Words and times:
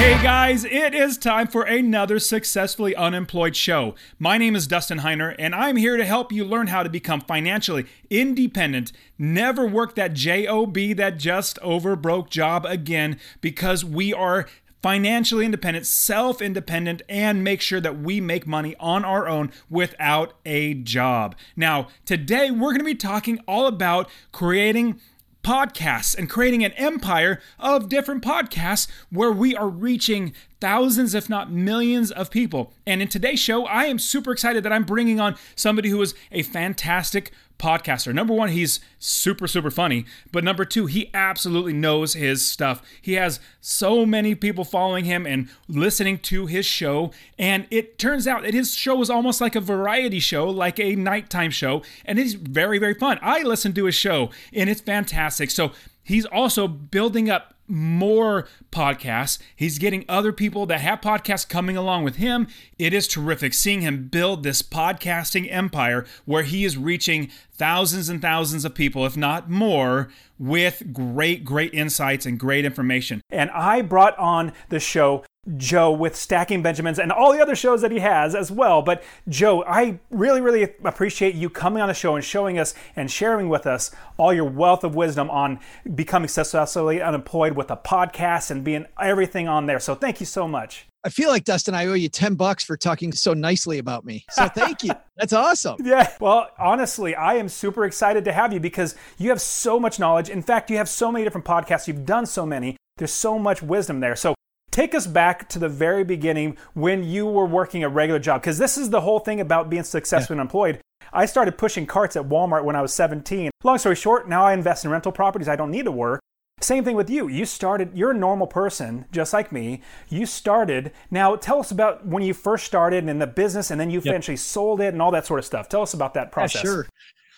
Hey 0.00 0.22
guys, 0.22 0.64
it 0.64 0.94
is 0.94 1.18
time 1.18 1.46
for 1.46 1.62
another 1.64 2.18
Successfully 2.18 2.96
Unemployed 2.96 3.54
show. 3.54 3.94
My 4.18 4.38
name 4.38 4.56
is 4.56 4.66
Dustin 4.66 5.00
Heiner, 5.00 5.36
and 5.38 5.54
I'm 5.54 5.76
here 5.76 5.98
to 5.98 6.06
help 6.06 6.32
you 6.32 6.42
learn 6.42 6.68
how 6.68 6.82
to 6.82 6.88
become 6.88 7.20
financially 7.20 7.84
independent, 8.08 8.92
never 9.18 9.66
work 9.66 9.96
that 9.96 10.14
JOB, 10.14 10.96
that 10.96 11.18
just 11.18 11.58
over 11.58 11.96
broke 11.96 12.30
job 12.30 12.64
again, 12.64 13.20
because 13.42 13.84
we 13.84 14.14
are 14.14 14.46
financially 14.80 15.44
independent, 15.44 15.84
self 15.84 16.40
independent, 16.40 17.02
and 17.06 17.44
make 17.44 17.60
sure 17.60 17.80
that 17.80 18.00
we 18.00 18.22
make 18.22 18.46
money 18.46 18.74
on 18.80 19.04
our 19.04 19.28
own 19.28 19.52
without 19.68 20.32
a 20.46 20.72
job. 20.72 21.36
Now, 21.56 21.88
today 22.06 22.50
we're 22.50 22.70
going 22.70 22.78
to 22.78 22.84
be 22.84 22.94
talking 22.94 23.38
all 23.46 23.66
about 23.66 24.08
creating 24.32 24.98
podcasts 25.42 26.16
and 26.16 26.28
creating 26.28 26.64
an 26.64 26.72
empire 26.72 27.40
of 27.58 27.88
different 27.88 28.22
podcasts 28.22 28.88
where 29.10 29.32
we 29.32 29.56
are 29.56 29.68
reaching 29.68 30.32
thousands, 30.60 31.14
if 31.14 31.28
not 31.28 31.50
millions, 31.50 32.10
of 32.10 32.30
people. 32.30 32.72
And 32.86 33.00
in 33.00 33.08
today's 33.08 33.40
show, 33.40 33.64
I 33.66 33.84
am 33.84 33.98
super 33.98 34.32
excited 34.32 34.62
that 34.64 34.72
I'm 34.72 34.84
bringing 34.84 35.20
on 35.20 35.36
somebody 35.56 35.88
who 35.88 36.00
is 36.02 36.14
a 36.30 36.42
fantastic 36.42 37.32
podcaster. 37.60 38.12
Number 38.12 38.34
one, 38.34 38.48
he's 38.48 38.80
super, 38.98 39.46
super 39.46 39.70
funny. 39.70 40.06
But 40.32 40.42
number 40.42 40.64
two, 40.64 40.86
he 40.86 41.10
absolutely 41.14 41.72
knows 41.72 42.14
his 42.14 42.44
stuff. 42.44 42.82
He 43.00 43.12
has 43.14 43.38
so 43.60 44.04
many 44.06 44.34
people 44.34 44.64
following 44.64 45.04
him 45.04 45.26
and 45.26 45.48
listening 45.68 46.18
to 46.18 46.46
his 46.46 46.66
show. 46.66 47.12
And 47.38 47.66
it 47.70 47.98
turns 47.98 48.26
out 48.26 48.42
that 48.42 48.54
his 48.54 48.74
show 48.74 49.00
is 49.02 49.10
almost 49.10 49.40
like 49.40 49.54
a 49.54 49.60
variety 49.60 50.20
show, 50.20 50.48
like 50.48 50.80
a 50.80 50.96
nighttime 50.96 51.50
show. 51.50 51.82
And 52.04 52.18
it's 52.18 52.32
very, 52.32 52.78
very 52.78 52.94
fun. 52.94 53.18
I 53.22 53.42
listen 53.42 53.72
to 53.74 53.84
his 53.84 53.94
show 53.94 54.30
and 54.52 54.68
it's 54.68 54.80
fantastic. 54.80 55.50
So 55.50 55.72
he's 56.02 56.26
also 56.26 56.66
building 56.66 57.30
up 57.30 57.54
more 57.70 58.48
podcasts. 58.72 59.38
He's 59.54 59.78
getting 59.78 60.04
other 60.08 60.32
people 60.32 60.66
that 60.66 60.80
have 60.80 61.00
podcasts 61.00 61.48
coming 61.48 61.76
along 61.76 62.04
with 62.04 62.16
him. 62.16 62.48
It 62.78 62.92
is 62.92 63.06
terrific 63.06 63.54
seeing 63.54 63.80
him 63.80 64.08
build 64.08 64.42
this 64.42 64.60
podcasting 64.60 65.50
empire 65.50 66.04
where 66.24 66.42
he 66.42 66.64
is 66.64 66.76
reaching 66.76 67.30
thousands 67.60 68.08
and 68.08 68.22
thousands 68.22 68.64
of 68.64 68.74
people, 68.74 69.04
if 69.04 69.18
not 69.18 69.50
more, 69.50 70.08
with 70.38 70.94
great, 70.94 71.44
great 71.44 71.74
insights 71.74 72.24
and 72.24 72.40
great 72.40 72.64
information. 72.64 73.20
And 73.28 73.50
I 73.50 73.82
brought 73.82 74.18
on 74.18 74.52
the 74.70 74.80
show 74.80 75.24
Joe 75.58 75.92
with 75.92 76.16
Stacking 76.16 76.62
Benjamins 76.62 76.98
and 76.98 77.12
all 77.12 77.34
the 77.34 77.42
other 77.42 77.54
shows 77.54 77.82
that 77.82 77.92
he 77.92 77.98
has 77.98 78.34
as 78.34 78.50
well. 78.50 78.80
But 78.80 79.02
Joe, 79.28 79.62
I 79.64 80.00
really, 80.10 80.40
really 80.40 80.74
appreciate 80.84 81.34
you 81.34 81.50
coming 81.50 81.82
on 81.82 81.88
the 81.88 81.94
show 81.94 82.14
and 82.14 82.24
showing 82.24 82.58
us 82.58 82.72
and 82.96 83.10
sharing 83.10 83.50
with 83.50 83.66
us 83.66 83.90
all 84.16 84.32
your 84.32 84.48
wealth 84.48 84.82
of 84.82 84.94
wisdom 84.94 85.28
on 85.28 85.60
becoming 85.94 86.28
successfully 86.28 87.02
unemployed 87.02 87.56
with 87.56 87.70
a 87.70 87.76
podcast 87.76 88.50
and 88.50 88.64
being 88.64 88.86
everything 88.98 89.48
on 89.48 89.66
there. 89.66 89.80
So 89.80 89.94
thank 89.94 90.18
you 90.18 90.26
so 90.26 90.48
much. 90.48 90.86
I 91.02 91.08
feel 91.08 91.30
like 91.30 91.44
Dustin, 91.44 91.74
I 91.74 91.86
owe 91.86 91.94
you 91.94 92.10
10 92.10 92.34
bucks 92.34 92.62
for 92.62 92.76
talking 92.76 93.12
so 93.12 93.32
nicely 93.32 93.78
about 93.78 94.04
me. 94.04 94.24
So 94.30 94.48
thank 94.48 94.82
you. 94.82 94.92
That's 95.16 95.32
awesome. 95.32 95.76
Yeah. 95.82 96.12
Well, 96.20 96.50
honestly, 96.58 97.14
I 97.14 97.34
am 97.34 97.48
super 97.48 97.84
excited 97.86 98.24
to 98.26 98.32
have 98.32 98.52
you 98.52 98.60
because 98.60 98.94
you 99.16 99.30
have 99.30 99.40
so 99.40 99.80
much 99.80 99.98
knowledge. 99.98 100.28
In 100.28 100.42
fact, 100.42 100.70
you 100.70 100.76
have 100.76 100.88
so 100.88 101.10
many 101.10 101.24
different 101.24 101.46
podcasts. 101.46 101.88
You've 101.88 102.04
done 102.04 102.26
so 102.26 102.44
many. 102.44 102.76
There's 102.98 103.12
so 103.12 103.38
much 103.38 103.62
wisdom 103.62 104.00
there. 104.00 104.14
So 104.14 104.34
Take 104.70 104.94
us 104.94 105.06
back 105.06 105.48
to 105.48 105.58
the 105.58 105.68
very 105.68 106.04
beginning 106.04 106.56
when 106.74 107.02
you 107.02 107.26
were 107.26 107.46
working 107.46 107.82
a 107.82 107.88
regular 107.88 108.20
job, 108.20 108.40
because 108.40 108.58
this 108.58 108.78
is 108.78 108.90
the 108.90 109.00
whole 109.00 109.18
thing 109.18 109.40
about 109.40 109.68
being 109.68 109.82
successful 109.82 110.36
yeah. 110.36 110.40
and 110.40 110.46
employed. 110.46 110.80
I 111.12 111.26
started 111.26 111.58
pushing 111.58 111.86
carts 111.86 112.14
at 112.14 112.28
Walmart 112.28 112.62
when 112.62 112.76
I 112.76 112.82
was 112.82 112.94
17. 112.94 113.50
Long 113.64 113.78
story 113.78 113.96
short, 113.96 114.28
now 114.28 114.44
I 114.44 114.52
invest 114.52 114.84
in 114.84 114.92
rental 114.92 115.10
properties. 115.10 115.48
I 115.48 115.56
don't 115.56 115.72
need 115.72 115.86
to 115.86 115.90
work. 115.90 116.20
Same 116.60 116.84
thing 116.84 116.94
with 116.94 117.08
you. 117.08 117.28
You 117.28 117.46
started, 117.46 117.90
you're 117.94 118.10
a 118.10 118.16
normal 118.16 118.46
person, 118.46 119.06
just 119.12 119.32
like 119.32 119.50
me. 119.50 119.80
You 120.08 120.26
started. 120.26 120.92
Now, 121.10 121.36
tell 121.36 121.58
us 121.58 121.70
about 121.70 122.06
when 122.06 122.22
you 122.22 122.34
first 122.34 122.66
started 122.66 123.08
in 123.08 123.18
the 123.18 123.26
business 123.26 123.70
and 123.70 123.80
then 123.80 123.90
you 123.90 123.98
yep. 124.00 124.06
eventually 124.06 124.36
sold 124.36 124.80
it 124.80 124.92
and 124.92 125.00
all 125.00 125.10
that 125.10 125.26
sort 125.26 125.38
of 125.38 125.46
stuff. 125.46 125.68
Tell 125.68 125.82
us 125.82 125.94
about 125.94 126.14
that 126.14 126.32
process. 126.32 126.62
Yeah, 126.62 126.70
sure. 126.70 126.88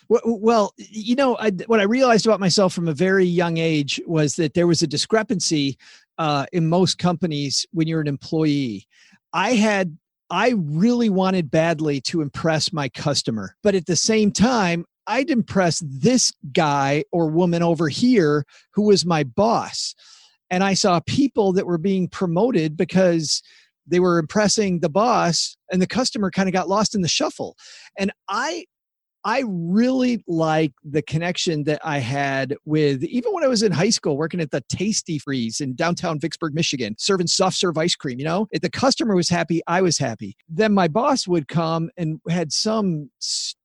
Well, 0.09 0.73
you 0.77 1.15
know, 1.15 1.37
I, 1.37 1.51
what 1.67 1.79
I 1.79 1.83
realized 1.83 2.25
about 2.25 2.41
myself 2.41 2.73
from 2.73 2.89
a 2.89 2.93
very 2.93 3.25
young 3.25 3.57
age 3.57 4.01
was 4.05 4.35
that 4.35 4.53
there 4.53 4.67
was 4.67 4.81
a 4.81 4.87
discrepancy 4.87 5.77
uh, 6.17 6.45
in 6.51 6.67
most 6.67 6.97
companies 6.99 7.65
when 7.71 7.87
you're 7.87 8.01
an 8.01 8.07
employee. 8.07 8.85
I 9.31 9.53
had 9.53 9.97
I 10.29 10.55
really 10.57 11.09
wanted 11.09 11.51
badly 11.51 12.01
to 12.01 12.21
impress 12.21 12.73
my 12.73 12.89
customer, 12.89 13.55
but 13.61 13.75
at 13.75 13.85
the 13.85 13.95
same 13.95 14.31
time, 14.31 14.85
I'd 15.07 15.29
impress 15.29 15.81
this 15.85 16.31
guy 16.51 17.03
or 17.11 17.29
woman 17.29 17.63
over 17.63 17.89
here 17.89 18.45
who 18.73 18.83
was 18.83 19.05
my 19.05 19.23
boss. 19.23 19.95
And 20.49 20.63
I 20.63 20.73
saw 20.73 20.99
people 21.05 21.53
that 21.53 21.65
were 21.65 21.77
being 21.77 22.07
promoted 22.07 22.77
because 22.77 23.41
they 23.87 23.99
were 23.99 24.19
impressing 24.19 24.79
the 24.79 24.89
boss 24.89 25.57
and 25.71 25.81
the 25.81 25.87
customer 25.87 26.31
kind 26.31 26.47
of 26.47 26.53
got 26.53 26.69
lost 26.69 26.95
in 26.95 27.01
the 27.01 27.07
shuffle. 27.07 27.57
And 27.97 28.11
I 28.27 28.65
I 29.25 29.43
really 29.47 30.21
like 30.27 30.73
the 30.83 31.01
connection 31.01 31.63
that 31.63 31.79
I 31.81 31.99
had 31.99 32.57
with 32.65 33.03
even 33.05 33.33
when 33.33 33.43
I 33.43 33.47
was 33.47 33.63
in 33.63 33.71
high 33.71 33.89
school 33.89 34.17
working 34.17 34.41
at 34.41 34.51
the 34.51 34.61
Tastee-Freez 34.63 35.61
in 35.61 35.75
downtown 35.75 36.19
Vicksburg, 36.19 36.53
Michigan, 36.53 36.95
serving 36.99 37.27
soft 37.27 37.55
serve 37.55 37.77
ice 37.77 37.95
cream. 37.95 38.19
You 38.19 38.25
know, 38.25 38.47
if 38.51 38.61
the 38.61 38.69
customer 38.69 39.15
was 39.15 39.29
happy, 39.29 39.61
I 39.65 39.81
was 39.81 39.97
happy. 39.97 40.35
Then 40.49 40.73
my 40.73 40.89
boss 40.89 41.25
would 41.25 41.47
come 41.47 41.89
and 41.95 42.19
had 42.29 42.51
some 42.51 43.09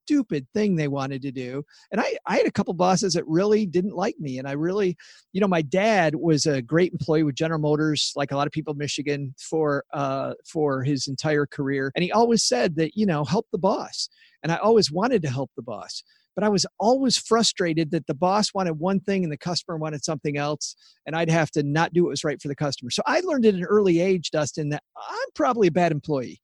stupid 0.09 0.47
thing 0.55 0.75
they 0.75 0.89
wanted 0.89 1.21
to 1.21 1.31
do. 1.31 1.63
And 1.93 2.01
I, 2.01 2.17
I 2.27 2.39
had 2.39 2.47
a 2.47 2.51
couple 2.51 2.73
bosses 2.73 3.13
that 3.13 3.27
really 3.27 3.67
didn't 3.67 3.95
like 3.95 4.19
me. 4.19 4.39
And 4.39 4.49
I 4.49 4.53
really, 4.53 4.97
you 5.35 5.41
know, 5.41 5.47
my 5.47 5.61
dad 5.61 6.15
was 6.15 6.47
a 6.47 6.63
great 6.63 6.93
employee 6.93 7.25
with 7.25 7.35
General 7.35 7.61
Motors, 7.61 8.13
like 8.17 8.33
a 8.33 8.37
lot 8.37 8.47
of 8.47 8.53
people 8.53 8.73
in 8.73 8.79
Michigan 8.79 9.35
for 9.39 9.85
uh, 9.93 10.33
for 10.51 10.83
his 10.83 11.09
entire 11.09 11.45
career. 11.45 11.93
And 11.95 12.03
he 12.03 12.11
always 12.11 12.43
said 12.43 12.77
that, 12.77 12.97
you 12.97 13.05
know, 13.05 13.23
help 13.23 13.47
the 13.53 13.59
boss. 13.59 14.09
And 14.43 14.51
I 14.51 14.57
always 14.57 14.91
wanted 14.91 15.21
to 15.23 15.31
help 15.31 15.51
the 15.57 15.63
boss. 15.63 16.03
But 16.35 16.45
I 16.45 16.49
was 16.49 16.65
always 16.79 17.19
frustrated 17.19 17.91
that 17.91 18.07
the 18.07 18.15
boss 18.15 18.55
wanted 18.55 18.79
one 18.79 19.01
thing 19.01 19.25
and 19.25 19.33
the 19.33 19.37
customer 19.37 19.77
wanted 19.77 20.05
something 20.05 20.39
else. 20.39 20.75
And 21.05 21.17
I'd 21.17 21.29
have 21.29 21.51
to 21.51 21.63
not 21.63 21.93
do 21.93 22.05
what 22.05 22.11
was 22.11 22.25
right 22.25 22.41
for 22.41 22.49
the 22.49 22.55
customer. 22.55 22.91
So 22.91 23.03
I 23.07 23.21
learned 23.21 23.45
at 23.45 23.55
an 23.55 23.65
early 23.65 24.01
age, 24.01 24.31
Dustin, 24.31 24.71
that 24.71 24.85
I'm 24.97 25.29
probably 25.35 25.67
a 25.67 25.73
bad 25.73 25.93
employee. 25.93 26.41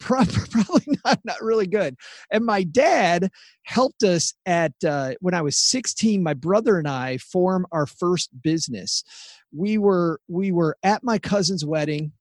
Probably 0.50 0.86
not, 1.04 1.20
not 1.24 1.42
really 1.42 1.66
good. 1.66 1.96
And 2.32 2.44
my 2.44 2.62
dad 2.62 3.30
helped 3.64 4.02
us 4.02 4.34
at 4.46 4.72
uh, 4.86 5.12
when 5.20 5.34
I 5.34 5.42
was 5.42 5.58
16. 5.58 6.22
My 6.22 6.34
brother 6.34 6.78
and 6.78 6.88
I 6.88 7.18
form 7.18 7.66
our 7.70 7.86
first 7.86 8.30
business. 8.42 9.04
We 9.52 9.78
were 9.78 10.20
we 10.28 10.52
were 10.52 10.76
at 10.82 11.04
my 11.04 11.18
cousin's 11.18 11.64
wedding. 11.64 12.12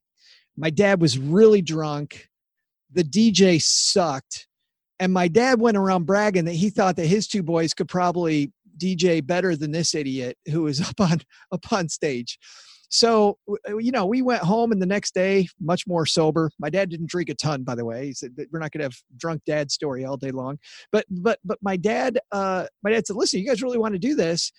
My 0.58 0.70
dad 0.70 1.02
was 1.02 1.18
really 1.18 1.62
drunk. 1.62 2.28
The 2.92 3.04
DJ 3.04 3.62
sucked 3.62 4.48
and 5.00 5.14
my 5.14 5.28
dad 5.28 5.60
went 5.60 5.78
around 5.78 6.06
bragging 6.06 6.46
that 6.46 6.54
he 6.54 6.70
thought 6.70 6.98
that 6.98 7.06
his 7.06 7.28
two 7.28 7.42
boys 7.42 7.74
could 7.74 7.88
probably 7.88 8.52
DJ 8.78 9.26
better 9.26 9.56
than 9.56 9.72
this 9.72 9.96
idiot 9.96 10.38
who 10.52 10.64
was 10.64 10.82
up 10.90 11.00
on 11.00 11.22
up 11.52 11.72
on 11.72 11.90
stage. 11.90 12.38
So 12.90 13.38
you 13.68 13.92
know, 13.92 14.06
we 14.06 14.22
went 14.22 14.42
home 14.42 14.72
and 14.72 14.82
the 14.82 14.88
next 14.88 15.14
day, 15.14 15.48
much 15.60 15.88
more 15.88 16.06
sober. 16.06 16.52
My 16.60 16.70
dad 16.70 16.90
didn't 16.90 17.10
drink 17.10 17.30
a 17.30 17.36
ton, 17.36 17.64
by 17.64 17.76
the 17.76 17.86
way. 17.86 18.08
He 18.08 18.14
said 18.14 18.34
we're 18.52 18.60
not 18.60 18.72
going 18.72 18.80
to 18.80 18.86
have 18.86 18.98
drunk 19.18 19.44
dad 19.46 19.72
story 19.72 20.06
all 20.06 20.18
day 20.18 20.32
long. 20.32 20.58
But 20.92 21.06
but 21.10 21.40
but 21.46 21.60
my 21.62 21.78
dad, 21.78 22.20
uh, 22.32 22.66
my 22.84 22.92
dad 22.92 23.08
said, 23.08 23.16
"Listen, 23.16 23.40
you 23.40 23.48
guys 23.48 23.64
really 23.64 23.78
want 23.78 23.94
to 23.94 24.00
do 24.00 24.16
this? 24.16 24.52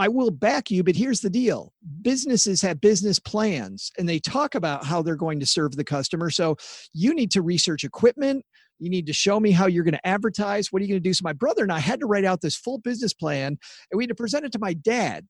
I 0.00 0.06
will 0.06 0.30
back 0.30 0.70
you, 0.70 0.84
but 0.84 0.94
here's 0.94 1.20
the 1.20 1.30
deal. 1.30 1.72
Businesses 2.02 2.62
have 2.62 2.80
business 2.80 3.18
plans 3.18 3.90
and 3.98 4.08
they 4.08 4.20
talk 4.20 4.54
about 4.54 4.84
how 4.84 5.02
they're 5.02 5.16
going 5.16 5.40
to 5.40 5.46
serve 5.46 5.74
the 5.74 5.82
customer. 5.82 6.30
So 6.30 6.56
you 6.92 7.12
need 7.14 7.32
to 7.32 7.42
research 7.42 7.82
equipment, 7.82 8.44
you 8.78 8.90
need 8.90 9.06
to 9.06 9.12
show 9.12 9.40
me 9.40 9.50
how 9.50 9.66
you're 9.66 9.84
going 9.84 9.94
to 9.94 10.06
advertise. 10.06 10.72
What 10.72 10.80
are 10.80 10.84
you 10.84 10.88
going 10.88 11.02
to 11.02 11.08
do? 11.08 11.12
So 11.12 11.22
my 11.24 11.32
brother 11.32 11.62
and 11.62 11.72
I 11.72 11.80
had 11.80 12.00
to 12.00 12.06
write 12.06 12.24
out 12.24 12.40
this 12.40 12.56
full 12.56 12.78
business 12.78 13.12
plan, 13.12 13.58
and 13.90 13.98
we 13.98 14.04
had 14.04 14.10
to 14.10 14.14
present 14.14 14.44
it 14.44 14.52
to 14.52 14.58
my 14.58 14.72
dad. 14.72 15.26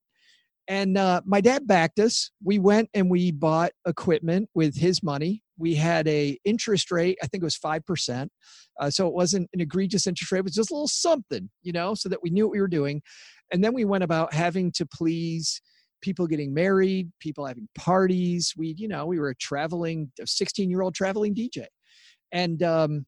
And 0.68 0.98
uh, 0.98 1.22
my 1.24 1.40
dad 1.40 1.66
backed 1.66 1.98
us. 1.98 2.30
We 2.44 2.58
went 2.58 2.90
and 2.92 3.10
we 3.10 3.32
bought 3.32 3.72
equipment 3.86 4.50
with 4.54 4.76
his 4.76 5.02
money. 5.02 5.42
We 5.56 5.74
had 5.74 6.06
a 6.06 6.38
interest 6.44 6.90
rate, 6.90 7.18
I 7.22 7.26
think 7.26 7.42
it 7.42 7.44
was 7.44 7.56
five 7.56 7.84
percent, 7.84 8.30
uh, 8.78 8.90
so 8.90 9.08
it 9.08 9.14
wasn't 9.14 9.48
an 9.52 9.60
egregious 9.60 10.06
interest 10.06 10.30
rate. 10.30 10.40
It 10.40 10.44
was 10.44 10.54
just 10.54 10.70
a 10.70 10.74
little 10.74 10.86
something, 10.86 11.50
you 11.62 11.72
know, 11.72 11.94
so 11.94 12.08
that 12.10 12.22
we 12.22 12.30
knew 12.30 12.46
what 12.46 12.52
we 12.52 12.60
were 12.60 12.68
doing. 12.68 13.02
And 13.50 13.64
then 13.64 13.72
we 13.72 13.84
went 13.84 14.04
about 14.04 14.34
having 14.34 14.70
to 14.72 14.86
please 14.86 15.60
people 16.00 16.28
getting 16.28 16.54
married, 16.54 17.10
people 17.18 17.44
having 17.44 17.68
parties. 17.74 18.52
We, 18.56 18.74
you 18.78 18.86
know, 18.86 19.06
we 19.06 19.18
were 19.18 19.30
a 19.30 19.34
traveling, 19.34 20.12
16 20.22 20.70
year 20.70 20.82
old 20.82 20.94
traveling 20.94 21.34
DJ 21.34 21.66
and 22.32 22.62
um, 22.62 23.06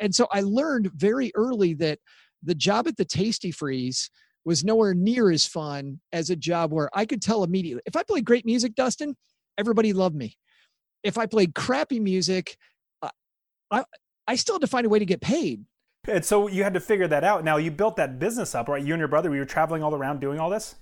and 0.00 0.14
so 0.14 0.26
I 0.32 0.40
learned 0.40 0.90
very 0.94 1.30
early 1.34 1.74
that 1.74 1.98
the 2.42 2.54
job 2.54 2.86
at 2.88 2.96
the 2.96 3.04
Tastee-Freez 3.04 4.08
was 4.44 4.64
nowhere 4.64 4.94
near 4.94 5.30
as 5.30 5.46
fun 5.46 6.00
as 6.12 6.30
a 6.30 6.36
job 6.36 6.72
where 6.72 6.90
I 6.92 7.06
could 7.06 7.22
tell 7.22 7.44
immediately 7.44 7.82
if 7.86 7.96
I 7.96 8.02
played 8.02 8.24
great 8.24 8.44
music, 8.44 8.74
Dustin, 8.74 9.16
everybody 9.58 9.92
loved 9.92 10.14
me. 10.14 10.36
If 11.02 11.18
I 11.18 11.26
played 11.26 11.54
crappy 11.54 12.00
music, 12.00 12.56
I 13.70 13.84
I 14.26 14.36
still 14.36 14.56
had 14.56 14.62
to 14.62 14.66
find 14.66 14.86
a 14.86 14.88
way 14.88 14.98
to 14.98 15.04
get 15.04 15.20
paid. 15.20 15.64
And 16.06 16.24
so 16.24 16.48
you 16.48 16.62
had 16.64 16.74
to 16.74 16.80
figure 16.80 17.08
that 17.08 17.24
out. 17.24 17.44
Now 17.44 17.56
you 17.56 17.70
built 17.70 17.96
that 17.96 18.18
business 18.18 18.54
up, 18.54 18.68
right? 18.68 18.82
You 18.82 18.92
and 18.94 19.00
your 19.00 19.08
brother, 19.08 19.30
we 19.30 19.38
were 19.38 19.44
traveling 19.44 19.82
all 19.82 19.94
around 19.94 20.20
doing 20.20 20.38
all 20.38 20.50
this. 20.50 20.76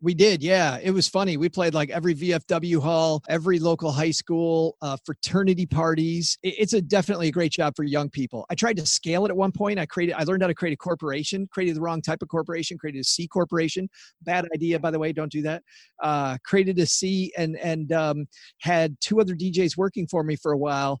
We 0.00 0.14
did, 0.14 0.44
yeah. 0.44 0.78
It 0.80 0.92
was 0.92 1.08
funny. 1.08 1.36
We 1.36 1.48
played 1.48 1.74
like 1.74 1.90
every 1.90 2.14
VFW 2.14 2.80
hall, 2.80 3.20
every 3.28 3.58
local 3.58 3.90
high 3.90 4.12
school, 4.12 4.76
uh, 4.80 4.96
fraternity 5.04 5.66
parties. 5.66 6.38
It's 6.44 6.72
a 6.72 6.80
definitely 6.80 7.28
a 7.28 7.32
great 7.32 7.50
job 7.50 7.74
for 7.74 7.82
young 7.82 8.08
people. 8.08 8.46
I 8.48 8.54
tried 8.54 8.76
to 8.76 8.86
scale 8.86 9.26
it 9.26 9.30
at 9.30 9.36
one 9.36 9.50
point. 9.50 9.80
I 9.80 9.86
created, 9.86 10.14
I 10.16 10.22
learned 10.22 10.42
how 10.42 10.46
to 10.46 10.54
create 10.54 10.72
a 10.72 10.76
corporation. 10.76 11.48
Created 11.50 11.74
the 11.74 11.80
wrong 11.80 12.00
type 12.00 12.22
of 12.22 12.28
corporation. 12.28 12.78
Created 12.78 13.00
a 13.00 13.04
C 13.04 13.26
corporation. 13.26 13.88
Bad 14.22 14.46
idea, 14.54 14.78
by 14.78 14.92
the 14.92 15.00
way. 15.00 15.12
Don't 15.12 15.32
do 15.32 15.42
that. 15.42 15.64
Uh, 16.00 16.38
created 16.44 16.78
a 16.78 16.86
C 16.86 17.32
and 17.36 17.56
and 17.56 17.90
um, 17.90 18.28
had 18.60 18.96
two 19.00 19.20
other 19.20 19.34
DJs 19.34 19.76
working 19.76 20.06
for 20.06 20.22
me 20.22 20.36
for 20.36 20.52
a 20.52 20.58
while 20.58 21.00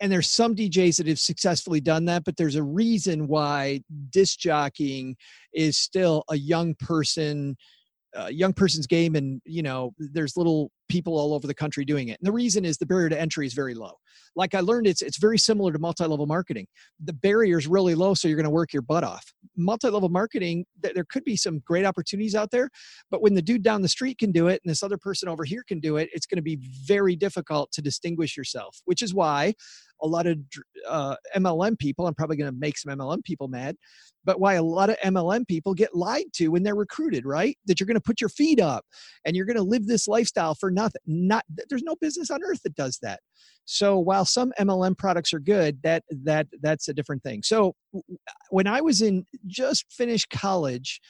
and 0.00 0.10
there's 0.10 0.28
some 0.28 0.56
DJs 0.56 0.96
that 0.96 1.06
have 1.06 1.20
successfully 1.20 1.80
done 1.80 2.06
that, 2.06 2.24
but 2.24 2.36
there's 2.36 2.56
a 2.56 2.62
reason 2.62 3.28
why 3.28 3.80
disc 4.10 4.36
jockeying 4.36 5.14
is 5.54 5.78
still 5.78 6.24
a 6.28 6.36
young 6.36 6.74
person 6.74 7.56
a 8.14 8.32
young 8.32 8.52
person's 8.52 8.86
game 8.86 9.14
and 9.14 9.40
you 9.44 9.62
know 9.62 9.94
there's 9.98 10.36
little 10.36 10.70
people 10.88 11.18
all 11.18 11.34
over 11.34 11.46
the 11.46 11.54
country 11.54 11.84
doing 11.84 12.08
it. 12.08 12.18
And 12.20 12.26
the 12.26 12.32
reason 12.32 12.64
is 12.64 12.76
the 12.76 12.86
barrier 12.86 13.08
to 13.08 13.20
entry 13.20 13.46
is 13.46 13.54
very 13.54 13.74
low 13.74 13.94
like 14.36 14.54
i 14.54 14.60
learned 14.60 14.86
it's 14.86 15.02
it's 15.02 15.18
very 15.18 15.38
similar 15.38 15.72
to 15.72 15.78
multi-level 15.78 16.26
marketing 16.26 16.66
the 17.04 17.12
barrier 17.12 17.58
is 17.58 17.66
really 17.66 17.94
low 17.94 18.14
so 18.14 18.28
you're 18.28 18.36
going 18.36 18.44
to 18.44 18.50
work 18.50 18.72
your 18.72 18.82
butt 18.82 19.04
off 19.04 19.32
multi-level 19.56 20.08
marketing 20.08 20.64
th- 20.82 20.94
there 20.94 21.04
could 21.04 21.24
be 21.24 21.36
some 21.36 21.60
great 21.60 21.84
opportunities 21.84 22.34
out 22.34 22.50
there 22.50 22.68
but 23.10 23.22
when 23.22 23.34
the 23.34 23.42
dude 23.42 23.62
down 23.62 23.82
the 23.82 23.88
street 23.88 24.18
can 24.18 24.32
do 24.32 24.48
it 24.48 24.60
and 24.64 24.70
this 24.70 24.82
other 24.82 24.98
person 24.98 25.28
over 25.28 25.44
here 25.44 25.64
can 25.66 25.80
do 25.80 25.96
it 25.96 26.08
it's 26.12 26.26
going 26.26 26.36
to 26.36 26.42
be 26.42 26.58
very 26.86 27.16
difficult 27.16 27.70
to 27.72 27.82
distinguish 27.82 28.36
yourself 28.36 28.80
which 28.84 29.02
is 29.02 29.14
why 29.14 29.52
a 30.02 30.06
lot 30.06 30.26
of 30.26 30.38
uh, 30.88 31.16
mlm 31.36 31.78
people 31.78 32.06
i'm 32.06 32.14
probably 32.14 32.36
going 32.36 32.50
to 32.50 32.58
make 32.58 32.78
some 32.78 32.96
mlm 32.96 33.22
people 33.24 33.48
mad 33.48 33.76
but 34.24 34.40
why 34.40 34.54
a 34.54 34.62
lot 34.62 34.90
of 34.90 34.96
MLM 35.04 35.46
people 35.46 35.74
get 35.74 35.94
lied 35.94 36.26
to 36.34 36.48
when 36.48 36.62
they're 36.62 36.74
recruited, 36.74 37.26
right? 37.26 37.56
That 37.66 37.80
you're 37.80 37.86
going 37.86 37.96
to 37.96 38.00
put 38.00 38.20
your 38.20 38.28
feet 38.28 38.60
up 38.60 38.84
and 39.24 39.34
you're 39.34 39.46
going 39.46 39.56
to 39.56 39.62
live 39.62 39.86
this 39.86 40.08
lifestyle 40.08 40.54
for 40.54 40.70
nothing. 40.70 41.00
Not 41.06 41.44
there's 41.68 41.82
no 41.82 41.96
business 42.00 42.30
on 42.30 42.42
earth 42.44 42.62
that 42.62 42.74
does 42.74 42.98
that. 43.02 43.20
So 43.64 43.98
while 43.98 44.24
some 44.24 44.52
MLM 44.58 44.98
products 44.98 45.32
are 45.32 45.40
good, 45.40 45.78
that 45.82 46.02
that 46.24 46.48
that's 46.60 46.88
a 46.88 46.94
different 46.94 47.22
thing. 47.22 47.42
So 47.42 47.74
when 48.50 48.66
I 48.66 48.80
was 48.80 49.02
in 49.02 49.24
just 49.46 49.84
finished 49.92 50.30
college, 50.30 51.00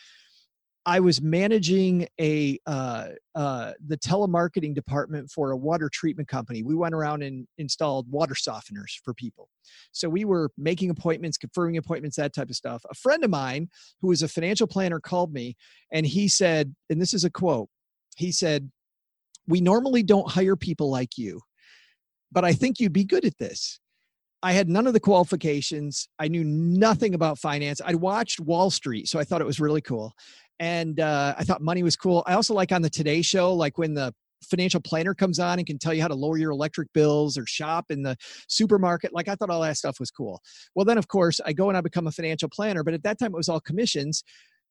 I 0.84 0.99
was 1.00 1.22
managing 1.22 2.08
a 2.20 2.58
uh, 2.66 3.08
uh, 3.34 3.72
the 3.87 3.96
telemarketing 3.96 4.75
department 4.75 5.31
for 5.31 5.52
a 5.52 5.56
water 5.56 5.88
treatment 5.93 6.28
company. 6.28 6.62
We 6.62 6.75
went 6.75 6.94
around 6.94 7.22
and 7.22 7.46
installed 7.56 8.10
water 8.10 8.34
softeners 8.34 8.99
for 9.04 9.14
people. 9.14 9.49
So 9.93 10.08
we 10.08 10.25
were 10.25 10.50
making 10.58 10.90
appointments, 10.90 11.38
confirming 11.38 11.76
appointments, 11.76 12.16
that 12.16 12.34
type 12.34 12.50
of 12.50 12.56
stuff. 12.56 12.82
A 12.90 12.94
friend 12.94 13.22
of 13.22 13.31
mine 13.31 13.69
who 14.00 14.08
was 14.08 14.22
a 14.22 14.28
financial 14.28 14.66
planner 14.66 14.99
called 14.99 15.32
me 15.32 15.56
and 15.93 16.04
he 16.04 16.26
said, 16.26 16.75
and 16.90 17.00
this 17.00 17.14
is 17.14 17.25
a 17.25 17.31
quote. 17.31 17.69
He 18.16 18.32
said, 18.32 18.70
"We 19.46 19.60
normally 19.60 20.02
don't 20.02 20.31
hire 20.31 20.56
people 20.56 20.90
like 20.90 21.16
you, 21.16 21.40
but 22.32 22.44
I 22.44 22.52
think 22.52 22.81
you'd 22.81 22.93
be 22.93 23.05
good 23.05 23.25
at 23.25 23.38
this." 23.38 23.79
I 24.44 24.52
had 24.55 24.69
none 24.69 24.88
of 24.88 24.93
the 24.93 24.99
qualifications. 24.99 26.08
I 26.19 26.26
knew 26.26 26.43
nothing 26.43 27.14
about 27.14 27.38
finance. 27.38 27.81
I'd 27.84 27.94
watched 27.94 28.40
Wall 28.40 28.70
Street, 28.70 29.06
so 29.06 29.20
I 29.20 29.25
thought 29.25 29.40
it 29.40 29.46
was 29.46 29.61
really 29.61 29.81
cool 29.81 30.14
and 30.62 31.00
uh, 31.00 31.34
I 31.37 31.43
thought 31.43 31.61
money 31.61 31.82
was 31.82 31.96
cool. 31.96 32.23
I 32.25 32.34
also 32.34 32.55
like 32.55 32.70
on 32.70 32.82
the 32.82 32.88
Today 32.88 33.20
Show, 33.20 33.52
like 33.52 33.79
when 33.79 33.94
the 33.94 34.14
financial 34.44 34.81
planner 34.81 35.12
comes 35.12 35.40
on 35.40 35.58
and 35.58 35.67
can 35.67 35.76
tell 35.76 35.93
you 35.93 36.00
how 36.00 36.06
to 36.06 36.14
lower 36.14 36.37
your 36.37 36.52
electric 36.52 36.93
bills 36.93 37.37
or 37.37 37.44
shop 37.46 37.87
in 37.90 38.02
the 38.02 38.17
supermarket. 38.46 39.12
Like 39.12 39.26
I 39.26 39.35
thought 39.35 39.50
all 39.50 39.62
that 39.62 39.76
stuff 39.76 39.99
was 39.99 40.12
cool. 40.12 40.40
Well, 40.76 40.85
then 40.85 40.99
of 40.99 41.08
course 41.08 41.40
I 41.44 41.52
go 41.52 41.69
and 41.69 41.76
I 41.76 41.81
become 41.81 42.06
a 42.06 42.12
financial 42.12 42.49
planner, 42.49 42.85
but 42.85 42.94
at 42.94 43.02
that 43.02 43.19
time 43.19 43.35
it 43.35 43.37
was 43.37 43.49
all 43.49 43.61
commissions. 43.61 44.23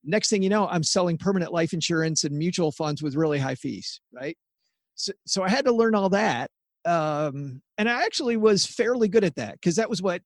Next 0.03 0.29
thing 0.29 0.43
you 0.43 0.49
know, 0.49 0.65
I'm 0.69 0.83
selling 0.83 1.17
permanent 1.17 1.51
life 1.51 1.73
insurance 1.73 2.23
and 2.23 2.37
mutual 2.37 2.71
funds 2.71 3.03
with 3.03 3.15
really 3.15 3.39
high 3.39 3.55
fees, 3.55 3.99
right? 4.13 4.37
So, 4.95 5.11
so 5.25 5.43
I 5.43 5.49
had 5.49 5.65
to 5.65 5.73
learn 5.73 5.93
all 5.93 6.09
that 6.09 6.51
um, 6.85 7.61
and 7.77 7.89
I 7.89 8.03
actually 8.03 8.37
was 8.37 8.65
fairly 8.65 9.07
good 9.07 9.23
at 9.23 9.35
that 9.35 9.53
because 9.53 9.75
that 9.75 9.89
was 9.89 10.01
what 10.01 10.21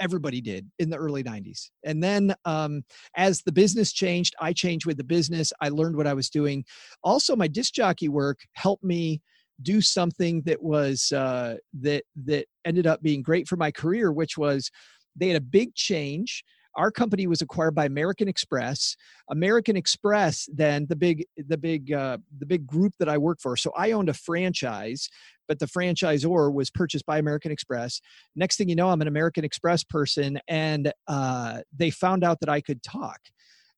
everybody 0.00 0.40
did 0.40 0.68
in 0.78 0.90
the 0.90 0.96
early 0.96 1.22
90s. 1.22 1.70
And 1.84 2.02
then 2.02 2.34
um, 2.44 2.84
as 3.16 3.42
the 3.42 3.52
business 3.52 3.92
changed, 3.92 4.34
I 4.40 4.52
changed 4.52 4.86
with 4.86 4.96
the 4.96 5.04
business. 5.04 5.52
I 5.60 5.68
learned 5.68 5.96
what 5.96 6.06
I 6.06 6.14
was 6.14 6.28
doing. 6.28 6.64
Also, 7.04 7.36
my 7.36 7.48
disc 7.48 7.72
jockey 7.74 8.08
work 8.08 8.40
helped 8.54 8.84
me 8.84 9.20
do 9.60 9.80
something 9.80 10.42
that 10.42 10.62
was 10.62 11.12
uh, 11.12 11.56
that 11.80 12.04
that 12.24 12.46
ended 12.64 12.86
up 12.86 13.02
being 13.02 13.22
great 13.22 13.46
for 13.46 13.56
my 13.56 13.70
career, 13.70 14.12
which 14.12 14.36
was 14.36 14.70
they 15.14 15.28
had 15.28 15.36
a 15.36 15.44
big 15.44 15.74
change 15.74 16.42
our 16.76 16.90
company 16.90 17.26
was 17.26 17.42
acquired 17.42 17.74
by 17.74 17.84
American 17.84 18.28
Express. 18.28 18.96
American 19.30 19.76
Express, 19.76 20.48
then 20.52 20.86
the 20.88 20.96
big 20.96 21.26
the 21.36 21.58
big 21.58 21.92
uh, 21.92 22.18
the 22.38 22.46
big 22.46 22.66
group 22.66 22.94
that 22.98 23.08
I 23.08 23.18
work 23.18 23.40
for. 23.40 23.56
So 23.56 23.72
I 23.76 23.92
owned 23.92 24.08
a 24.08 24.14
franchise, 24.14 25.08
but 25.52 25.58
the 25.58 25.66
franchisor 25.66 26.50
was 26.50 26.70
purchased 26.70 27.04
by 27.04 27.18
American 27.18 27.52
Express. 27.52 28.00
Next 28.34 28.56
thing 28.56 28.70
you 28.70 28.74
know, 28.74 28.88
I'm 28.88 29.02
an 29.02 29.06
American 29.06 29.44
Express 29.44 29.84
person, 29.84 30.40
and 30.48 30.90
uh, 31.08 31.60
they 31.76 31.90
found 31.90 32.24
out 32.24 32.40
that 32.40 32.48
I 32.48 32.62
could 32.62 32.82
talk. 32.82 33.18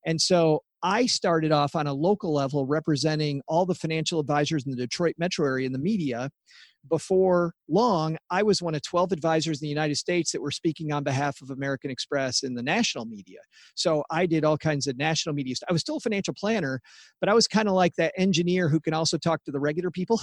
And 0.05 0.21
so 0.21 0.63
I 0.81 1.05
started 1.05 1.51
off 1.51 1.75
on 1.75 1.85
a 1.85 1.93
local 1.93 2.33
level 2.33 2.65
representing 2.65 3.41
all 3.45 3.65
the 3.65 3.75
financial 3.75 4.21
advisors 4.21 4.63
in 4.63 4.71
the 4.71 4.77
Detroit 4.77 5.15
metro 5.17 5.45
area 5.45 5.65
in 5.65 5.73
the 5.73 5.79
media 5.79 6.29
before 6.89 7.53
long, 7.67 8.17
I 8.29 8.43
was 8.43 8.61
one 8.61 8.75
of 8.75 8.81
12 8.81 9.11
advisors 9.11 9.61
in 9.61 9.65
the 9.65 9.69
United 9.69 9.95
States 9.95 10.31
that 10.31 10.41
were 10.41 10.51
speaking 10.51 10.91
on 10.91 11.03
behalf 11.03 11.41
of 11.41 11.49
American 11.49 11.89
Express 11.89 12.43
in 12.43 12.53
the 12.53 12.63
national 12.63 13.05
media. 13.05 13.39
So 13.75 14.03
I 14.09 14.25
did 14.25 14.45
all 14.45 14.57
kinds 14.57 14.87
of 14.87 14.97
national 14.97 15.35
media. 15.35 15.55
Stuff. 15.55 15.67
I 15.69 15.73
was 15.73 15.81
still 15.81 15.97
a 15.97 16.01
financial 16.01 16.33
planner, 16.33 16.81
but 17.19 17.29
I 17.29 17.33
was 17.33 17.47
kind 17.47 17.67
of 17.67 17.73
like 17.73 17.95
that 17.95 18.13
engineer 18.17 18.69
who 18.69 18.79
can 18.79 18.93
also 18.93 19.17
talk 19.17 19.43
to 19.45 19.51
the 19.51 19.59
regular 19.59 19.91
people. 19.91 20.21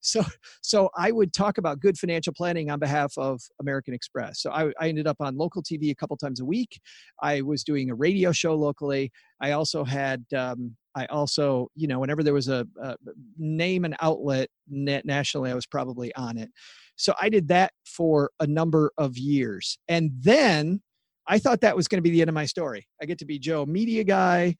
So 0.00 0.22
so 0.62 0.90
i 0.96 1.10
would 1.10 1.32
talk 1.32 1.58
about 1.58 1.80
good 1.80 1.98
financial 1.98 2.32
planning 2.32 2.70
on 2.70 2.78
behalf 2.78 3.12
of 3.16 3.40
american 3.60 3.94
express. 3.94 4.40
So 4.40 4.50
i, 4.50 4.70
I 4.80 4.88
ended 4.88 5.06
up 5.06 5.16
on 5.20 5.36
local 5.36 5.62
tv 5.62 5.90
a 5.90 5.94
couple 5.94 6.16
times 6.16 6.40
a 6.40 6.44
week. 6.44 6.80
I 7.22 7.40
was 7.42 7.64
doing 7.64 7.90
a 7.90 7.94
radio 7.94 8.32
show 8.32 8.54
locally. 8.54 9.10
I 9.40 9.52
also 9.52 9.84
had 9.84 10.24
um, 10.36 10.76
i 10.94 11.06
also 11.06 11.68
you 11.74 11.86
know 11.86 11.98
whenever 11.98 12.22
there 12.22 12.34
was 12.34 12.48
a, 12.48 12.66
a 12.82 12.96
name 13.38 13.84
and 13.84 13.96
outlet 14.00 14.48
nationally 14.68 15.50
i 15.50 15.54
was 15.54 15.66
probably 15.66 16.14
on 16.14 16.38
it. 16.38 16.50
So 16.96 17.14
i 17.20 17.28
did 17.28 17.48
that 17.48 17.72
for 17.84 18.30
a 18.40 18.46
number 18.46 18.92
of 18.98 19.16
years. 19.16 19.78
And 19.88 20.10
then 20.20 20.80
i 21.26 21.38
thought 21.38 21.60
that 21.60 21.76
was 21.76 21.88
going 21.88 21.98
to 21.98 22.08
be 22.08 22.10
the 22.10 22.20
end 22.20 22.30
of 22.30 22.34
my 22.34 22.46
story. 22.46 22.86
I 23.02 23.06
get 23.06 23.18
to 23.18 23.26
be 23.26 23.38
joe 23.38 23.66
media 23.66 24.04
guy. 24.04 24.56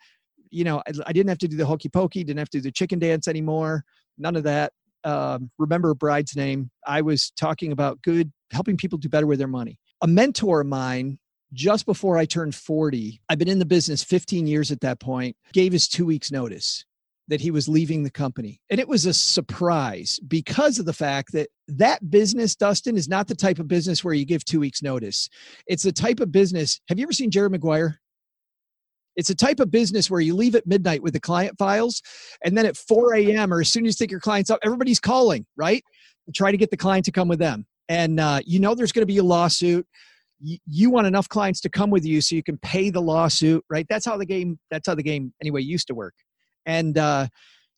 You 0.50 0.64
know 0.64 0.78
I, 0.86 0.92
I 1.06 1.12
didn't 1.12 1.28
have 1.28 1.38
to 1.38 1.48
do 1.48 1.56
the 1.56 1.66
hokey 1.66 1.88
pokey 1.88 2.24
didn't 2.24 2.38
have 2.38 2.50
to 2.50 2.58
do 2.58 2.62
the 2.62 2.72
chicken 2.72 2.98
dance 2.98 3.28
anymore 3.28 3.84
none 4.18 4.34
of 4.34 4.42
that 4.42 4.72
um, 5.04 5.50
remember 5.58 5.90
a 5.90 5.96
bride's 5.96 6.36
name. 6.36 6.70
I 6.86 7.02
was 7.02 7.30
talking 7.38 7.72
about 7.72 8.02
good, 8.02 8.32
helping 8.50 8.76
people 8.76 8.98
do 8.98 9.08
better 9.08 9.26
with 9.26 9.38
their 9.38 9.48
money. 9.48 9.78
A 10.02 10.06
mentor 10.06 10.60
of 10.60 10.66
mine, 10.66 11.18
just 11.52 11.86
before 11.86 12.18
I 12.18 12.24
turned 12.24 12.54
40, 12.54 13.20
I've 13.28 13.38
been 13.38 13.48
in 13.48 13.58
the 13.58 13.64
business 13.64 14.04
15 14.04 14.46
years 14.46 14.70
at 14.70 14.80
that 14.80 15.00
point, 15.00 15.36
gave 15.52 15.72
his 15.72 15.88
two 15.88 16.06
weeks' 16.06 16.30
notice 16.30 16.84
that 17.28 17.40
he 17.40 17.50
was 17.50 17.68
leaving 17.68 18.02
the 18.02 18.10
company. 18.10 18.60
And 18.70 18.80
it 18.80 18.88
was 18.88 19.06
a 19.06 19.12
surprise 19.12 20.18
because 20.26 20.78
of 20.78 20.86
the 20.86 20.92
fact 20.94 21.32
that 21.32 21.48
that 21.68 22.10
business, 22.10 22.56
Dustin, 22.56 22.96
is 22.96 23.08
not 23.08 23.28
the 23.28 23.34
type 23.34 23.58
of 23.58 23.68
business 23.68 24.02
where 24.02 24.14
you 24.14 24.24
give 24.24 24.44
two 24.44 24.60
weeks' 24.60 24.82
notice. 24.82 25.28
It's 25.66 25.82
the 25.82 25.92
type 25.92 26.20
of 26.20 26.32
business. 26.32 26.80
Have 26.88 26.98
you 26.98 27.04
ever 27.04 27.12
seen 27.12 27.30
Jerry 27.30 27.50
Maguire? 27.50 28.00
It's 29.18 29.30
a 29.30 29.34
type 29.34 29.58
of 29.58 29.70
business 29.70 30.08
where 30.10 30.20
you 30.20 30.34
leave 30.34 30.54
at 30.54 30.66
midnight 30.66 31.02
with 31.02 31.12
the 31.12 31.20
client 31.20 31.58
files, 31.58 32.00
and 32.44 32.56
then 32.56 32.64
at 32.64 32.76
4 32.76 33.16
a.m. 33.16 33.52
or 33.52 33.60
as 33.60 33.68
soon 33.68 33.84
as 33.84 34.00
you 34.00 34.04
take 34.04 34.12
your 34.12 34.20
clients 34.20 34.48
up, 34.48 34.60
everybody's 34.62 35.00
calling, 35.00 35.44
right? 35.56 35.82
Try 36.34 36.52
to 36.52 36.56
get 36.56 36.70
the 36.70 36.76
client 36.76 37.04
to 37.06 37.12
come 37.12 37.26
with 37.26 37.40
them. 37.40 37.66
And 37.88 38.20
uh, 38.20 38.40
you 38.46 38.60
know 38.60 38.74
there's 38.74 38.92
going 38.92 39.02
to 39.02 39.12
be 39.12 39.18
a 39.18 39.24
lawsuit. 39.24 39.86
You, 40.40 40.58
you 40.66 40.90
want 40.90 41.08
enough 41.08 41.28
clients 41.28 41.60
to 41.62 41.68
come 41.68 41.90
with 41.90 42.04
you 42.04 42.20
so 42.20 42.36
you 42.36 42.44
can 42.44 42.58
pay 42.58 42.90
the 42.90 43.02
lawsuit, 43.02 43.64
right? 43.68 43.86
That's 43.88 44.06
how 44.06 44.16
the 44.16 44.26
game. 44.26 44.58
That's 44.70 44.86
how 44.86 44.94
the 44.94 45.02
game 45.02 45.34
anyway 45.42 45.62
used 45.62 45.88
to 45.88 45.94
work. 45.94 46.14
And 46.64 46.96
uh, 46.96 47.26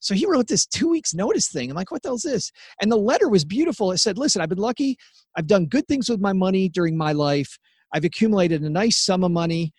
so 0.01 0.15
he 0.15 0.27
wrote 0.27 0.47
this 0.47 0.67
two 0.67 0.89
weeks 0.89 1.15
notice 1.15 1.49
thing. 1.49 1.71
I'm 1.71 1.77
like, 1.77 1.91
what 1.91 2.03
the 2.03 2.09
hell's 2.09 2.23
this? 2.23 2.53
And 2.83 2.93
the 2.93 2.97
letter 2.97 3.31
was 3.31 3.47
beautiful. 3.47 3.93
It 3.93 3.99
said, 3.99 4.19
listen, 4.19 4.43
I've 4.43 4.49
been 4.51 4.59
lucky. 4.59 4.99
I've 5.37 5.47
done 5.47 5.67
good 5.67 5.87
things 5.89 6.11
with 6.11 6.21
my 6.21 6.35
money 6.35 6.69
during 6.69 6.99
my 6.99 7.13
life. 7.13 7.59
I've 7.95 8.05
accumulated 8.05 8.63
a 8.63 8.71
nice 8.71 8.97
sum 8.97 9.25
of 9.25 9.31
money. 9.31 9.73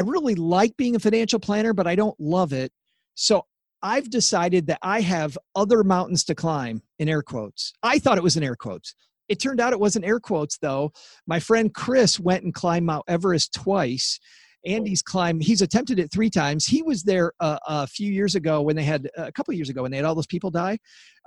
I 0.00 0.02
really 0.02 0.34
like 0.34 0.78
being 0.78 0.96
a 0.96 0.98
financial 0.98 1.38
planner, 1.38 1.74
but 1.74 1.86
I 1.86 1.94
don't 1.94 2.18
love 2.18 2.54
it. 2.54 2.72
So 3.16 3.44
I've 3.82 4.08
decided 4.08 4.66
that 4.68 4.78
I 4.80 5.02
have 5.02 5.36
other 5.54 5.84
mountains 5.84 6.24
to 6.24 6.34
climb 6.34 6.80
in 6.98 7.06
air 7.06 7.20
quotes. 7.20 7.74
I 7.82 7.98
thought 7.98 8.16
it 8.16 8.24
was 8.24 8.34
in 8.34 8.42
air 8.42 8.56
quotes. 8.56 8.94
It 9.28 9.40
turned 9.40 9.60
out 9.60 9.74
it 9.74 9.78
wasn't 9.78 10.06
air 10.06 10.18
quotes 10.18 10.56
though. 10.56 10.92
My 11.26 11.38
friend 11.38 11.74
Chris 11.74 12.18
went 12.18 12.44
and 12.44 12.54
climbed 12.54 12.86
Mount 12.86 13.04
Everest 13.08 13.52
twice. 13.52 14.18
Andy's 14.66 15.02
climb. 15.02 15.40
He's 15.40 15.62
attempted 15.62 15.98
it 15.98 16.12
three 16.12 16.30
times. 16.30 16.66
He 16.66 16.82
was 16.82 17.02
there 17.02 17.32
uh, 17.40 17.58
a 17.66 17.86
few 17.86 18.10
years 18.12 18.34
ago 18.34 18.60
when 18.60 18.76
they 18.76 18.82
had, 18.82 19.08
a 19.16 19.32
couple 19.32 19.52
of 19.52 19.56
years 19.56 19.70
ago 19.70 19.82
when 19.82 19.90
they 19.90 19.96
had 19.96 20.06
all 20.06 20.14
those 20.14 20.26
people 20.26 20.50
die. 20.50 20.78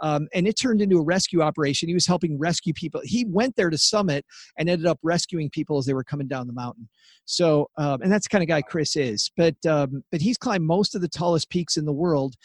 Um, 0.02 0.28
and 0.34 0.48
it 0.48 0.54
turned 0.54 0.82
into 0.82 0.98
a 0.98 1.04
rescue 1.04 1.42
operation. 1.42 1.88
He 1.88 1.94
was 1.94 2.06
helping 2.06 2.38
rescue 2.38 2.74
people. 2.74 3.02
He 3.04 3.26
went 3.26 3.56
there 3.56 3.70
to 3.70 3.78
summit 3.78 4.26
and 4.58 4.70
ended 4.70 4.88
up 4.88 5.00
rescuing 5.02 5.50
people 5.50 5.78
as 5.78 5.86
they 5.86 5.94
were 5.94 6.04
coming 6.04 6.28
down 6.28 6.48
the 6.48 6.54
mountain. 6.54 6.90
So, 7.26 7.70
um, 7.78 8.02
and 8.02 8.12
that's 8.12 8.26
the 8.28 8.30
kind 8.30 8.44
of 8.44 8.48
guy 8.48 8.62
Chris 8.62 8.96
is. 8.96 9.32
But, 9.36 9.56
um, 9.66 10.04
but 10.12 10.22
he's 10.22 10.38
climbed 10.38 10.66
most 10.66 10.96
of 10.96 11.02
the 11.02 11.08
tallest 11.08 11.50
peaks 11.50 11.78
in 11.78 11.86
the 11.86 11.94
world. 11.94 12.36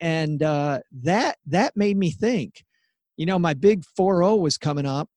And 0.00 0.42
uh, 0.42 0.80
that, 1.02 1.38
that 1.46 1.76
made 1.76 1.96
me 1.96 2.10
think, 2.10 2.64
you 3.16 3.26
know, 3.26 3.38
my 3.38 3.54
big 3.54 3.82
4 3.96 4.38
was 4.38 4.58
coming 4.58 4.86
up. 4.86 5.08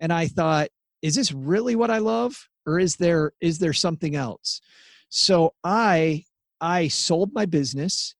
And 0.00 0.12
I 0.12 0.26
thought, 0.26 0.68
is 1.02 1.14
this 1.14 1.32
really 1.32 1.76
what 1.76 1.90
I 1.90 1.98
love? 1.98 2.48
Or 2.66 2.78
is 2.78 2.96
there 2.96 3.32
is 3.40 3.58
there 3.58 3.72
something 3.72 4.16
else? 4.16 4.60
So 5.08 5.54
i 5.62 6.24
i 6.60 6.88
sold 6.88 7.30
my 7.34 7.46
business 7.46 8.14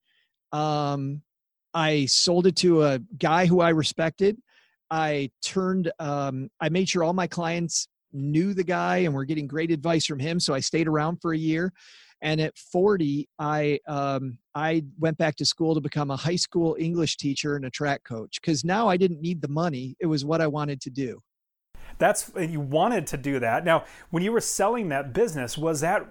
um 0.51 1.21
i 1.73 2.05
sold 2.05 2.47
it 2.47 2.55
to 2.55 2.83
a 2.83 2.99
guy 3.17 3.45
who 3.45 3.61
i 3.61 3.69
respected. 3.69 4.37
I 4.91 5.31
turned 5.41 5.91
um 5.99 6.49
i 6.61 6.69
made 6.69 6.89
sure 6.89 7.03
all 7.03 7.13
my 7.13 7.27
clients 7.27 7.87
knew 8.13 8.53
the 8.53 8.63
guy 8.63 8.97
and 8.97 9.13
were 9.13 9.25
getting 9.25 9.47
great 9.47 9.71
advice 9.71 10.05
from 10.05 10.19
him 10.19 10.39
so 10.39 10.53
i 10.53 10.59
stayed 10.59 10.87
around 10.87 11.17
for 11.21 11.33
a 11.33 11.37
year. 11.37 11.73
And 12.21 12.39
at 12.39 12.57
40 12.57 13.27
i 13.39 13.79
um, 13.87 14.37
i 14.53 14.83
went 14.99 15.17
back 15.17 15.35
to 15.37 15.45
school 15.45 15.75
to 15.75 15.81
become 15.81 16.11
a 16.11 16.15
high 16.15 16.37
school 16.37 16.77
english 16.79 17.17
teacher 17.17 17.55
and 17.55 17.65
a 17.65 17.69
track 17.69 18.03
coach 18.03 18.39
because 18.41 18.63
now 18.63 18.87
i 18.87 18.95
didn't 18.97 19.21
need 19.21 19.41
the 19.41 19.49
money. 19.49 19.95
It 19.99 20.05
was 20.05 20.23
what 20.23 20.39
i 20.41 20.47
wanted 20.47 20.79
to 20.81 20.89
do 20.89 21.21
that's 21.97 22.31
you 22.37 22.59
wanted 22.59 23.07
to 23.07 23.17
do 23.17 23.39
that. 23.39 23.65
Now, 23.65 23.85
when 24.09 24.23
you 24.23 24.31
were 24.31 24.41
selling 24.41 24.89
that 24.89 25.13
business, 25.13 25.57
was 25.57 25.81
that 25.81 26.05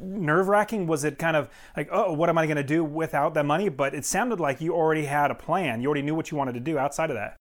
nerve 0.00 0.48
wracking? 0.48 0.86
Was 0.86 1.04
it 1.04 1.18
kind 1.18 1.36
of 1.36 1.48
like, 1.76 1.88
oh, 1.90 2.12
what 2.12 2.28
am 2.28 2.38
I 2.38 2.46
going 2.46 2.56
to 2.56 2.62
do 2.62 2.84
without 2.84 3.34
that 3.34 3.46
money? 3.46 3.68
But 3.68 3.94
it 3.94 4.04
sounded 4.04 4.40
like 4.40 4.60
you 4.60 4.74
already 4.74 5.06
had 5.06 5.30
a 5.30 5.34
plan. 5.34 5.80
You 5.80 5.88
already 5.88 6.02
knew 6.02 6.14
what 6.14 6.30
you 6.30 6.36
wanted 6.36 6.54
to 6.54 6.60
do 6.60 6.78
outside 6.78 7.10
of 7.10 7.16
that. 7.16 7.36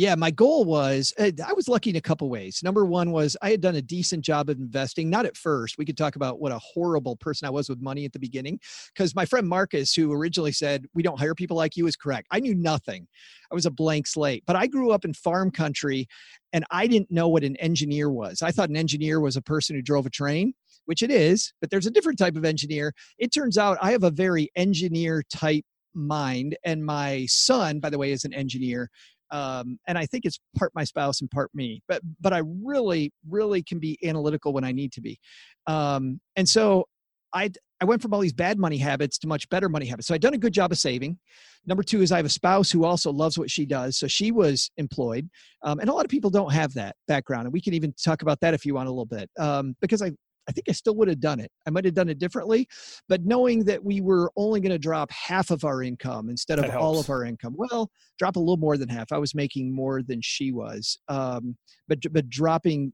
Yeah, 0.00 0.14
my 0.14 0.30
goal 0.30 0.64
was 0.64 1.12
uh, 1.18 1.30
I 1.46 1.52
was 1.52 1.68
lucky 1.68 1.90
in 1.90 1.96
a 1.96 2.00
couple 2.00 2.30
ways. 2.30 2.62
Number 2.64 2.86
one 2.86 3.12
was 3.12 3.36
I 3.42 3.50
had 3.50 3.60
done 3.60 3.74
a 3.76 3.82
decent 3.82 4.24
job 4.24 4.48
of 4.48 4.56
investing. 4.56 5.10
Not 5.10 5.26
at 5.26 5.36
first. 5.36 5.76
We 5.76 5.84
could 5.84 5.98
talk 5.98 6.16
about 6.16 6.40
what 6.40 6.52
a 6.52 6.58
horrible 6.58 7.16
person 7.16 7.46
I 7.46 7.50
was 7.50 7.68
with 7.68 7.82
money 7.82 8.06
at 8.06 8.14
the 8.14 8.18
beginning, 8.18 8.60
because 8.94 9.14
my 9.14 9.26
friend 9.26 9.46
Marcus, 9.46 9.92
who 9.92 10.10
originally 10.10 10.52
said 10.52 10.86
we 10.94 11.02
don't 11.02 11.18
hire 11.18 11.34
people 11.34 11.58
like 11.58 11.76
you, 11.76 11.86
is 11.86 11.96
correct. 11.96 12.28
I 12.30 12.40
knew 12.40 12.54
nothing. 12.54 13.06
I 13.52 13.54
was 13.54 13.66
a 13.66 13.70
blank 13.70 14.06
slate. 14.06 14.42
But 14.46 14.56
I 14.56 14.68
grew 14.68 14.90
up 14.90 15.04
in 15.04 15.12
farm 15.12 15.50
country, 15.50 16.08
and 16.54 16.64
I 16.70 16.86
didn't 16.86 17.10
know 17.10 17.28
what 17.28 17.44
an 17.44 17.56
engineer 17.56 18.10
was. 18.10 18.40
I 18.40 18.52
thought 18.52 18.70
an 18.70 18.78
engineer 18.78 19.20
was 19.20 19.36
a 19.36 19.42
person 19.42 19.76
who 19.76 19.82
drove 19.82 20.06
a 20.06 20.10
train, 20.10 20.54
which 20.86 21.02
it 21.02 21.10
is, 21.10 21.52
but 21.60 21.68
there's 21.68 21.84
a 21.84 21.90
different 21.90 22.18
type 22.18 22.36
of 22.36 22.46
engineer. 22.46 22.94
It 23.18 23.34
turns 23.34 23.58
out 23.58 23.76
I 23.82 23.92
have 23.92 24.04
a 24.04 24.10
very 24.10 24.50
engineer 24.56 25.24
type 25.30 25.66
mind 25.92 26.56
and 26.64 26.84
my 26.84 27.26
son 27.28 27.80
by 27.80 27.90
the 27.90 27.98
way 27.98 28.12
is 28.12 28.24
an 28.24 28.32
engineer 28.32 28.88
um, 29.30 29.78
and 29.86 29.96
I 29.96 30.06
think 30.06 30.24
it's 30.24 30.38
part 30.56 30.72
my 30.74 30.84
spouse 30.84 31.20
and 31.20 31.30
part 31.30 31.50
me. 31.54 31.82
But 31.88 32.02
but 32.20 32.32
I 32.32 32.42
really 32.62 33.12
really 33.28 33.62
can 33.62 33.78
be 33.78 33.98
analytical 34.04 34.52
when 34.52 34.64
I 34.64 34.72
need 34.72 34.92
to 34.92 35.00
be, 35.00 35.18
um, 35.66 36.20
and 36.36 36.48
so 36.48 36.86
I 37.32 37.50
I 37.80 37.84
went 37.84 38.02
from 38.02 38.12
all 38.12 38.20
these 38.20 38.32
bad 38.32 38.58
money 38.58 38.78
habits 38.78 39.18
to 39.18 39.26
much 39.26 39.48
better 39.48 39.68
money 39.68 39.86
habits. 39.86 40.06
So 40.08 40.14
I'd 40.14 40.20
done 40.20 40.34
a 40.34 40.38
good 40.38 40.52
job 40.52 40.72
of 40.72 40.78
saving. 40.78 41.18
Number 41.66 41.82
two 41.82 42.02
is 42.02 42.12
I 42.12 42.16
have 42.16 42.26
a 42.26 42.30
spouse 42.30 42.70
who 42.70 42.84
also 42.84 43.12
loves 43.12 43.38
what 43.38 43.50
she 43.50 43.66
does, 43.66 43.98
so 43.98 44.06
she 44.06 44.32
was 44.32 44.70
employed, 44.76 45.28
um, 45.62 45.78
and 45.78 45.88
a 45.90 45.92
lot 45.92 46.04
of 46.04 46.10
people 46.10 46.30
don't 46.30 46.52
have 46.52 46.72
that 46.74 46.96
background, 47.06 47.46
and 47.46 47.52
we 47.52 47.60
can 47.60 47.74
even 47.74 47.94
talk 48.02 48.22
about 48.22 48.40
that 48.40 48.54
if 48.54 48.64
you 48.64 48.74
want 48.74 48.88
a 48.88 48.90
little 48.90 49.06
bit, 49.06 49.30
um, 49.38 49.76
because 49.80 50.02
I 50.02 50.12
I 50.50 50.52
think 50.52 50.68
I 50.68 50.72
still 50.72 50.96
would 50.96 51.06
have 51.06 51.20
done 51.20 51.38
it. 51.38 51.52
I 51.64 51.70
might 51.70 51.84
have 51.84 51.94
done 51.94 52.08
it 52.08 52.18
differently, 52.18 52.66
but 53.08 53.24
knowing 53.24 53.64
that 53.66 53.84
we 53.84 54.00
were 54.00 54.32
only 54.36 54.60
going 54.60 54.72
to 54.72 54.78
drop 54.78 55.08
half 55.12 55.52
of 55.52 55.64
our 55.64 55.80
income 55.80 56.28
instead 56.28 56.58
of 56.58 56.74
all 56.74 56.98
of 56.98 57.08
our 57.08 57.24
income, 57.24 57.54
well, 57.56 57.88
drop 58.18 58.34
a 58.34 58.40
little 58.40 58.56
more 58.56 58.76
than 58.76 58.88
half. 58.88 59.12
I 59.12 59.18
was 59.18 59.32
making 59.32 59.72
more 59.72 60.02
than 60.02 60.20
she 60.20 60.50
was, 60.50 60.98
um, 61.08 61.56
but 61.86 62.00
but 62.10 62.28
dropping 62.28 62.92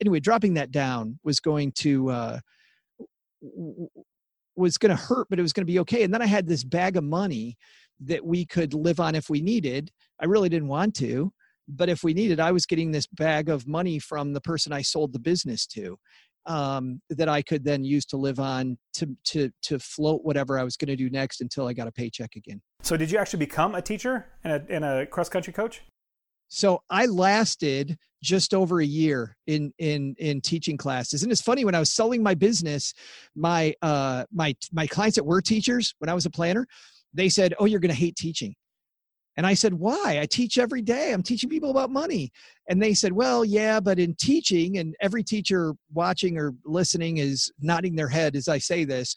anyway, 0.00 0.18
dropping 0.18 0.54
that 0.54 0.72
down 0.72 1.20
was 1.22 1.38
going 1.38 1.70
to 1.76 2.10
uh, 2.10 2.38
was 4.56 4.78
going 4.78 4.90
to 4.90 5.00
hurt, 5.00 5.28
but 5.30 5.38
it 5.38 5.42
was 5.42 5.52
going 5.52 5.64
to 5.64 5.72
be 5.72 5.78
okay. 5.78 6.02
And 6.02 6.12
then 6.12 6.22
I 6.22 6.26
had 6.26 6.48
this 6.48 6.64
bag 6.64 6.96
of 6.96 7.04
money 7.04 7.56
that 8.00 8.24
we 8.26 8.44
could 8.44 8.74
live 8.74 8.98
on 8.98 9.14
if 9.14 9.30
we 9.30 9.40
needed. 9.40 9.92
I 10.20 10.24
really 10.24 10.48
didn't 10.48 10.68
want 10.68 10.96
to 10.96 11.32
but 11.68 11.88
if 11.88 12.02
we 12.02 12.14
needed 12.14 12.40
i 12.40 12.52
was 12.52 12.66
getting 12.66 12.90
this 12.90 13.06
bag 13.06 13.48
of 13.48 13.66
money 13.66 13.98
from 13.98 14.32
the 14.32 14.40
person 14.40 14.72
i 14.72 14.82
sold 14.82 15.12
the 15.12 15.18
business 15.18 15.66
to 15.66 15.98
um, 16.46 17.00
that 17.10 17.28
I 17.28 17.42
could 17.42 17.64
then 17.64 17.84
use 17.84 18.04
to 18.06 18.16
live 18.16 18.40
on 18.40 18.78
to 18.94 19.16
to 19.24 19.50
to 19.62 19.78
float 19.78 20.20
whatever 20.24 20.58
I 20.58 20.64
was 20.64 20.76
going 20.76 20.88
to 20.88 20.96
do 20.96 21.10
next 21.10 21.40
until 21.40 21.66
I 21.66 21.72
got 21.72 21.88
a 21.88 21.92
paycheck 21.92 22.36
again. 22.36 22.60
So, 22.82 22.96
did 22.96 23.10
you 23.10 23.18
actually 23.18 23.40
become 23.40 23.74
a 23.74 23.82
teacher 23.82 24.26
and 24.44 24.52
a, 24.52 24.74
and 24.74 24.84
a 24.84 25.06
cross 25.06 25.28
country 25.28 25.52
coach? 25.52 25.82
So 26.48 26.80
I 26.90 27.06
lasted 27.06 27.96
just 28.22 28.54
over 28.54 28.80
a 28.80 28.86
year 28.86 29.36
in 29.46 29.72
in 29.78 30.14
in 30.18 30.40
teaching 30.40 30.76
classes, 30.76 31.22
and 31.22 31.32
it's 31.32 31.40
funny 31.40 31.64
when 31.64 31.74
I 31.74 31.80
was 31.80 31.92
selling 31.92 32.22
my 32.22 32.34
business, 32.34 32.94
my 33.34 33.74
uh 33.82 34.24
my 34.32 34.54
my 34.72 34.86
clients 34.86 35.16
that 35.16 35.24
were 35.24 35.40
teachers 35.40 35.94
when 35.98 36.08
I 36.08 36.14
was 36.14 36.26
a 36.26 36.30
planner, 36.30 36.66
they 37.12 37.28
said, 37.28 37.54
"Oh, 37.58 37.64
you're 37.64 37.80
going 37.80 37.90
to 37.90 37.96
hate 37.96 38.16
teaching." 38.16 38.54
And 39.36 39.46
I 39.46 39.54
said, 39.54 39.74
Why? 39.74 40.18
I 40.20 40.26
teach 40.26 40.58
every 40.58 40.82
day. 40.82 41.12
I'm 41.12 41.22
teaching 41.22 41.50
people 41.50 41.70
about 41.70 41.90
money. 41.90 42.30
And 42.68 42.82
they 42.82 42.94
said, 42.94 43.12
Well, 43.12 43.44
yeah, 43.44 43.80
but 43.80 43.98
in 43.98 44.14
teaching, 44.14 44.78
and 44.78 44.94
every 45.00 45.22
teacher 45.22 45.74
watching 45.92 46.38
or 46.38 46.54
listening 46.64 47.18
is 47.18 47.52
nodding 47.60 47.96
their 47.96 48.08
head 48.08 48.36
as 48.36 48.48
I 48.48 48.58
say 48.58 48.84
this. 48.84 49.14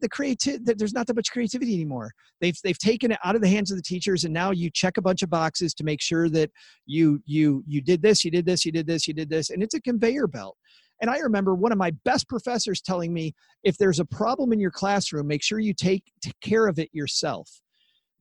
The 0.00 0.08
creative, 0.08 0.64
there's 0.64 0.94
not 0.94 1.06
that 1.06 1.16
much 1.16 1.30
creativity 1.30 1.74
anymore. 1.74 2.10
They've 2.40 2.56
they've 2.64 2.78
taken 2.78 3.12
it 3.12 3.18
out 3.22 3.36
of 3.36 3.42
the 3.42 3.48
hands 3.48 3.70
of 3.70 3.76
the 3.76 3.82
teachers, 3.82 4.24
and 4.24 4.32
now 4.32 4.50
you 4.50 4.70
check 4.70 4.96
a 4.96 5.02
bunch 5.02 5.22
of 5.22 5.28
boxes 5.28 5.74
to 5.74 5.84
make 5.84 6.00
sure 6.00 6.28
that 6.30 6.50
you 6.86 7.20
you 7.26 7.62
you 7.66 7.82
did 7.82 8.00
this, 8.00 8.24
you 8.24 8.30
did 8.30 8.46
this, 8.46 8.64
you 8.64 8.72
did 8.72 8.86
this, 8.86 9.06
you 9.06 9.12
did 9.12 9.28
this, 9.28 9.50
and 9.50 9.62
it's 9.62 9.74
a 9.74 9.80
conveyor 9.80 10.26
belt. 10.26 10.56
And 11.00 11.10
I 11.10 11.18
remember 11.18 11.54
one 11.54 11.70
of 11.70 11.78
my 11.78 11.92
best 12.04 12.28
professors 12.28 12.80
telling 12.80 13.12
me, 13.12 13.34
if 13.62 13.76
there's 13.76 14.00
a 14.00 14.04
problem 14.04 14.52
in 14.52 14.58
your 14.58 14.72
classroom, 14.72 15.28
make 15.28 15.44
sure 15.44 15.60
you 15.60 15.72
take, 15.72 16.02
take 16.20 16.40
care 16.40 16.66
of 16.66 16.80
it 16.80 16.88
yourself 16.92 17.48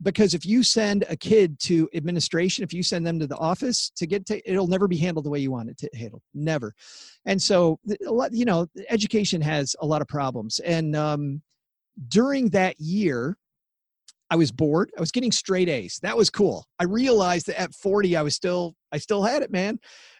because 0.01 0.33
if 0.33 0.45
you 0.45 0.63
send 0.63 1.05
a 1.09 1.15
kid 1.15 1.59
to 1.59 1.89
administration 1.93 2.63
if 2.63 2.73
you 2.73 2.83
send 2.83 3.05
them 3.05 3.19
to 3.19 3.27
the 3.27 3.37
office 3.37 3.91
to 3.95 4.05
get 4.05 4.25
to 4.25 4.49
it'll 4.49 4.67
never 4.67 4.87
be 4.87 4.97
handled 4.97 5.25
the 5.25 5.29
way 5.29 5.39
you 5.39 5.51
want 5.51 5.69
it 5.69 5.77
to 5.77 5.89
handle 5.95 6.21
never. 6.33 6.73
And 7.25 7.41
so 7.41 7.79
you 8.31 8.45
know 8.45 8.67
education 8.89 9.41
has 9.41 9.75
a 9.81 9.85
lot 9.85 10.01
of 10.01 10.07
problems. 10.07 10.59
And 10.59 10.95
um, 10.95 11.41
during 12.09 12.49
that 12.49 12.79
year 12.79 13.37
i 14.29 14.35
was 14.35 14.51
bored. 14.51 14.91
I 14.97 14.99
was 14.99 15.11
getting 15.11 15.31
straight 15.31 15.69
a's. 15.69 15.99
That 16.03 16.17
was 16.17 16.29
cool. 16.29 16.65
I 16.79 16.83
realized 16.83 17.47
that 17.47 17.59
at 17.59 17.73
40 17.73 18.15
i 18.15 18.21
was 18.21 18.35
still 18.35 18.75
i 18.91 18.97
still 18.97 19.23
had 19.23 19.41
it 19.41 19.51
man. 19.51 19.79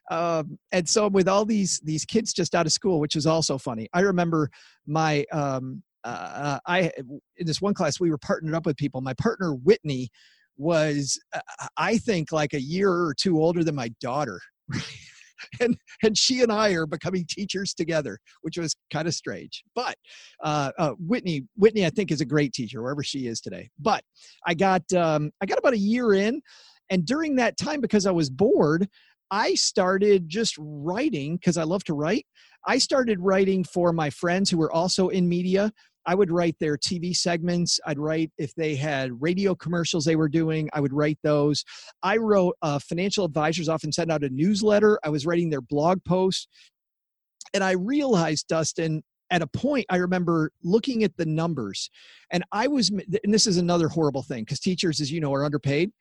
Um, 0.10 0.57
and 0.72 0.88
so 0.88 1.10
with 1.10 1.27
all 1.27 1.46
these 1.46 1.81
these 1.84 2.05
kids 2.05 2.34
just 2.34 2.55
out 2.55 2.65
of 2.65 2.72
school 2.72 3.00
which 3.00 3.15
was 3.15 3.27
also 3.27 3.57
funny 3.57 3.89
i 3.93 4.00
remember 4.00 4.50
my 4.88 5.25
um, 5.34 5.84
uh, 6.04 6.60
I 6.68 6.92
in 7.38 7.46
this 7.46 7.62
one 7.62 7.74
class 7.74 8.00
we 8.00 8.10
were 8.10 8.18
partnered 8.18 8.56
up 8.56 8.66
with 8.66 8.77
people. 8.77 9.01
My 9.01 9.13
partner 9.16 9.54
Whitney 9.54 10.10
was, 10.58 11.20
uh, 11.34 11.39
I 11.77 11.98
think, 11.98 12.32
like 12.32 12.54
a 12.54 12.62
year 12.62 12.92
or 12.92 13.13
two 13.13 13.42
older 13.42 13.63
than 13.63 13.75
my 13.75 13.89
daughter. 14.01 14.39
and 15.60 15.77
and 16.04 16.18
she 16.18 16.42
and 16.42 16.51
I 16.51 16.72
are 16.72 16.86
becoming 16.86 17.25
teachers 17.30 17.74
together, 17.74 18.20
which 18.42 18.58
was 18.58 18.75
kind 18.92 19.08
of 19.08 19.13
strange. 19.13 19.63
But 19.75 19.96
uh, 20.44 20.72
uh, 20.77 20.92
Whitney, 21.00 21.44
Whitney, 21.56 21.86
I 21.86 21.89
think 21.89 22.12
is 22.12 22.22
a 22.22 22.25
great 22.25 22.54
teacher 22.54 22.82
wherever 22.82 23.04
she 23.04 23.27
is 23.27 23.39
today. 23.39 23.70
But 23.80 24.04
I 24.46 24.54
got 24.54 24.82
um, 24.94 25.32
I 25.42 25.46
got 25.46 25.60
about 25.60 25.74
a 25.74 25.80
year 25.80 26.13
in, 26.13 26.42
and 26.89 27.06
during 27.06 27.36
that 27.36 27.58
time, 27.58 27.82
because 27.82 28.06
I 28.06 28.12
was 28.12 28.30
bored, 28.30 28.88
I 29.31 29.55
started 29.55 30.29
just 30.29 30.55
writing 30.57 31.36
because 31.36 31.57
I 31.57 31.63
love 31.63 31.84
to 31.86 31.93
write. 31.93 32.25
I 32.65 32.77
started 32.77 33.19
writing 33.19 33.63
for 33.63 33.93
my 33.93 34.10
friends 34.10 34.50
who 34.50 34.57
were 34.57 34.72
also 34.72 35.10
in 35.10 35.27
media. 35.27 35.72
I 36.05 36.15
would 36.15 36.31
write 36.31 36.55
their 36.60 36.77
TV 36.77 37.15
segments. 37.15 37.79
I'd 37.86 38.00
write 38.00 38.31
if 38.38 38.55
they 38.55 38.75
had 38.75 39.22
radio 39.22 39.53
commercials 39.53 40.05
they 40.05 40.15
were 40.15 40.29
doing, 40.29 40.69
I 40.72 40.79
would 40.79 40.93
write 40.93 41.19
those. 41.22 41.65
I 42.01 42.15
wrote, 42.17 42.55
uh, 42.62 42.79
financial 42.79 43.25
advisors 43.25 43.67
often 43.67 43.91
send 43.91 44.12
out 44.12 44.24
a 44.24 44.29
newsletter. 44.29 45.00
I 45.03 45.10
was 45.10 45.25
writing 45.25 45.50
their 45.50 45.62
blog 45.62 46.03
posts. 46.05 46.48
And 47.53 47.63
I 47.63 47.72
realized, 47.72 48.48
Dustin, 48.48 49.03
at 49.31 49.41
a 49.41 49.48
point, 49.48 49.86
I 49.89 49.98
remember 49.98 50.51
looking 50.63 51.03
at 51.03 51.15
the 51.17 51.25
numbers, 51.25 51.89
and 52.31 52.43
I 52.51 52.67
was, 52.67 52.89
and 52.89 53.34
this 53.34 53.48
is 53.48 53.57
another 53.57 53.89
horrible 53.89 54.24
thing 54.24 54.43
because 54.43 54.60
teachers, 54.60 55.01
as 55.01 55.12
you 55.12 55.19
know, 55.19 55.34
are 55.34 55.43
underpaid. 55.43 55.91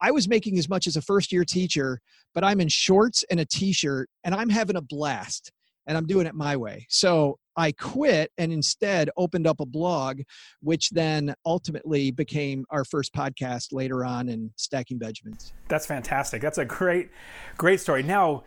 I 0.00 0.10
was 0.10 0.28
making 0.28 0.58
as 0.58 0.68
much 0.68 0.86
as 0.86 0.96
a 0.96 1.02
first 1.02 1.32
year 1.32 1.44
teacher, 1.44 2.00
but 2.34 2.44
I'm 2.44 2.60
in 2.60 2.68
shorts 2.68 3.24
and 3.30 3.40
a 3.40 3.44
t 3.44 3.72
shirt 3.72 4.08
and 4.24 4.34
I'm 4.34 4.48
having 4.48 4.76
a 4.76 4.82
blast 4.82 5.52
and 5.86 5.96
I'm 5.96 6.06
doing 6.06 6.26
it 6.26 6.34
my 6.34 6.56
way. 6.56 6.86
So 6.88 7.38
I 7.56 7.72
quit 7.72 8.30
and 8.36 8.52
instead 8.52 9.08
opened 9.16 9.46
up 9.46 9.60
a 9.60 9.66
blog, 9.66 10.20
which 10.60 10.90
then 10.90 11.34
ultimately 11.46 12.10
became 12.10 12.66
our 12.70 12.84
first 12.84 13.14
podcast 13.14 13.72
later 13.72 14.04
on 14.04 14.28
in 14.28 14.52
Stacking 14.56 14.98
Benjamins. 14.98 15.52
That's 15.68 15.86
fantastic. 15.86 16.42
That's 16.42 16.58
a 16.58 16.64
great, 16.64 17.10
great 17.56 17.80
story. 17.80 18.02
Now, 18.02 18.44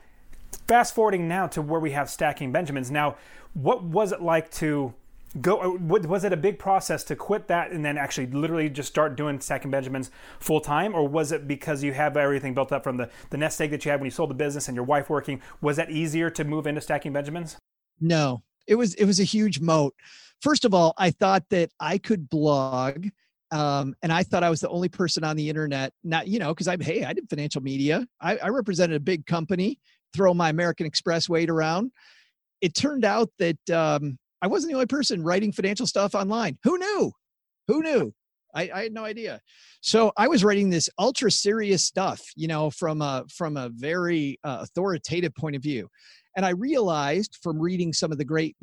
fast 0.67 0.93
forwarding 0.93 1.27
now 1.27 1.47
to 1.47 1.61
where 1.61 1.79
we 1.79 1.91
have 1.91 2.09
Stacking 2.09 2.51
Benjamins. 2.51 2.91
Now, 2.91 3.15
what 3.53 3.83
was 3.83 4.11
it 4.11 4.21
like 4.21 4.51
to 4.51 4.93
go 5.41 5.61
uh, 5.61 5.69
was 5.79 6.23
it 6.23 6.33
a 6.33 6.37
big 6.37 6.57
process 6.57 7.03
to 7.03 7.15
quit 7.15 7.47
that 7.47 7.71
and 7.71 7.85
then 7.85 7.97
actually 7.97 8.25
literally 8.27 8.69
just 8.69 8.89
start 8.89 9.15
doing 9.15 9.39
stacking 9.39 9.69
benjamins 9.69 10.09
full 10.39 10.59
time 10.59 10.95
or 10.95 11.07
was 11.07 11.31
it 11.31 11.47
because 11.47 11.83
you 11.83 11.93
have 11.93 12.17
everything 12.17 12.53
built 12.53 12.71
up 12.71 12.83
from 12.83 12.97
the, 12.97 13.09
the 13.29 13.37
nest 13.37 13.61
egg 13.61 13.69
that 13.69 13.85
you 13.85 13.91
had 13.91 13.99
when 13.99 14.05
you 14.05 14.11
sold 14.11 14.29
the 14.29 14.35
business 14.35 14.67
and 14.67 14.75
your 14.75 14.83
wife 14.83 15.09
working 15.09 15.39
was 15.61 15.77
that 15.77 15.91
easier 15.91 16.29
to 16.29 16.43
move 16.43 16.65
into 16.65 16.81
stacking 16.81 17.13
benjamins 17.13 17.57
no 17.99 18.41
it 18.67 18.75
was 18.75 18.95
it 18.95 19.05
was 19.05 19.19
a 19.19 19.23
huge 19.23 19.59
moat 19.59 19.93
first 20.41 20.65
of 20.65 20.73
all 20.73 20.93
i 20.97 21.11
thought 21.11 21.43
that 21.49 21.69
i 21.79 21.97
could 21.97 22.27
blog 22.29 23.05
um, 23.51 23.95
and 24.03 24.13
I 24.13 24.21
thought 24.21 24.43
I 24.43 24.49
was 24.51 24.61
the 24.61 24.69
only 24.69 24.89
person 24.89 25.23
on 25.23 25.35
the 25.35 25.49
internet, 25.49 25.91
not 26.03 26.27
you 26.27 26.37
know, 26.37 26.53
because 26.53 26.67
I'm 26.67 26.79
hey, 26.79 27.03
I 27.03 27.13
did 27.13 27.27
financial 27.27 27.63
media. 27.63 28.05
I, 28.21 28.37
I 28.37 28.49
represented 28.49 28.95
a 28.95 28.99
big 28.99 29.25
company, 29.25 29.79
throw 30.13 30.35
my 30.35 30.49
American 30.49 30.85
Express 30.85 31.27
weight 31.27 31.49
around. 31.49 31.91
It 32.61 32.75
turned 32.75 33.05
out 33.05 33.31
that 33.39 33.69
um, 33.71 34.19
I 34.41 34.47
wasn't 34.47 34.71
the 34.71 34.75
only 34.75 34.87
person 34.87 35.23
writing 35.23 35.51
financial 35.51 35.85
stuff 35.85 36.15
online. 36.15 36.57
Who 36.63 36.77
knew? 36.77 37.11
Who 37.67 37.81
knew? 37.81 38.13
I, 38.55 38.69
I, 38.73 38.83
had 38.83 38.93
no 38.93 39.05
idea. 39.05 39.41
So 39.81 40.11
I 40.17 40.27
was 40.27 40.43
writing 40.43 40.69
this 40.69 40.89
ultra 40.97 41.29
serious 41.29 41.83
stuff, 41.83 42.21
you 42.35 42.47
know, 42.47 42.71
from 42.71 43.01
a 43.01 43.25
from 43.29 43.57
a 43.57 43.69
very 43.69 44.39
uh, 44.43 44.59
authoritative 44.61 45.35
point 45.35 45.55
of 45.55 45.61
view, 45.61 45.87
and 46.35 46.45
I 46.45 46.49
realized 46.49 47.37
from 47.43 47.59
reading 47.59 47.93
some 47.93 48.11
of 48.11 48.17
the 48.17 48.25
great 48.25 48.55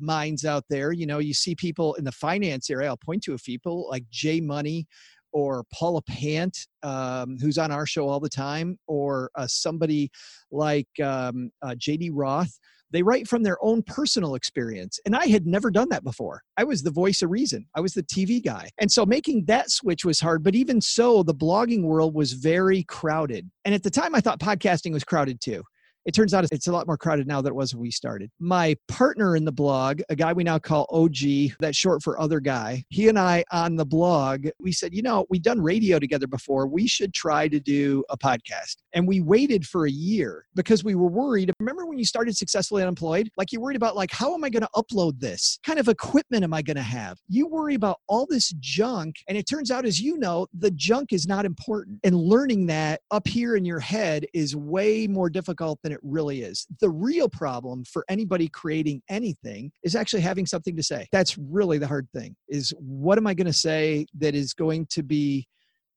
minds 0.00 0.44
out 0.44 0.64
there, 0.68 0.92
you 0.92 1.06
know, 1.06 1.18
you 1.18 1.34
see 1.34 1.54
people 1.54 1.94
in 1.94 2.04
the 2.04 2.12
finance 2.12 2.70
area. 2.70 2.88
I'll 2.88 2.96
point 2.96 3.22
to 3.24 3.34
a 3.34 3.38
few 3.38 3.58
people 3.58 3.88
like 3.90 4.04
Jay 4.10 4.40
Money 4.40 4.86
or 5.32 5.64
Paula 5.72 6.02
Pant, 6.02 6.56
um, 6.82 7.36
who's 7.40 7.58
on 7.58 7.70
our 7.70 7.86
show 7.86 8.08
all 8.08 8.20
the 8.20 8.28
time, 8.28 8.78
or 8.86 9.30
uh, 9.34 9.46
somebody 9.46 10.10
like 10.50 10.88
um, 11.02 11.50
uh, 11.62 11.74
JD 11.78 12.10
Roth 12.12 12.58
they 12.90 13.02
write 13.02 13.28
from 13.28 13.42
their 13.42 13.58
own 13.62 13.82
personal 13.82 14.34
experience. 14.34 14.98
And 15.04 15.14
I 15.14 15.26
had 15.26 15.46
never 15.46 15.70
done 15.70 15.88
that 15.90 16.04
before. 16.04 16.42
I 16.56 16.64
was 16.64 16.82
the 16.82 16.90
voice 16.90 17.22
of 17.22 17.30
reason, 17.30 17.66
I 17.74 17.80
was 17.80 17.92
the 17.92 18.02
TV 18.02 18.44
guy. 18.44 18.70
And 18.78 18.90
so 18.90 19.04
making 19.04 19.44
that 19.46 19.70
switch 19.70 20.04
was 20.04 20.20
hard. 20.20 20.42
But 20.42 20.54
even 20.54 20.80
so, 20.80 21.22
the 21.22 21.34
blogging 21.34 21.82
world 21.82 22.14
was 22.14 22.32
very 22.32 22.84
crowded. 22.84 23.50
And 23.64 23.74
at 23.74 23.82
the 23.82 23.90
time, 23.90 24.14
I 24.14 24.20
thought 24.20 24.40
podcasting 24.40 24.92
was 24.92 25.04
crowded 25.04 25.40
too. 25.40 25.62
It 26.04 26.14
turns 26.14 26.32
out 26.34 26.46
it's 26.50 26.66
a 26.66 26.72
lot 26.72 26.86
more 26.86 26.96
crowded 26.96 27.26
now 27.26 27.40
than 27.42 27.52
it 27.52 27.56
was 27.56 27.74
when 27.74 27.82
we 27.82 27.90
started. 27.90 28.30
My 28.38 28.76
partner 28.88 29.36
in 29.36 29.44
the 29.44 29.52
blog, 29.52 30.00
a 30.08 30.16
guy 30.16 30.32
we 30.32 30.44
now 30.44 30.58
call 30.58 30.86
OG, 30.90 31.56
that's 31.60 31.76
short 31.76 32.02
for 32.02 32.18
other 32.20 32.40
guy, 32.40 32.84
he 32.88 33.08
and 33.08 33.18
I 33.18 33.44
on 33.52 33.76
the 33.76 33.84
blog, 33.84 34.48
we 34.60 34.72
said, 34.72 34.94
you 34.94 35.02
know, 35.02 35.26
we've 35.28 35.42
done 35.42 35.60
radio 35.60 35.98
together 35.98 36.26
before. 36.26 36.66
We 36.66 36.86
should 36.86 37.12
try 37.12 37.48
to 37.48 37.60
do 37.60 38.04
a 38.10 38.16
podcast. 38.16 38.76
And 38.94 39.06
we 39.06 39.20
waited 39.20 39.66
for 39.66 39.86
a 39.86 39.90
year 39.90 40.46
because 40.54 40.82
we 40.82 40.94
were 40.94 41.08
worried. 41.08 41.52
Remember 41.60 41.86
when 41.86 41.98
you 41.98 42.04
started 42.04 42.36
Successfully 42.36 42.82
Unemployed? 42.82 43.30
Like 43.36 43.52
you're 43.52 43.62
worried 43.62 43.76
about 43.76 43.96
like, 43.96 44.10
how 44.10 44.34
am 44.34 44.44
I 44.44 44.50
going 44.50 44.62
to 44.62 44.70
upload 44.74 45.20
this? 45.20 45.58
Kind 45.64 45.78
of 45.78 45.88
equipment 45.88 46.44
am 46.44 46.54
I 46.54 46.62
going 46.62 46.76
to 46.76 46.82
have? 46.82 47.18
You 47.28 47.46
worry 47.46 47.74
about 47.74 48.00
all 48.08 48.26
this 48.26 48.50
junk. 48.60 49.16
And 49.28 49.36
it 49.36 49.46
turns 49.48 49.70
out, 49.70 49.84
as 49.84 50.00
you 50.00 50.18
know, 50.18 50.46
the 50.52 50.70
junk 50.70 51.12
is 51.12 51.26
not 51.26 51.44
important. 51.44 52.00
And 52.04 52.16
learning 52.16 52.66
that 52.66 53.02
up 53.10 53.28
here 53.28 53.56
in 53.56 53.64
your 53.64 53.80
head 53.80 54.26
is 54.32 54.56
way 54.56 55.06
more 55.06 55.28
difficult 55.30 55.78
than 55.88 55.94
it 55.94 56.00
really 56.02 56.42
is. 56.42 56.66
The 56.80 56.90
real 56.90 57.30
problem 57.30 57.82
for 57.84 58.04
anybody 58.10 58.48
creating 58.48 59.00
anything 59.08 59.72
is 59.82 59.96
actually 59.96 60.20
having 60.20 60.44
something 60.44 60.76
to 60.76 60.82
say. 60.82 61.06
That's 61.12 61.38
really 61.38 61.78
the 61.78 61.86
hard 61.86 62.08
thing 62.14 62.36
is 62.48 62.74
what 62.78 63.16
am 63.16 63.26
I 63.26 63.32
going 63.32 63.46
to 63.46 63.52
say 63.52 64.06
that 64.18 64.34
is 64.34 64.52
going 64.52 64.86
to 64.90 65.02
be 65.02 65.46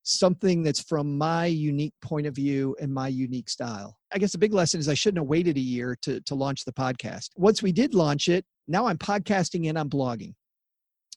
something 0.03 0.63
that's 0.63 0.81
from 0.81 1.17
my 1.17 1.45
unique 1.45 1.93
point 2.01 2.25
of 2.25 2.33
view 2.33 2.75
and 2.79 2.91
my 2.93 3.09
unique 3.09 3.49
style. 3.49 3.97
I 4.13 4.17
guess 4.17 4.31
the 4.31 4.37
big 4.37 4.53
lesson 4.53 4.79
is 4.79 4.87
I 4.87 4.93
shouldn't 4.93 5.21
have 5.21 5.29
waited 5.29 5.57
a 5.57 5.61
year 5.61 5.97
to, 6.03 6.21
to 6.21 6.35
launch 6.35 6.63
the 6.63 6.71
podcast. 6.71 7.29
Once 7.35 7.61
we 7.61 7.73
did 7.73 7.93
launch 7.93 8.29
it, 8.29 8.45
now 8.67 8.87
I'm 8.87 8.97
podcasting 8.97 9.67
and 9.67 9.77
I'm 9.77 9.89
blogging. 9.89 10.33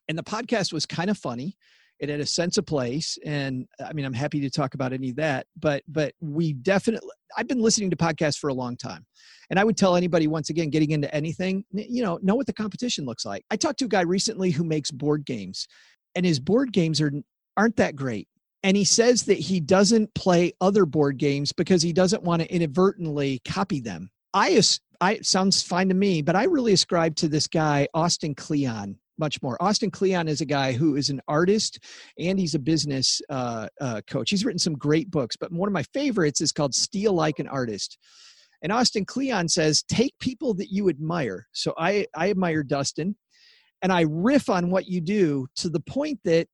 And 0.09 0.19
the 0.19 0.25
podcast 0.25 0.73
was 0.73 0.85
kind 0.85 1.09
of 1.09 1.17
funny 1.17 1.57
it 2.01 2.09
had 2.09 2.21
a 2.21 2.27
sense 2.27 2.59
of 2.59 2.67
place 2.67 3.19
and 3.25 3.67
i 3.85 3.93
mean 3.93 4.05
i'm 4.05 4.13
happy 4.13 4.41
to 4.41 4.51
talk 4.51 4.75
about 4.75 4.93
any 4.93 5.11
of 5.11 5.17
that 5.17 5.47
but 5.57 5.83
but 5.89 6.13
we 6.21 6.53
definitely 6.53 7.09
i've 7.37 7.49
been 7.49 7.61
listening 7.61 7.91
to 7.91 7.97
podcasts 7.97 8.39
for 8.39 8.49
a 8.49 8.55
long 8.55 8.77
time 8.77 9.05
and 9.51 9.59
i 9.59 9.65
would 9.65 9.77
tell 9.77 9.97
anybody 9.97 10.27
once 10.27 10.51
again 10.51 10.71
getting 10.71 10.91
into 10.91 11.13
anything 11.15 11.65
you 11.73 12.03
know 12.03 12.19
know 12.23 12.35
what 12.35 12.47
the 12.47 12.53
competition 12.53 13.05
looks 13.05 13.25
like. 13.25 13.45
I 13.51 13.57
talked 13.57 13.79
to 13.81 13.85
a 13.85 13.89
guy 13.89 14.03
recently 14.03 14.51
who 14.51 14.65
makes 14.65 14.91
board 14.91 15.25
games 15.25 15.69
and 16.15 16.25
his 16.25 16.41
board 16.41 16.73
games 16.73 17.01
are 17.01 17.13
aren't 17.57 17.77
that 17.77 17.97
great 17.97 18.29
and 18.63 18.77
he 18.77 18.85
says 18.85 19.25
that 19.25 19.39
he 19.39 19.61
doesn't 19.61 20.15
play 20.15 20.55
other 20.61 20.87
board 20.87 21.19
games 21.19 21.53
because 21.53 21.83
he 21.83 21.93
doesn't 21.93 22.23
want 22.23 22.41
to 22.41 22.53
inadvertently 22.53 23.43
copy 23.45 23.79
them. 23.79 24.11
I 24.33 24.61
I 25.01 25.19
sounds 25.21 25.63
fine 25.63 25.89
to 25.91 25.95
me, 25.95 26.23
but 26.23 26.35
I 26.35 26.45
really 26.45 26.73
ascribe 26.73 27.15
to 27.17 27.29
this 27.29 27.47
guy 27.47 27.87
Austin 27.93 28.35
Kleon 28.35 28.99
much 29.19 29.41
more. 29.43 29.61
Austin 29.63 29.91
Kleon 29.91 30.29
is 30.29 30.41
a 30.41 30.47
guy 30.47 30.73
who 30.73 30.97
is 30.97 31.11
an 31.11 31.21
artist 31.29 31.79
and 32.19 32.39
he's 32.39 32.55
a 32.55 32.59
business 32.59 33.21
uh, 33.29 33.69
uh, 33.81 34.01
coach. 34.07 34.31
He's 34.31 34.45
written 34.45 34.59
some 34.59 34.75
great 34.75 35.11
books, 35.11 35.37
but 35.37 35.53
one 35.53 35.69
of 35.69 35.73
my 35.73 35.85
favorites 35.95 36.41
is 36.41 36.53
called 36.53 36.75
Steal 36.75 37.13
Like 37.13 37.39
an 37.39 37.49
Artist. 37.49 37.99
And 38.63 38.73
Austin 38.73 39.05
Kleon 39.05 39.49
says, 39.49 39.83
take 39.83 40.19
people 40.21 40.55
that 40.55 40.71
you 40.71 40.89
admire. 40.89 41.47
So 41.53 41.75
I, 41.77 42.07
I 42.17 42.31
admire 42.31 42.63
Dustin 42.63 43.17
and 43.83 43.93
I 43.93 44.07
riff 44.09 44.49
on 44.49 44.71
what 44.71 44.87
you 44.87 45.01
do 45.01 45.47
to 45.57 45.69
the 45.69 45.81
point 45.81 46.21
that 46.25 46.49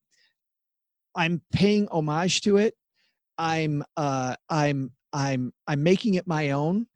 I'm 1.14 1.40
paying 1.52 1.88
homage 1.88 2.40
to 2.42 2.56
it. 2.56 2.74
I'm, 3.38 3.84
uh, 3.96 4.34
I'm, 4.48 4.90
I'm, 5.12 5.52
I'm 5.66 5.82
making 5.82 6.14
it 6.14 6.26
my 6.26 6.50
own. 6.50 6.86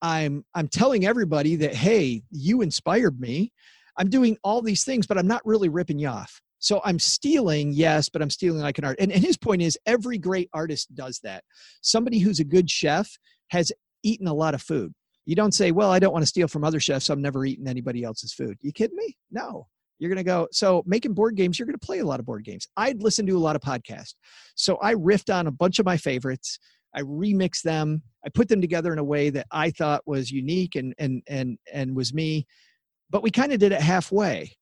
I'm, 0.00 0.44
I'm 0.54 0.68
telling 0.68 1.06
everybody 1.06 1.56
that, 1.56 1.74
hey, 1.74 2.22
you 2.30 2.62
inspired 2.62 3.20
me 3.20 3.52
I'm 3.98 4.08
doing 4.08 4.36
all 4.42 4.62
these 4.62 4.84
things, 4.84 5.06
but 5.06 5.18
I'm 5.18 5.26
not 5.26 5.44
really 5.44 5.68
ripping 5.68 5.98
you 5.98 6.08
off. 6.08 6.40
So 6.58 6.80
I'm 6.84 6.98
stealing, 6.98 7.72
yes, 7.72 8.08
but 8.08 8.22
I'm 8.22 8.30
stealing 8.30 8.60
like 8.60 8.78
an 8.78 8.84
art. 8.84 8.96
And, 9.00 9.10
and 9.10 9.22
his 9.22 9.36
point 9.36 9.62
is 9.62 9.76
every 9.84 10.16
great 10.16 10.48
artist 10.54 10.94
does 10.94 11.18
that. 11.24 11.42
Somebody 11.80 12.20
who's 12.20 12.38
a 12.38 12.44
good 12.44 12.70
chef 12.70 13.10
has 13.48 13.72
eaten 14.04 14.28
a 14.28 14.34
lot 14.34 14.54
of 14.54 14.62
food. 14.62 14.92
You 15.26 15.34
don't 15.34 15.52
say, 15.52 15.72
well, 15.72 15.90
I 15.90 15.98
don't 15.98 16.12
want 16.12 16.22
to 16.22 16.28
steal 16.28 16.48
from 16.48 16.64
other 16.64 16.80
chefs. 16.80 17.06
So 17.06 17.14
I'm 17.14 17.22
never 17.22 17.44
eating 17.44 17.66
anybody 17.66 18.04
else's 18.04 18.32
food. 18.32 18.56
You 18.60 18.72
kidding 18.72 18.96
me? 18.96 19.16
No. 19.30 19.66
You're 19.98 20.08
going 20.08 20.18
to 20.18 20.24
go. 20.24 20.48
So 20.50 20.82
making 20.86 21.14
board 21.14 21.36
games, 21.36 21.58
you're 21.58 21.66
going 21.66 21.78
to 21.78 21.86
play 21.86 22.00
a 22.00 22.04
lot 22.04 22.20
of 22.20 22.26
board 22.26 22.44
games. 22.44 22.66
I'd 22.76 23.02
listen 23.02 23.26
to 23.26 23.36
a 23.36 23.38
lot 23.38 23.56
of 23.56 23.62
podcasts. 23.62 24.14
So 24.54 24.78
I 24.82 24.94
riffed 24.94 25.32
on 25.32 25.46
a 25.46 25.52
bunch 25.52 25.78
of 25.78 25.86
my 25.86 25.96
favorites. 25.96 26.58
I 26.94 27.02
remixed 27.02 27.62
them. 27.62 28.02
I 28.24 28.28
put 28.28 28.48
them 28.48 28.60
together 28.60 28.92
in 28.92 28.98
a 28.98 29.04
way 29.04 29.30
that 29.30 29.46
I 29.50 29.70
thought 29.70 30.02
was 30.06 30.30
unique 30.30 30.74
and 30.74 30.94
and 30.98 31.22
and 31.26 31.58
and 31.72 31.96
was 31.96 32.12
me 32.12 32.46
but 33.12 33.22
we 33.22 33.30
kind 33.30 33.52
of 33.52 33.60
did 33.60 33.70
it 33.70 33.80
halfway. 33.80 34.56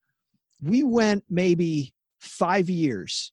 We 0.61 0.83
went 0.83 1.25
maybe 1.31 1.95
five 2.19 2.69
years 2.69 3.33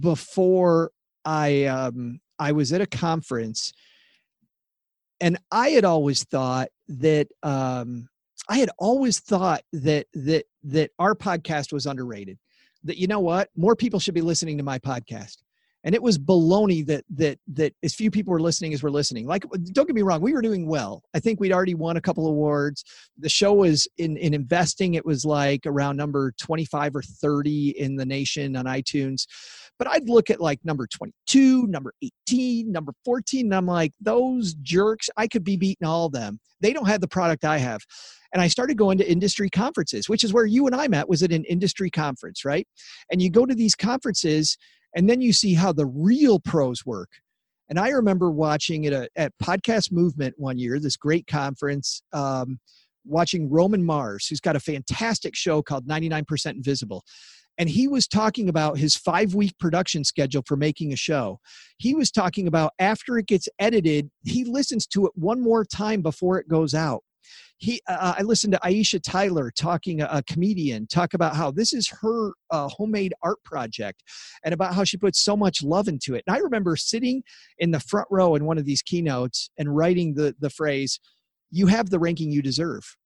before 0.00 0.92
I 1.24 1.64
um, 1.64 2.20
I 2.38 2.52
was 2.52 2.72
at 2.72 2.80
a 2.80 2.86
conference, 2.86 3.74
and 5.20 5.36
I 5.50 5.70
had 5.70 5.84
always 5.84 6.22
thought 6.24 6.68
that 6.88 7.28
um, 7.42 8.08
I 8.48 8.58
had 8.58 8.70
always 8.78 9.18
thought 9.18 9.62
that 9.72 10.06
that 10.14 10.44
that 10.62 10.92
our 10.98 11.14
podcast 11.14 11.72
was 11.72 11.84
underrated. 11.84 12.38
That 12.84 12.98
you 12.98 13.08
know 13.08 13.20
what, 13.20 13.50
more 13.56 13.74
people 13.74 13.98
should 13.98 14.14
be 14.14 14.20
listening 14.20 14.56
to 14.58 14.64
my 14.64 14.78
podcast 14.78 15.38
and 15.86 15.94
it 15.94 16.02
was 16.02 16.18
baloney 16.18 16.84
that 16.84 17.04
that 17.08 17.38
that 17.46 17.72
as 17.84 17.94
few 17.94 18.10
people 18.10 18.32
were 18.32 18.40
listening 18.40 18.74
as 18.74 18.82
were 18.82 18.90
listening. 18.90 19.24
Like, 19.26 19.44
don't 19.72 19.86
get 19.86 19.94
me 19.94 20.02
wrong, 20.02 20.20
we 20.20 20.32
were 20.32 20.42
doing 20.42 20.66
well. 20.66 21.04
I 21.14 21.20
think 21.20 21.38
we'd 21.38 21.52
already 21.52 21.74
won 21.74 21.96
a 21.96 22.00
couple 22.00 22.26
awards. 22.26 22.84
The 23.18 23.28
show 23.28 23.54
was 23.54 23.88
in 23.96 24.16
in 24.16 24.34
investing. 24.34 24.94
It 24.94 25.06
was 25.06 25.24
like 25.24 25.60
around 25.64 25.96
number 25.96 26.32
twenty 26.38 26.64
five 26.64 26.94
or 26.94 27.02
thirty 27.02 27.70
in 27.78 27.94
the 27.94 28.04
nation 28.04 28.56
on 28.56 28.66
iTunes. 28.66 29.26
But 29.78 29.88
I'd 29.88 30.08
look 30.08 30.30
at 30.30 30.40
like 30.40 30.58
number 30.64 30.86
22, 30.86 31.66
number 31.66 31.92
18, 32.02 32.72
number 32.72 32.94
14, 33.04 33.44
and 33.44 33.54
I'm 33.54 33.66
like, 33.66 33.92
those 34.00 34.54
jerks, 34.62 35.10
I 35.18 35.26
could 35.26 35.44
be 35.44 35.58
beating 35.58 35.86
all 35.86 36.06
of 36.06 36.12
them. 36.12 36.40
They 36.62 36.72
don't 36.72 36.86
have 36.86 37.02
the 37.02 37.08
product 37.08 37.44
I 37.44 37.58
have. 37.58 37.82
And 38.32 38.40
I 38.40 38.48
started 38.48 38.78
going 38.78 38.96
to 38.98 39.10
industry 39.10 39.50
conferences, 39.50 40.08
which 40.08 40.24
is 40.24 40.32
where 40.32 40.46
you 40.46 40.66
and 40.66 40.74
I 40.74 40.88
met, 40.88 41.10
was 41.10 41.22
at 41.22 41.30
an 41.30 41.44
industry 41.44 41.90
conference, 41.90 42.42
right? 42.42 42.66
And 43.10 43.20
you 43.20 43.30
go 43.30 43.44
to 43.44 43.54
these 43.54 43.74
conferences 43.74 44.56
and 44.96 45.08
then 45.08 45.20
you 45.20 45.32
see 45.32 45.54
how 45.54 45.72
the 45.72 45.86
real 45.86 46.40
pros 46.40 46.84
work 46.84 47.10
and 47.68 47.78
i 47.78 47.90
remember 47.90 48.30
watching 48.30 48.84
it 48.84 48.92
at, 48.92 49.10
at 49.16 49.32
podcast 49.42 49.92
movement 49.92 50.34
one 50.36 50.58
year 50.58 50.80
this 50.80 50.96
great 50.96 51.26
conference 51.28 52.02
um, 52.12 52.58
watching 53.04 53.48
roman 53.48 53.84
mars 53.84 54.26
who's 54.26 54.40
got 54.40 54.56
a 54.56 54.60
fantastic 54.60 55.36
show 55.36 55.62
called 55.62 55.86
99% 55.86 56.54
invisible 56.54 57.04
and 57.58 57.68
he 57.68 57.88
was 57.88 58.06
talking 58.06 58.48
about 58.48 58.78
his 58.78 58.96
five 58.96 59.34
week 59.34 59.58
production 59.58 60.04
schedule 60.04 60.42
for 60.46 60.56
making 60.56 60.92
a 60.92 60.96
show. 60.96 61.40
He 61.78 61.94
was 61.94 62.10
talking 62.10 62.46
about 62.46 62.72
after 62.78 63.18
it 63.18 63.26
gets 63.26 63.48
edited, 63.58 64.10
he 64.24 64.44
listens 64.44 64.86
to 64.88 65.06
it 65.06 65.12
one 65.14 65.40
more 65.40 65.64
time 65.64 66.02
before 66.02 66.38
it 66.38 66.48
goes 66.48 66.74
out. 66.74 67.02
He 67.58 67.80
uh, 67.88 68.14
i 68.18 68.22
listened 68.22 68.52
to 68.52 68.58
aisha 68.60 69.00
tyler 69.02 69.50
talking 69.50 70.00
a, 70.00 70.08
a, 70.10 70.22
comedian 70.22 70.86
talk 70.86 71.14
about 71.14 71.34
how 71.34 71.50
this 71.50 71.72
is 71.72 71.88
her 71.88 72.32
uh, 72.50 72.68
homemade 72.68 73.14
art 73.22 73.42
project 73.44 74.02
and 74.44 74.52
about 74.52 74.74
how 74.74 74.84
she 74.84 74.96
puts 74.96 75.24
so 75.24 75.36
much 75.36 75.62
love 75.62 75.88
into 75.88 76.14
it. 76.14 76.24
And 76.26 76.36
i 76.36 76.38
remember 76.38 76.76
sitting 76.76 77.22
in 77.58 77.70
the 77.70 77.80
front 77.80 78.06
row 78.10 78.34
in 78.34 78.44
one 78.44 78.58
of 78.58 78.64
these 78.64 78.82
keynotes 78.82 79.50
and 79.58 79.74
writing 79.74 80.14
the 80.14 80.34
the 80.40 80.50
phrase 80.50 81.00
you 81.50 81.66
have 81.66 81.90
the 81.90 81.98
ranking 81.98 82.30
you 82.30 82.42
deserve. 82.42 82.96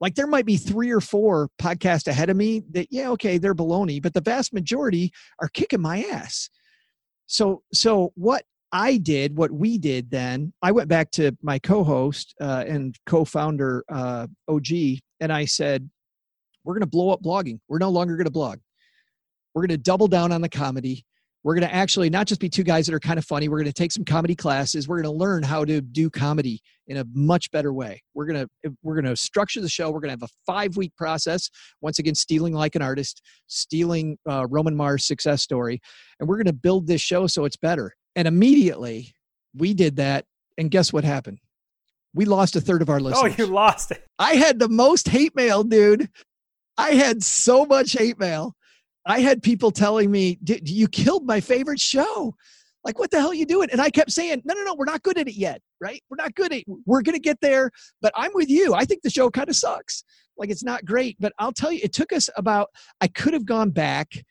Like 0.00 0.14
there 0.14 0.26
might 0.26 0.46
be 0.46 0.56
three 0.56 0.90
or 0.90 1.00
four 1.00 1.48
podcasts 1.60 2.06
ahead 2.06 2.30
of 2.30 2.36
me 2.36 2.62
that 2.72 2.88
yeah 2.90 3.10
okay 3.10 3.38
they're 3.38 3.54
baloney 3.54 4.02
but 4.02 4.14
the 4.14 4.20
vast 4.20 4.52
majority 4.52 5.12
are 5.40 5.48
kicking 5.48 5.80
my 5.80 6.02
ass. 6.04 6.50
So 7.26 7.62
so 7.72 8.12
what 8.14 8.44
I 8.76 8.98
did 8.98 9.38
what 9.38 9.50
we 9.50 9.78
did 9.78 10.10
then. 10.10 10.52
I 10.60 10.70
went 10.70 10.90
back 10.90 11.10
to 11.12 11.34
my 11.40 11.58
co-host 11.58 12.34
uh, 12.42 12.62
and 12.68 12.94
co-founder 13.06 13.82
uh, 13.88 14.26
OG, 14.48 14.66
and 15.18 15.32
I 15.32 15.46
said, 15.46 15.88
"We're 16.62 16.74
going 16.74 16.82
to 16.82 16.86
blow 16.86 17.08
up 17.08 17.22
blogging. 17.22 17.58
We're 17.68 17.78
no 17.78 17.88
longer 17.88 18.16
going 18.16 18.26
to 18.26 18.30
blog. 18.30 18.58
We're 19.54 19.62
going 19.62 19.78
to 19.78 19.82
double 19.82 20.08
down 20.08 20.30
on 20.30 20.42
the 20.42 20.50
comedy. 20.50 21.06
We're 21.42 21.54
going 21.54 21.66
to 21.66 21.74
actually 21.74 22.10
not 22.10 22.26
just 22.26 22.38
be 22.38 22.50
two 22.50 22.64
guys 22.64 22.84
that 22.84 22.94
are 22.94 23.00
kind 23.00 23.18
of 23.18 23.24
funny. 23.24 23.48
We're 23.48 23.56
going 23.56 23.64
to 23.64 23.72
take 23.72 23.92
some 23.92 24.04
comedy 24.04 24.34
classes. 24.34 24.86
We're 24.86 25.00
going 25.00 25.14
to 25.14 25.18
learn 25.18 25.42
how 25.42 25.64
to 25.64 25.80
do 25.80 26.10
comedy 26.10 26.60
in 26.86 26.98
a 26.98 27.06
much 27.14 27.50
better 27.52 27.72
way. 27.72 28.02
We're 28.12 28.26
going 28.26 28.46
to 28.46 28.76
we're 28.82 29.00
going 29.00 29.06
to 29.06 29.16
structure 29.16 29.62
the 29.62 29.70
show. 29.70 29.90
We're 29.90 30.00
going 30.00 30.14
to 30.14 30.22
have 30.22 30.30
a 30.30 30.34
five 30.44 30.76
week 30.76 30.94
process. 30.98 31.48
Once 31.80 31.98
again, 31.98 32.14
stealing 32.14 32.52
like 32.52 32.74
an 32.74 32.82
artist, 32.82 33.22
stealing 33.46 34.18
uh, 34.28 34.46
Roman 34.50 34.76
Mars 34.76 35.06
success 35.06 35.42
story, 35.42 35.80
and 36.20 36.28
we're 36.28 36.36
going 36.36 36.44
to 36.44 36.52
build 36.52 36.86
this 36.86 37.00
show 37.00 37.26
so 37.26 37.46
it's 37.46 37.56
better." 37.56 37.94
And 38.16 38.26
immediately 38.26 39.14
we 39.54 39.74
did 39.74 39.96
that. 39.96 40.24
And 40.58 40.70
guess 40.70 40.92
what 40.92 41.04
happened? 41.04 41.38
We 42.14 42.24
lost 42.24 42.56
a 42.56 42.60
third 42.60 42.82
of 42.82 42.88
our 42.88 42.98
oh, 42.98 43.02
listeners. 43.02 43.34
Oh, 43.38 43.42
you 43.44 43.46
lost 43.46 43.92
it. 43.92 44.02
I 44.18 44.34
had 44.34 44.58
the 44.58 44.68
most 44.68 45.08
hate 45.08 45.36
mail, 45.36 45.62
dude. 45.62 46.08
I 46.78 46.92
had 46.92 47.22
so 47.22 47.64
much 47.66 47.92
hate 47.92 48.18
mail. 48.18 48.56
I 49.06 49.20
had 49.20 49.42
people 49.42 49.70
telling 49.70 50.10
me, 50.10 50.38
you 50.42 50.88
killed 50.88 51.26
my 51.26 51.40
favorite 51.40 51.78
show. 51.78 52.34
Like, 52.84 52.98
what 52.98 53.10
the 53.10 53.18
hell 53.18 53.30
are 53.30 53.34
you 53.34 53.46
doing? 53.46 53.68
And 53.70 53.80
I 53.80 53.90
kept 53.90 54.12
saying, 54.12 54.42
no, 54.44 54.54
no, 54.54 54.62
no, 54.62 54.74
we're 54.74 54.84
not 54.84 55.02
good 55.02 55.18
at 55.18 55.28
it 55.28 55.34
yet, 55.34 55.60
right? 55.80 56.02
We're 56.08 56.22
not 56.22 56.34
good 56.34 56.52
at 56.52 56.58
it. 56.60 56.64
We're 56.86 57.02
going 57.02 57.14
to 57.14 57.20
get 57.20 57.38
there, 57.40 57.70
but 58.00 58.12
I'm 58.16 58.30
with 58.32 58.48
you. 58.48 58.74
I 58.74 58.84
think 58.84 59.02
the 59.02 59.10
show 59.10 59.28
kind 59.30 59.48
of 59.48 59.56
sucks. 59.56 60.02
Like, 60.36 60.50
it's 60.50 60.64
not 60.64 60.84
great. 60.84 61.16
But 61.20 61.32
I'll 61.38 61.52
tell 61.52 61.72
you, 61.72 61.80
it 61.82 61.92
took 61.92 62.12
us 62.12 62.30
about, 62.36 62.68
I 63.00 63.08
could 63.08 63.34
have 63.34 63.44
gone 63.44 63.70
back, 63.70 64.24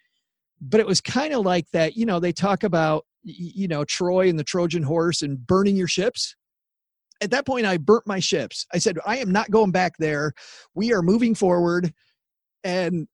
but 0.61 0.79
it 0.79 0.87
was 0.87 1.01
kind 1.01 1.33
of 1.33 1.45
like 1.45 1.65
that. 1.73 1.95
You 1.95 2.05
know, 2.05 2.19
they 2.19 2.31
talk 2.31 2.63
about 2.63 3.05
you 3.25 3.67
know 3.67 3.83
Troy 3.83 4.29
and 4.29 4.39
the 4.39 4.43
Trojan 4.43 4.83
horse 4.83 5.21
and 5.21 5.45
burning 5.45 5.75
your 5.75 5.87
ships. 5.87 6.35
At 7.21 7.31
that 7.31 7.45
point, 7.45 7.65
I 7.65 7.77
burnt 7.77 8.05
my 8.05 8.19
ships. 8.19 8.65
I 8.73 8.77
said, 8.77 8.97
I 9.05 9.17
am 9.17 9.31
not 9.31 9.49
going 9.49 9.71
back 9.71 9.97
there. 9.97 10.33
We 10.73 10.93
are 10.93 11.01
moving 11.01 11.33
forward. 11.33 11.93
And 12.63 13.07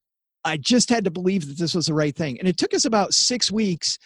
I 0.44 0.58
just 0.58 0.90
had 0.90 1.04
to 1.04 1.12
believe 1.12 1.48
that 1.48 1.58
this 1.58 1.76
was 1.76 1.86
the 1.86 1.94
right 1.94 2.16
thing. 2.16 2.40
And 2.40 2.48
it 2.48 2.58
took 2.58 2.74
us 2.74 2.86
about 2.86 3.14
six 3.14 3.52
weeks. 3.52 4.00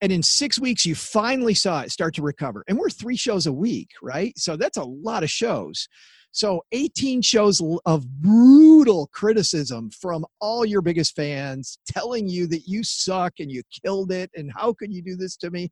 And 0.00 0.12
in 0.12 0.22
six 0.22 0.58
weeks, 0.58 0.86
you 0.86 0.94
finally 0.94 1.54
saw 1.54 1.80
it 1.80 1.90
start 1.90 2.14
to 2.14 2.22
recover. 2.22 2.64
And 2.68 2.78
we're 2.78 2.90
three 2.90 3.16
shows 3.16 3.46
a 3.46 3.52
week, 3.52 3.90
right? 4.00 4.32
So 4.38 4.56
that's 4.56 4.76
a 4.76 4.84
lot 4.84 5.22
of 5.22 5.30
shows. 5.30 5.88
So 6.32 6.62
18 6.72 7.22
shows 7.22 7.60
of 7.84 8.08
brutal 8.20 9.08
criticism 9.12 9.90
from 9.90 10.26
all 10.40 10.64
your 10.64 10.82
biggest 10.82 11.14
fans 11.14 11.78
telling 11.86 12.28
you 12.28 12.46
that 12.48 12.66
you 12.66 12.82
suck 12.82 13.34
and 13.38 13.50
you 13.50 13.62
killed 13.84 14.10
it 14.10 14.30
and 14.34 14.50
how 14.56 14.72
could 14.72 14.92
you 14.92 15.02
do 15.02 15.14
this 15.14 15.36
to 15.36 15.50
me? 15.50 15.70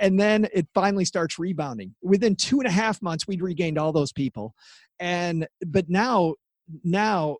And 0.00 0.18
then 0.18 0.48
it 0.52 0.66
finally 0.74 1.04
starts 1.04 1.38
rebounding. 1.38 1.94
Within 2.02 2.36
two 2.36 2.60
and 2.60 2.66
a 2.66 2.70
half 2.70 3.02
months, 3.02 3.26
we'd 3.26 3.42
regained 3.42 3.78
all 3.78 3.92
those 3.92 4.12
people. 4.12 4.54
And 4.98 5.46
but 5.66 5.88
now, 5.88 6.34
now 6.84 7.36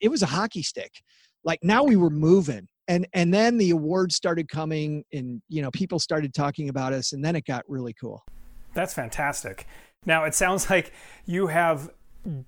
it 0.00 0.08
was 0.08 0.22
a 0.22 0.26
hockey 0.26 0.62
stick. 0.62 0.92
Like 1.44 1.60
now 1.62 1.84
we 1.84 1.96
were 1.96 2.10
moving 2.10 2.68
and 2.88 3.06
and 3.12 3.32
then 3.32 3.58
the 3.58 3.70
awards 3.70 4.14
started 4.14 4.48
coming 4.48 5.04
and 5.12 5.42
you 5.48 5.62
know 5.62 5.70
people 5.70 5.98
started 5.98 6.34
talking 6.34 6.68
about 6.68 6.92
us 6.92 7.12
and 7.12 7.24
then 7.24 7.36
it 7.36 7.44
got 7.44 7.64
really 7.68 7.94
cool 7.94 8.24
that's 8.74 8.94
fantastic 8.94 9.66
now, 10.06 10.24
it 10.24 10.34
sounds 10.34 10.70
like 10.70 10.92
you 11.26 11.48
have 11.48 11.90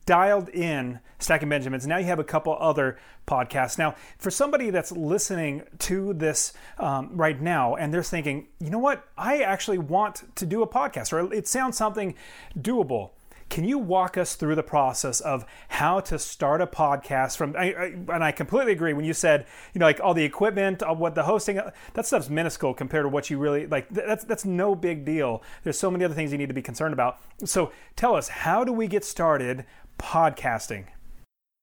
dialed 0.07 0.49
in 0.49 1.01
Stacking 1.18 1.49
Benjamins. 1.49 1.87
Now 1.87 1.99
you 1.99 2.07
have 2.07 2.18
a 2.18 2.25
couple 2.25 2.57
other 2.59 2.99
podcasts. 3.27 3.79
Now, 3.79 3.94
for 4.18 4.31
somebody 4.31 4.71
that's 4.71 4.92
listening 4.92 5.62
to 5.81 6.14
this 6.14 6.53
um, 6.79 7.11
right 7.16 7.40
now 7.40 7.75
and 7.77 7.92
they're 7.92 8.03
thinking, 8.03 8.49
you 8.61 8.71
know 8.71 8.79
what, 8.79 9.07
I 9.16 9.38
actually 9.38 9.79
want 9.79 10.25
to 10.37 10.47
do 10.47 10.62
a 10.62 10.66
podcast, 10.66 11.12
or 11.12 11.33
it 11.33 11.47
sounds 11.47 11.77
something 11.77 12.14
doable. 12.59 13.11
Can 13.49 13.65
you 13.65 13.79
walk 13.79 14.19
us 14.19 14.35
through 14.35 14.57
the 14.57 14.63
process 14.63 15.21
of 15.21 15.47
how 15.69 16.01
to 16.01 16.19
start 16.19 16.61
a 16.61 16.67
podcast? 16.67 17.37
From 17.37 17.57
I, 17.57 17.73
I, 17.73 17.85
and 17.87 18.23
I 18.23 18.31
completely 18.33 18.73
agree 18.73 18.93
when 18.93 19.05
you 19.05 19.15
said 19.15 19.47
you 19.75 19.79
know 19.79 19.87
like 19.87 20.01
all 20.01 20.15
the 20.15 20.25
equipment, 20.25 20.83
all 20.83 20.97
what 20.97 21.15
the 21.15 21.23
hosting, 21.23 21.59
uh, 21.59 21.71
that 21.95 22.07
stuff's 22.07 22.29
minuscule 22.29 22.75
compared 22.75 23.05
to 23.05 23.09
what 23.09 23.31
you 23.31 23.39
really 23.39 23.67
like. 23.67 23.89
That's 23.89 24.25
that's 24.25 24.45
no 24.45 24.75
big 24.75 25.05
deal. 25.05 25.43
There's 25.65 25.79
so 25.79 25.91
many 25.91 26.05
other 26.05 26.15
things 26.15 26.31
you 26.33 26.39
need 26.39 26.49
to 26.49 26.55
be 26.55 26.63
concerned 26.63 26.93
about. 26.93 27.21
So 27.45 27.73
tell 27.97 28.15
us, 28.15 28.29
how 28.29 28.65
do 28.65 28.73
we 28.73 28.87
get 28.87 29.05
started 29.05 29.65
podcasting? 29.99 30.87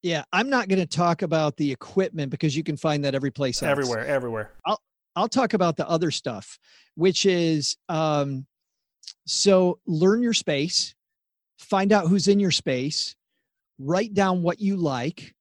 Yeah, 0.02 0.24
I'm 0.32 0.50
not 0.50 0.68
going 0.68 0.80
to 0.80 0.86
talk 0.86 1.22
about 1.22 1.58
the 1.58 1.72
equipment 1.72 2.30
because 2.30 2.56
you 2.56 2.64
can 2.64 2.78
find 2.78 3.04
that 3.06 3.16
every 3.16 3.32
place 3.32 3.62
else. 3.62 3.72
Everywhere, 3.72 4.06
everywhere. 4.06 4.52
I'll 4.66 4.82
I'll 5.16 5.30
talk 5.30 5.54
about 5.54 5.78
the 5.78 5.88
other 5.88 6.12
stuff, 6.12 6.58
which 6.96 7.26
is 7.26 7.78
um, 7.90 8.46
so 9.26 9.80
learn 9.86 10.22
your 10.22 10.34
space 10.34 10.95
find 11.66 11.92
out 11.92 12.08
who's 12.08 12.28
in 12.28 12.40
your 12.40 12.52
space, 12.52 13.16
write 13.80 14.14
down 14.14 14.44
what 14.44 14.60
you 14.60 14.78
like, 14.78 15.36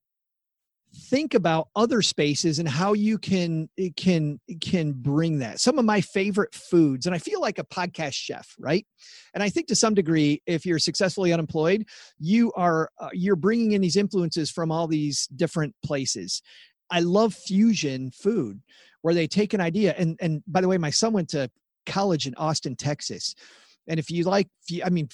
think 0.94 1.34
about 1.34 1.68
other 1.74 2.02
spaces 2.02 2.58
and 2.58 2.68
how 2.68 2.92
you 2.92 3.18
can 3.18 3.68
can 3.96 4.40
can 4.60 4.92
bring 4.92 5.38
that. 5.40 5.60
Some 5.60 5.78
of 5.78 5.84
my 5.84 6.00
favorite 6.00 6.54
foods 6.54 7.06
and 7.06 7.14
i 7.14 7.18
feel 7.18 7.40
like 7.40 7.58
a 7.58 7.64
podcast 7.64 8.14
chef 8.14 8.54
right? 8.58 8.86
And 9.34 9.42
i 9.42 9.48
think 9.48 9.66
to 9.68 9.76
some 9.76 9.94
degree 9.94 10.42
if 10.46 10.64
you're 10.64 10.78
successfully 10.78 11.32
unemployed 11.32 11.86
you 12.18 12.52
are 12.52 12.90
uh, 12.98 13.08
you're 13.12 13.36
bringing 13.36 13.72
in 13.72 13.80
these 13.80 13.96
influences 13.96 14.50
from 14.50 14.70
all 14.70 14.86
these 14.86 15.26
different 15.34 15.74
places. 15.84 16.42
I 16.90 17.00
love 17.00 17.34
fusion 17.34 18.10
food 18.12 18.60
where 19.02 19.14
they 19.14 19.26
take 19.26 19.52
an 19.52 19.60
idea 19.60 19.94
and 19.98 20.16
and 20.20 20.42
by 20.46 20.60
the 20.60 20.68
way 20.68 20.78
my 20.78 20.90
son 20.90 21.12
went 21.12 21.28
to 21.30 21.50
college 21.86 22.26
in 22.26 22.34
austin 22.36 22.74
texas 22.76 23.34
and 23.86 24.00
if 24.00 24.10
you 24.10 24.24
like, 24.24 24.48
I 24.84 24.88
mean, 24.88 25.08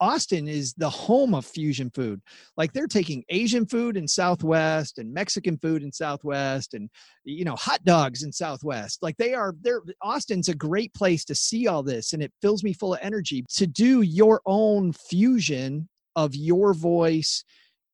Austin 0.00 0.48
is 0.48 0.72
the 0.74 0.88
home 0.88 1.34
of 1.34 1.44
fusion 1.44 1.90
food. 1.90 2.20
Like 2.56 2.72
they're 2.72 2.86
taking 2.86 3.24
Asian 3.28 3.66
food 3.66 3.96
in 3.96 4.08
Southwest 4.08 4.98
and 4.98 5.12
Mexican 5.12 5.58
food 5.58 5.82
in 5.82 5.92
Southwest 5.92 6.74
and, 6.74 6.88
you 7.24 7.44
know, 7.44 7.56
hot 7.56 7.84
dogs 7.84 8.22
in 8.22 8.32
Southwest. 8.32 9.02
Like 9.02 9.16
they 9.18 9.34
are, 9.34 9.54
they're, 9.60 9.82
Austin's 10.00 10.48
a 10.48 10.54
great 10.54 10.94
place 10.94 11.24
to 11.26 11.34
see 11.34 11.66
all 11.66 11.82
this. 11.82 12.14
And 12.14 12.22
it 12.22 12.32
fills 12.40 12.64
me 12.64 12.72
full 12.72 12.94
of 12.94 13.00
energy 13.02 13.44
to 13.54 13.66
do 13.66 14.00
your 14.00 14.40
own 14.46 14.92
fusion 14.92 15.88
of 16.14 16.34
your 16.34 16.72
voice 16.72 17.44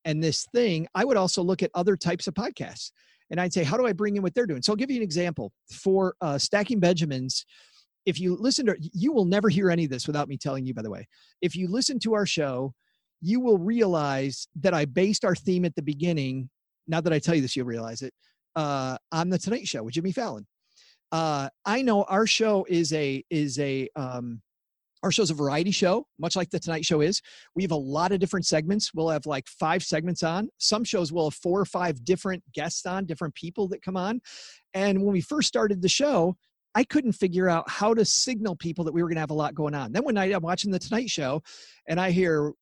and 0.04 0.22
this 0.22 0.46
thing. 0.54 0.86
I 0.94 1.04
would 1.04 1.16
also 1.16 1.42
look 1.42 1.62
at 1.62 1.70
other 1.74 1.96
types 1.96 2.28
of 2.28 2.34
podcasts 2.34 2.92
and 3.30 3.40
I'd 3.40 3.52
say, 3.52 3.64
how 3.64 3.76
do 3.76 3.86
I 3.86 3.92
bring 3.92 4.16
in 4.16 4.22
what 4.22 4.34
they're 4.34 4.46
doing? 4.46 4.62
So 4.62 4.72
I'll 4.72 4.76
give 4.76 4.90
you 4.90 4.98
an 4.98 5.02
example 5.02 5.52
for 5.72 6.14
uh, 6.20 6.38
Stacking 6.38 6.78
Benjamins 6.78 7.44
if 8.06 8.18
you 8.20 8.36
listen 8.36 8.66
to 8.66 8.76
you 8.78 9.12
will 9.12 9.24
never 9.24 9.48
hear 9.48 9.70
any 9.70 9.84
of 9.84 9.90
this 9.90 10.06
without 10.06 10.28
me 10.28 10.36
telling 10.36 10.66
you 10.66 10.74
by 10.74 10.82
the 10.82 10.90
way. 10.90 11.06
If 11.40 11.56
you 11.56 11.68
listen 11.68 11.98
to 12.00 12.14
our 12.14 12.26
show 12.26 12.74
you 13.22 13.40
will 13.40 13.58
realize 13.58 14.48
that 14.56 14.74
i 14.74 14.84
based 14.84 15.24
our 15.24 15.34
theme 15.34 15.64
at 15.64 15.74
the 15.76 15.82
beginning 15.82 16.50
now 16.88 17.00
that 17.00 17.12
i 17.12 17.18
tell 17.18 17.34
you 17.34 17.40
this 17.40 17.56
you'll 17.56 17.66
realize 17.66 18.02
it 18.02 18.12
uh, 18.56 18.98
on 19.12 19.30
the 19.30 19.38
tonight 19.38 19.66
show 19.66 19.82
with 19.82 19.94
jimmy 19.94 20.12
fallon. 20.12 20.46
Uh, 21.10 21.48
i 21.64 21.80
know 21.80 22.02
our 22.04 22.26
show 22.26 22.66
is 22.68 22.92
a 22.92 23.24
is 23.30 23.58
a 23.60 23.88
um, 23.96 24.42
our 25.02 25.10
show's 25.10 25.30
a 25.30 25.34
variety 25.34 25.70
show 25.70 26.06
much 26.18 26.36
like 26.36 26.50
the 26.50 26.60
tonight 26.60 26.84
show 26.84 27.00
is. 27.00 27.20
We 27.56 27.62
have 27.62 27.72
a 27.72 27.76
lot 27.76 28.12
of 28.12 28.20
different 28.20 28.46
segments. 28.46 28.94
We'll 28.94 29.08
have 29.08 29.26
like 29.26 29.48
five 29.48 29.82
segments 29.82 30.22
on. 30.22 30.48
Some 30.58 30.84
shows 30.84 31.12
will 31.12 31.30
have 31.30 31.34
four 31.34 31.60
or 31.60 31.64
five 31.64 32.04
different 32.04 32.42
guests 32.54 32.86
on 32.86 33.06
different 33.06 33.34
people 33.34 33.66
that 33.68 33.82
come 33.82 33.96
on. 33.96 34.20
And 34.74 35.02
when 35.02 35.12
we 35.12 35.20
first 35.20 35.48
started 35.48 35.82
the 35.82 35.88
show 35.88 36.36
I 36.74 36.84
couldn't 36.84 37.12
figure 37.12 37.48
out 37.48 37.68
how 37.68 37.94
to 37.94 38.04
signal 38.04 38.56
people 38.56 38.84
that 38.84 38.92
we 38.92 39.02
were 39.02 39.08
going 39.08 39.16
to 39.16 39.20
have 39.20 39.30
a 39.30 39.34
lot 39.34 39.54
going 39.54 39.74
on. 39.74 39.92
Then 39.92 40.04
one 40.04 40.14
night 40.14 40.32
I'm 40.32 40.42
watching 40.42 40.70
the 40.70 40.78
Tonight 40.78 41.10
Show, 41.10 41.42
and 41.88 42.00
I 42.00 42.10
hear, 42.10 42.52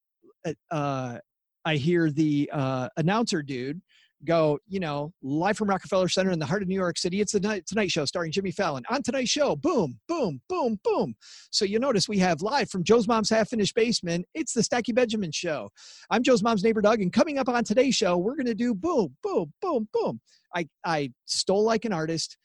uh, 0.44 0.52
uh, 0.70 1.18
I 1.64 1.76
hear 1.76 2.10
the 2.10 2.50
uh, 2.52 2.88
announcer 2.96 3.42
dude 3.42 3.80
go, 4.24 4.58
you 4.68 4.80
know, 4.80 5.12
live 5.22 5.56
from 5.56 5.68
Rockefeller 5.68 6.08
Center 6.08 6.30
in 6.30 6.38
the 6.38 6.46
heart 6.46 6.62
of 6.62 6.68
New 6.68 6.74
York 6.74 6.98
City. 6.98 7.20
It's 7.20 7.32
the 7.32 7.62
Tonight, 7.66 7.90
Show 7.90 8.04
starring 8.04 8.32
Jimmy 8.32 8.50
Fallon. 8.50 8.84
On 8.90 9.02
Tonight 9.02 9.28
Show, 9.28 9.56
boom, 9.56 9.98
boom, 10.08 10.40
boom, 10.48 10.78
boom. 10.84 11.14
So 11.50 11.64
you 11.64 11.78
notice 11.78 12.08
we 12.08 12.18
have 12.18 12.42
live 12.42 12.68
from 12.68 12.84
Joe's 12.84 13.08
mom's 13.08 13.30
half 13.30 13.48
finished 13.48 13.74
basement. 13.74 14.26
It's 14.34 14.52
the 14.52 14.60
Stacky 14.60 14.94
Benjamin 14.94 15.32
Show. 15.32 15.70
I'm 16.10 16.22
Joe's 16.22 16.42
mom's 16.42 16.62
neighbor 16.62 16.82
Doug, 16.82 17.00
and 17.00 17.12
coming 17.12 17.38
up 17.38 17.48
on 17.48 17.64
today's 17.64 17.94
show, 17.94 18.18
we're 18.18 18.36
to 18.36 18.54
do 18.54 18.74
boom, 18.74 19.16
boom, 19.22 19.52
boom, 19.62 19.88
boom. 19.92 20.20
I 20.54 20.68
I 20.84 21.12
stole 21.26 21.64
like 21.64 21.84
an 21.84 21.92
artist 21.92 22.36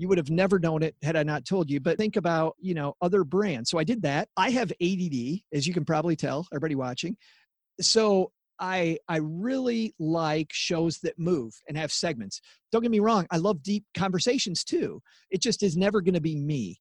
you 0.00 0.08
would 0.08 0.16
have 0.16 0.30
never 0.30 0.58
known 0.58 0.82
it 0.82 0.96
had 1.02 1.14
I 1.14 1.22
not 1.24 1.44
told 1.44 1.68
you. 1.70 1.78
But 1.78 1.98
think 1.98 2.16
about, 2.16 2.56
you 2.58 2.72
know, 2.72 2.94
other 3.02 3.22
brands. 3.22 3.68
So 3.68 3.78
I 3.78 3.84
did 3.84 4.00
that. 4.00 4.30
I 4.34 4.48
have 4.48 4.72
ADD, 4.80 5.40
as 5.52 5.66
you 5.66 5.74
can 5.74 5.84
probably 5.84 6.16
tell, 6.16 6.46
everybody 6.52 6.74
watching. 6.74 7.18
so 7.82 8.32
I 8.58 8.96
I 9.08 9.18
really 9.18 9.94
like 9.98 10.48
shows 10.52 10.98
that 11.00 11.18
move 11.18 11.52
and 11.68 11.76
have 11.76 11.92
segments. 11.92 12.40
Don't 12.72 12.80
get 12.80 12.90
me 12.90 13.00
wrong, 13.00 13.26
I 13.30 13.36
love 13.36 13.62
deep 13.62 13.84
conversations 13.94 14.64
too. 14.64 15.02
It 15.30 15.42
just 15.42 15.62
is 15.62 15.76
never 15.76 16.00
going 16.00 16.14
to 16.14 16.20
be 16.20 16.36
me. 16.36 16.78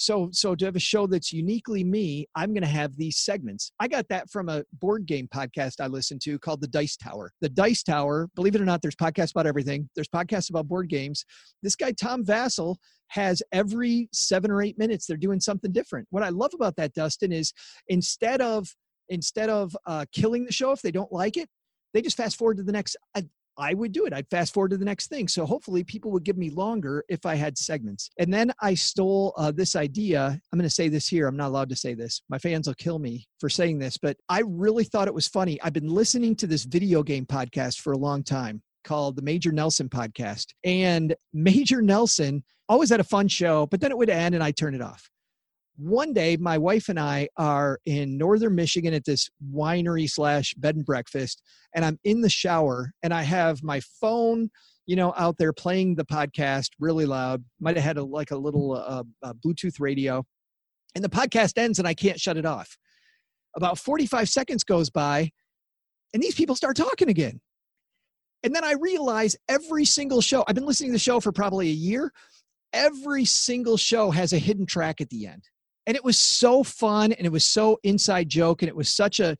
So 0.00 0.30
so 0.32 0.54
to 0.54 0.64
have 0.64 0.76
a 0.76 0.80
show 0.80 1.06
that's 1.06 1.30
uniquely 1.30 1.84
me, 1.84 2.26
I'm 2.34 2.54
going 2.54 2.62
to 2.62 2.68
have 2.68 2.96
these 2.96 3.18
segments. 3.18 3.70
I 3.80 3.86
got 3.86 4.08
that 4.08 4.30
from 4.30 4.48
a 4.48 4.64
board 4.72 5.04
game 5.04 5.28
podcast 5.28 5.74
I 5.78 5.88
listened 5.88 6.22
to 6.22 6.38
called 6.38 6.62
The 6.62 6.68
Dice 6.68 6.96
Tower. 6.96 7.32
The 7.42 7.50
Dice 7.50 7.82
Tower, 7.82 8.30
believe 8.34 8.54
it 8.54 8.62
or 8.62 8.64
not, 8.64 8.80
there's 8.80 8.96
podcasts 8.96 9.32
about 9.32 9.46
everything. 9.46 9.90
There's 9.94 10.08
podcasts 10.08 10.48
about 10.48 10.68
board 10.68 10.88
games. 10.88 11.26
This 11.62 11.76
guy 11.76 11.92
Tom 11.92 12.24
Vasel 12.24 12.76
has 13.08 13.42
every 13.52 14.08
7 14.14 14.50
or 14.50 14.62
8 14.62 14.78
minutes 14.78 15.06
they're 15.06 15.18
doing 15.18 15.38
something 15.38 15.70
different. 15.70 16.08
What 16.08 16.22
I 16.22 16.30
love 16.30 16.52
about 16.54 16.76
that 16.76 16.94
Dustin 16.94 17.30
is 17.30 17.52
instead 17.88 18.40
of 18.40 18.68
instead 19.10 19.50
of 19.50 19.76
uh, 19.86 20.06
killing 20.12 20.46
the 20.46 20.52
show 20.52 20.72
if 20.72 20.80
they 20.80 20.92
don't 20.92 21.12
like 21.12 21.36
it, 21.36 21.50
they 21.92 22.00
just 22.00 22.16
fast 22.16 22.38
forward 22.38 22.56
to 22.56 22.62
the 22.62 22.72
next. 22.72 22.96
I, 23.60 23.70
I 23.70 23.74
would 23.74 23.92
do 23.92 24.06
it. 24.06 24.12
I'd 24.12 24.28
fast 24.28 24.52
forward 24.52 24.70
to 24.70 24.76
the 24.76 24.84
next 24.84 25.08
thing. 25.08 25.28
So 25.28 25.46
hopefully 25.46 25.84
people 25.84 26.10
would 26.10 26.24
give 26.24 26.36
me 26.36 26.50
longer 26.50 27.04
if 27.08 27.24
I 27.24 27.36
had 27.36 27.56
segments. 27.56 28.10
And 28.18 28.32
then 28.32 28.52
I 28.60 28.74
stole 28.74 29.32
uh, 29.36 29.52
this 29.52 29.76
idea. 29.76 30.40
I'm 30.52 30.58
going 30.58 30.68
to 30.68 30.74
say 30.74 30.88
this 30.88 31.06
here. 31.06 31.28
I'm 31.28 31.36
not 31.36 31.48
allowed 31.48 31.68
to 31.68 31.76
say 31.76 31.94
this. 31.94 32.22
My 32.28 32.38
fans 32.38 32.66
will 32.66 32.74
kill 32.74 32.98
me 32.98 33.26
for 33.38 33.48
saying 33.48 33.78
this, 33.78 33.96
but 33.96 34.16
I 34.28 34.42
really 34.44 34.84
thought 34.84 35.08
it 35.08 35.14
was 35.14 35.28
funny. 35.28 35.60
I've 35.62 35.72
been 35.72 35.88
listening 35.88 36.34
to 36.36 36.46
this 36.46 36.64
video 36.64 37.02
game 37.02 37.26
podcast 37.26 37.80
for 37.80 37.92
a 37.92 37.98
long 37.98 38.22
time 38.24 38.62
called 38.82 39.16
the 39.16 39.22
Major 39.22 39.52
Nelson 39.52 39.88
podcast. 39.88 40.46
And 40.64 41.14
Major 41.32 41.82
Nelson 41.82 42.42
always 42.68 42.90
had 42.90 43.00
a 43.00 43.04
fun 43.04 43.28
show, 43.28 43.66
but 43.66 43.80
then 43.80 43.90
it 43.90 43.98
would 43.98 44.10
end 44.10 44.34
and 44.34 44.42
I'd 44.42 44.56
turn 44.56 44.74
it 44.74 44.82
off 44.82 45.10
one 45.80 46.12
day 46.12 46.36
my 46.36 46.58
wife 46.58 46.88
and 46.88 47.00
i 47.00 47.26
are 47.36 47.78
in 47.86 48.18
northern 48.18 48.54
michigan 48.54 48.92
at 48.92 49.04
this 49.04 49.30
winery 49.52 50.08
slash 50.08 50.52
bed 50.54 50.76
and 50.76 50.84
breakfast 50.84 51.42
and 51.74 51.84
i'm 51.84 51.98
in 52.04 52.20
the 52.20 52.28
shower 52.28 52.92
and 53.02 53.14
i 53.14 53.22
have 53.22 53.62
my 53.62 53.80
phone 54.00 54.50
you 54.90 54.96
know 54.96 55.14
out 55.16 55.38
there 55.38 55.52
playing 55.52 55.94
the 55.94 56.04
podcast 56.04 56.70
really 56.80 57.06
loud. 57.06 57.44
Might 57.60 57.76
have 57.76 57.84
had 57.84 57.96
a, 57.96 58.02
like 58.02 58.32
a 58.32 58.36
little 58.36 58.72
uh, 58.72 59.04
uh, 59.22 59.34
bluetooth 59.34 59.78
radio. 59.78 60.24
And 60.96 61.04
the 61.04 61.08
podcast 61.08 61.56
ends 61.58 61.78
and 61.78 61.86
i 61.86 61.94
can't 61.94 62.18
shut 62.18 62.36
it 62.36 62.44
off. 62.44 62.76
About 63.54 63.78
45 63.78 64.28
seconds 64.28 64.64
goes 64.64 64.90
by 64.90 65.30
and 66.12 66.20
these 66.20 66.34
people 66.34 66.56
start 66.56 66.76
talking 66.76 67.08
again. 67.08 67.40
And 68.42 68.52
then 68.52 68.64
i 68.64 68.74
realize 68.80 69.36
every 69.48 69.84
single 69.84 70.20
show 70.20 70.42
i've 70.48 70.56
been 70.56 70.66
listening 70.66 70.90
to 70.90 70.94
the 70.94 70.98
show 70.98 71.20
for 71.20 71.30
probably 71.30 71.68
a 71.68 71.72
year 71.72 72.10
every 72.72 73.24
single 73.24 73.76
show 73.76 74.10
has 74.10 74.32
a 74.32 74.38
hidden 74.38 74.66
track 74.66 75.00
at 75.00 75.10
the 75.10 75.26
end 75.26 75.44
and 75.86 75.96
it 75.96 76.04
was 76.04 76.18
so 76.18 76.62
fun 76.62 77.12
and 77.12 77.26
it 77.26 77.32
was 77.32 77.44
so 77.44 77.78
inside 77.82 78.28
joke 78.28 78.62
and 78.62 78.68
it 78.68 78.76
was 78.76 78.88
such 78.88 79.20
a 79.20 79.36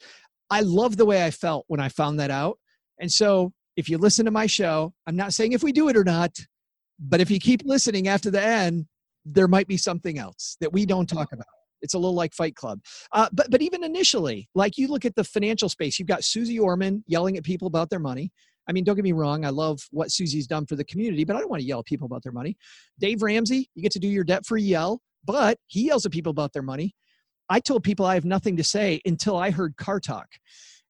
i 0.51 0.61
love 0.61 0.97
the 0.97 1.07
way 1.07 1.25
i 1.25 1.31
felt 1.31 1.65
when 1.69 1.81
i 1.81 1.89
found 1.89 2.19
that 2.19 2.31
out. 2.31 2.59
And 2.99 3.11
so 3.11 3.53
if 3.77 3.89
you 3.89 3.97
listen 3.99 4.25
to 4.25 4.31
my 4.31 4.47
show 4.47 4.93
i'm 5.07 5.17
not 5.17 5.33
saying 5.33 5.53
if 5.53 5.63
we 5.63 5.73
do 5.73 5.89
it 5.89 5.97
or 5.97 6.05
not 6.05 6.37
but 6.99 7.21
if 7.21 7.31
you 7.31 7.41
keep 7.41 7.63
listening 7.65 8.09
after 8.09 8.31
the 8.31 8.43
end 8.43 8.87
there 9.25 9.49
might 9.49 9.69
be 9.69 9.77
something 9.77 10.19
else 10.19 10.57
that 10.61 10.73
we 10.73 10.87
don't 10.87 11.09
talk 11.09 11.33
about. 11.33 11.47
It's 11.83 11.95
a 11.95 11.99
little 11.99 12.15
like 12.15 12.35
fight 12.35 12.55
club. 12.57 12.81
Uh, 13.13 13.29
but 13.33 13.51
but 13.51 13.63
even 13.63 13.83
initially 13.85 14.49
like 14.55 14.77
you 14.77 14.89
look 14.89 15.05
at 15.05 15.15
the 15.15 15.25
financial 15.25 15.69
space. 15.69 15.99
You've 15.99 16.09
got 16.09 16.25
suze 16.25 16.57
orman 16.59 17.03
yelling 17.07 17.37
at 17.37 17.45
people 17.45 17.67
about 17.67 17.91
their 17.91 17.99
money. 17.99 18.31
I 18.69 18.73
mean, 18.73 18.85
don't 18.85 18.95
get 18.95 19.05
me 19.05 19.13
wrong. 19.13 19.45
I 19.45 19.49
love 19.49 19.81
what 19.91 20.13
Suze's 20.13 20.47
done 20.47 20.67
for 20.67 20.77
the 20.77 20.85
community, 20.85 21.25
but 21.25 21.35
I 21.35 21.41
don't 21.41 21.51
want 21.51 21.61
to 21.61 21.67
yell 21.67 21.81
at 21.81 21.87
people 21.87 22.07
about 22.07 22.23
their 22.23 22.33
money. 22.33 22.57
Dave 23.01 23.23
Ramsey, 23.23 23.69
you 23.75 23.83
get 23.83 23.91
to 23.93 23.99
do 23.99 24.07
your 24.07 24.23
debt 24.23 24.47
free 24.47 24.63
yell 24.63 25.01
but 25.25 25.59
he 25.67 25.87
yells 25.87 26.07
at 26.07 26.13
people 26.13 26.31
about 26.31 26.53
their 26.53 26.63
money. 26.63 26.95
I 27.49 27.61
told 27.61 27.83
people 27.83 28.07
I 28.07 28.15
have 28.15 28.25
nothing 28.25 28.57
to 28.57 28.65
say 28.65 29.01
until 29.05 29.37
I 29.37 29.51
heard 29.51 29.77
Car 29.77 30.01
Talk. 30.01 30.29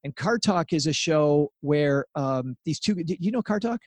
And 0.04 0.14
Car 0.16 0.38
Talk 0.38 0.72
is 0.72 0.86
a 0.86 0.92
show 0.92 1.50
where 1.60 2.06
um, 2.14 2.56
these 2.64 2.80
two, 2.80 2.96
you 3.06 3.30
know 3.30 3.42
Car 3.42 3.60
Talk? 3.60 3.80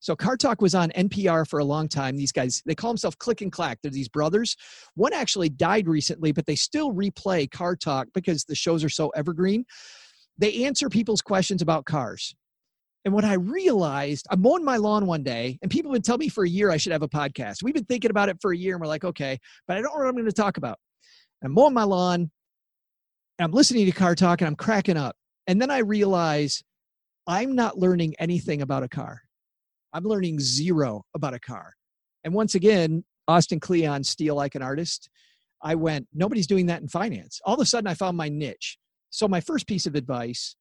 So 0.00 0.14
Car 0.14 0.36
Talk 0.36 0.60
was 0.60 0.74
on 0.74 0.90
NPR 0.90 1.48
for 1.48 1.60
a 1.60 1.64
long 1.64 1.88
time. 1.88 2.16
These 2.16 2.32
guys, 2.32 2.62
they 2.66 2.74
call 2.74 2.90
themselves 2.90 3.16
Click 3.16 3.40
and 3.40 3.50
Clack. 3.50 3.78
They're 3.82 3.90
these 3.90 4.08
brothers. 4.08 4.54
One 4.94 5.14
actually 5.14 5.48
died 5.48 5.88
recently, 5.88 6.30
but 6.32 6.44
they 6.44 6.56
still 6.56 6.92
replay 6.92 7.50
Car 7.50 7.74
Talk 7.74 8.08
because 8.12 8.44
the 8.44 8.54
shows 8.54 8.84
are 8.84 8.90
so 8.90 9.08
evergreen. 9.10 9.64
They 10.36 10.64
answer 10.64 10.90
people's 10.90 11.22
questions 11.22 11.62
about 11.62 11.86
cars. 11.86 12.34
And 13.04 13.12
what 13.12 13.24
I 13.24 13.34
realized, 13.34 14.26
I'm 14.30 14.40
mowing 14.40 14.64
my 14.64 14.78
lawn 14.78 15.06
one 15.06 15.22
day, 15.22 15.58
and 15.60 15.70
people 15.70 15.90
would 15.90 16.04
tell 16.04 16.16
me 16.16 16.28
for 16.28 16.44
a 16.44 16.48
year 16.48 16.70
I 16.70 16.78
should 16.78 16.92
have 16.92 17.02
a 17.02 17.08
podcast. 17.08 17.62
We've 17.62 17.74
been 17.74 17.84
thinking 17.84 18.10
about 18.10 18.30
it 18.30 18.38
for 18.40 18.52
a 18.52 18.56
year, 18.56 18.74
and 18.74 18.80
we're 18.80 18.88
like, 18.88 19.04
okay, 19.04 19.38
but 19.68 19.76
I 19.76 19.82
don't 19.82 19.92
know 19.92 20.04
what 20.04 20.08
I'm 20.08 20.14
going 20.14 20.24
to 20.24 20.32
talk 20.32 20.56
about. 20.56 20.78
I'm 21.44 21.52
mowing 21.52 21.74
my 21.74 21.84
lawn, 21.84 22.30
and 23.38 23.44
I'm 23.44 23.52
listening 23.52 23.84
to 23.84 23.92
Car 23.92 24.14
Talk, 24.14 24.40
and 24.40 24.48
I'm 24.48 24.56
cracking 24.56 24.96
up. 24.96 25.16
And 25.46 25.60
then 25.60 25.70
I 25.70 25.78
realize 25.78 26.62
I'm 27.26 27.54
not 27.54 27.78
learning 27.78 28.14
anything 28.18 28.62
about 28.62 28.82
a 28.82 28.88
car. 28.88 29.20
I'm 29.92 30.04
learning 30.04 30.40
zero 30.40 31.04
about 31.14 31.34
a 31.34 31.38
car. 31.38 31.74
And 32.24 32.32
once 32.32 32.54
again, 32.54 33.04
Austin 33.28 33.60
Kleon, 33.60 34.02
steal 34.04 34.34
like 34.34 34.54
an 34.54 34.62
artist. 34.62 35.10
I 35.62 35.74
went, 35.74 36.08
nobody's 36.14 36.46
doing 36.46 36.66
that 36.66 36.80
in 36.80 36.88
finance. 36.88 37.40
All 37.44 37.54
of 37.54 37.60
a 37.60 37.66
sudden, 37.66 37.86
I 37.86 37.94
found 37.94 38.16
my 38.16 38.30
niche. 38.30 38.78
So, 39.10 39.28
my 39.28 39.40
first 39.40 39.66
piece 39.66 39.86
of 39.86 39.94
advice, 39.94 40.56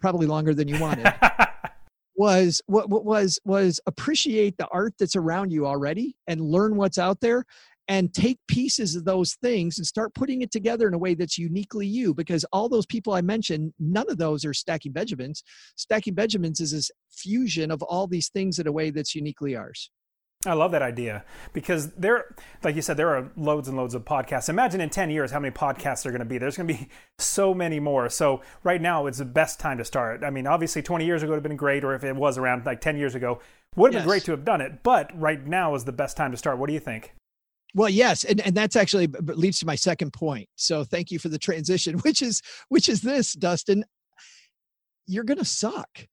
probably 0.00 0.26
longer 0.26 0.54
than 0.54 0.68
you 0.68 0.78
wanted. 0.80 1.12
was 2.16 2.62
what, 2.66 2.88
what 2.90 3.04
was 3.04 3.38
was 3.44 3.80
appreciate 3.86 4.56
the 4.56 4.68
art 4.68 4.94
that's 4.98 5.16
around 5.16 5.50
you 5.50 5.66
already 5.66 6.16
and 6.26 6.40
learn 6.40 6.76
what's 6.76 6.98
out 6.98 7.20
there 7.20 7.44
and 7.88 8.12
take 8.12 8.38
pieces 8.48 8.96
of 8.96 9.04
those 9.04 9.34
things 9.34 9.78
and 9.78 9.86
start 9.86 10.12
putting 10.14 10.42
it 10.42 10.50
together 10.50 10.88
in 10.88 10.94
a 10.94 10.98
way 10.98 11.14
that's 11.14 11.38
uniquely 11.38 11.86
you 11.86 12.12
because 12.14 12.44
all 12.52 12.68
those 12.68 12.86
people 12.86 13.12
i 13.12 13.20
mentioned 13.20 13.72
none 13.78 14.08
of 14.08 14.18
those 14.18 14.44
are 14.44 14.54
stacking 14.54 14.92
benjamins. 14.92 15.42
Stacking 15.76 16.14
benjamins 16.14 16.60
is 16.60 16.72
this 16.72 16.90
fusion 17.10 17.70
of 17.70 17.82
all 17.82 18.06
these 18.06 18.28
things 18.28 18.58
in 18.58 18.66
a 18.66 18.72
way 18.72 18.90
that's 18.90 19.14
uniquely 19.14 19.56
ours 19.56 19.90
I 20.46 20.54
love 20.54 20.72
that 20.72 20.82
idea 20.82 21.24
because 21.52 21.92
there, 21.92 22.34
like 22.62 22.76
you 22.76 22.82
said, 22.82 22.96
there 22.96 23.16
are 23.16 23.30
loads 23.36 23.68
and 23.68 23.76
loads 23.76 23.94
of 23.94 24.04
podcasts. 24.04 24.48
Imagine 24.48 24.80
in 24.80 24.90
10 24.90 25.10
years 25.10 25.30
how 25.30 25.40
many 25.40 25.52
podcasts 25.52 26.06
are 26.06 26.10
going 26.10 26.20
to 26.20 26.26
be. 26.26 26.38
There's 26.38 26.56
going 26.56 26.68
to 26.68 26.74
be 26.74 26.88
so 27.18 27.52
many 27.52 27.80
more. 27.80 28.08
So 28.08 28.42
right 28.62 28.80
now 28.80 29.06
it's 29.06 29.18
the 29.18 29.24
best 29.24 29.58
time 29.58 29.78
to 29.78 29.84
start. 29.84 30.22
I 30.22 30.30
mean, 30.30 30.46
obviously 30.46 30.82
20 30.82 31.04
years 31.04 31.22
ago 31.22 31.32
would 31.32 31.36
have 31.36 31.42
been 31.42 31.56
great, 31.56 31.84
or 31.84 31.94
if 31.94 32.04
it 32.04 32.14
was 32.14 32.38
around 32.38 32.64
like 32.66 32.80
10 32.80 32.96
years 32.96 33.14
ago, 33.14 33.40
would 33.74 33.92
have 33.92 34.00
yes. 34.00 34.02
been 34.02 34.08
great 34.08 34.24
to 34.24 34.30
have 34.30 34.44
done 34.44 34.60
it. 34.60 34.82
But 34.82 35.10
right 35.18 35.44
now 35.46 35.74
is 35.74 35.84
the 35.84 35.92
best 35.92 36.16
time 36.16 36.30
to 36.30 36.36
start. 36.36 36.58
What 36.58 36.68
do 36.68 36.74
you 36.74 36.80
think? 36.80 37.12
Well, 37.74 37.90
yes, 37.90 38.24
and, 38.24 38.40
and 38.40 38.54
that's 38.54 38.74
actually 38.74 39.06
leads 39.06 39.58
to 39.58 39.66
my 39.66 39.74
second 39.74 40.14
point. 40.14 40.48
So 40.56 40.82
thank 40.82 41.10
you 41.10 41.18
for 41.18 41.28
the 41.28 41.38
transition, 41.38 41.98
which 42.04 42.22
is 42.22 42.40
which 42.68 42.88
is 42.88 43.02
this, 43.02 43.34
Dustin. 43.34 43.84
You're 45.06 45.24
gonna 45.24 45.44
suck 45.44 46.06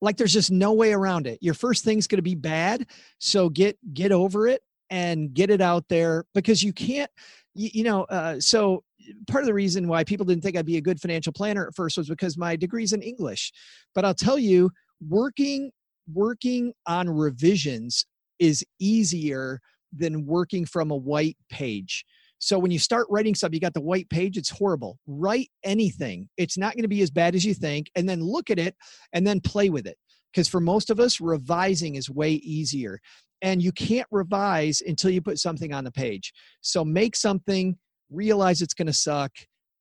like 0.00 0.16
there's 0.16 0.32
just 0.32 0.50
no 0.50 0.72
way 0.72 0.92
around 0.92 1.26
it. 1.26 1.38
Your 1.40 1.54
first 1.54 1.84
thing's 1.84 2.06
going 2.06 2.18
to 2.18 2.22
be 2.22 2.34
bad 2.34 2.86
so 3.18 3.48
get 3.48 3.78
get 3.94 4.12
over 4.12 4.46
it 4.46 4.62
and 4.90 5.34
get 5.34 5.50
it 5.50 5.60
out 5.60 5.84
there 5.88 6.24
because 6.34 6.62
you 6.62 6.72
can't 6.72 7.10
you, 7.54 7.70
you 7.74 7.84
know 7.84 8.04
uh, 8.04 8.40
so 8.40 8.82
part 9.26 9.42
of 9.42 9.46
the 9.46 9.54
reason 9.54 9.88
why 9.88 10.04
people 10.04 10.26
didn't 10.26 10.42
think 10.42 10.56
i'd 10.56 10.66
be 10.66 10.76
a 10.76 10.82
good 10.82 11.00
financial 11.00 11.32
planner 11.32 11.66
at 11.66 11.74
first 11.74 11.96
was 11.96 12.08
because 12.08 12.36
my 12.36 12.56
degree's 12.56 12.92
in 12.92 13.02
english. 13.02 13.52
But 13.94 14.04
i'll 14.04 14.14
tell 14.14 14.38
you 14.38 14.70
working 15.06 15.70
working 16.12 16.72
on 16.86 17.08
revisions 17.08 18.06
is 18.38 18.64
easier 18.78 19.60
than 19.92 20.26
working 20.26 20.64
from 20.64 20.90
a 20.90 20.96
white 20.96 21.36
page 21.50 22.04
so 22.38 22.58
when 22.58 22.70
you 22.70 22.78
start 22.78 23.06
writing 23.10 23.34
something, 23.34 23.54
you 23.54 23.60
got 23.60 23.74
the 23.74 23.80
white 23.80 24.08
page, 24.10 24.36
it's 24.36 24.50
horrible. 24.50 24.98
Write 25.06 25.50
anything. 25.64 26.28
It's 26.36 26.56
not 26.56 26.74
going 26.74 26.82
to 26.82 26.88
be 26.88 27.02
as 27.02 27.10
bad 27.10 27.34
as 27.34 27.44
you 27.44 27.54
think. 27.54 27.90
And 27.96 28.08
then 28.08 28.22
look 28.22 28.50
at 28.50 28.58
it 28.58 28.76
and 29.12 29.26
then 29.26 29.40
play 29.40 29.70
with 29.70 29.86
it. 29.86 29.96
Because 30.32 30.48
for 30.48 30.60
most 30.60 30.90
of 30.90 31.00
us, 31.00 31.20
revising 31.20 31.96
is 31.96 32.08
way 32.08 32.32
easier. 32.32 33.00
And 33.42 33.62
you 33.62 33.72
can't 33.72 34.06
revise 34.10 34.82
until 34.86 35.10
you 35.10 35.20
put 35.20 35.38
something 35.38 35.72
on 35.72 35.84
the 35.84 35.92
page. 35.92 36.32
So 36.60 36.84
make 36.84 37.16
something, 37.16 37.76
realize 38.10 38.62
it's 38.62 38.74
going 38.74 38.86
to 38.86 38.92
suck, 38.92 39.32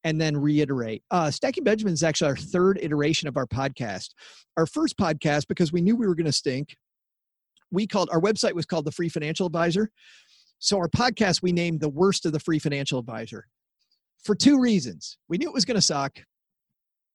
and 0.03 0.21
then 0.21 0.37
reiterate. 0.37 1.03
Uh, 1.11 1.29
Stacking 1.29 1.63
Benjamin 1.63 1.93
is 1.93 2.03
actually 2.03 2.29
our 2.29 2.37
third 2.37 2.79
iteration 2.81 3.27
of 3.27 3.35
our 3.35 3.47
podcast. 3.47 4.09
Our 4.55 4.65
first 4.65 4.97
podcast, 4.97 5.47
because 5.47 5.73
we 5.73 5.81
knew 5.81 5.95
we 5.95 6.07
were 6.07 6.15
going 6.15 6.25
to 6.25 6.31
stink, 6.31 6.75
we 7.71 7.85
called 7.87 8.09
our 8.11 8.21
website 8.21 8.53
was 8.53 8.65
called 8.65 8.85
the 8.85 8.91
Free 8.91 9.09
Financial 9.09 9.45
Advisor. 9.45 9.91
So 10.59 10.77
our 10.77 10.89
podcast 10.89 11.41
we 11.41 11.51
named 11.51 11.79
the 11.79 11.89
worst 11.89 12.25
of 12.25 12.31
the 12.31 12.39
free 12.39 12.59
financial 12.59 12.99
advisor 12.99 13.47
for 14.23 14.35
two 14.35 14.59
reasons. 14.59 15.17
We 15.29 15.37
knew 15.37 15.47
it 15.47 15.53
was 15.53 15.65
going 15.65 15.75
to 15.75 15.81
suck. 15.81 16.19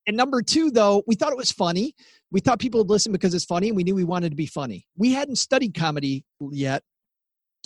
And 0.06 0.16
number 0.16 0.42
two, 0.42 0.70
though, 0.70 1.02
we 1.06 1.14
thought 1.14 1.32
it 1.32 1.38
was 1.38 1.52
funny. 1.52 1.94
We 2.30 2.40
thought 2.40 2.58
people 2.58 2.80
would 2.80 2.90
listen 2.90 3.12
because 3.12 3.34
it's 3.34 3.44
funny, 3.44 3.68
and 3.68 3.76
we 3.76 3.84
knew 3.84 3.94
we 3.94 4.04
wanted 4.04 4.30
to 4.30 4.36
be 4.36 4.46
funny. 4.46 4.86
We 4.96 5.12
hadn't 5.12 5.36
studied 5.36 5.74
comedy 5.74 6.24
yet, 6.50 6.82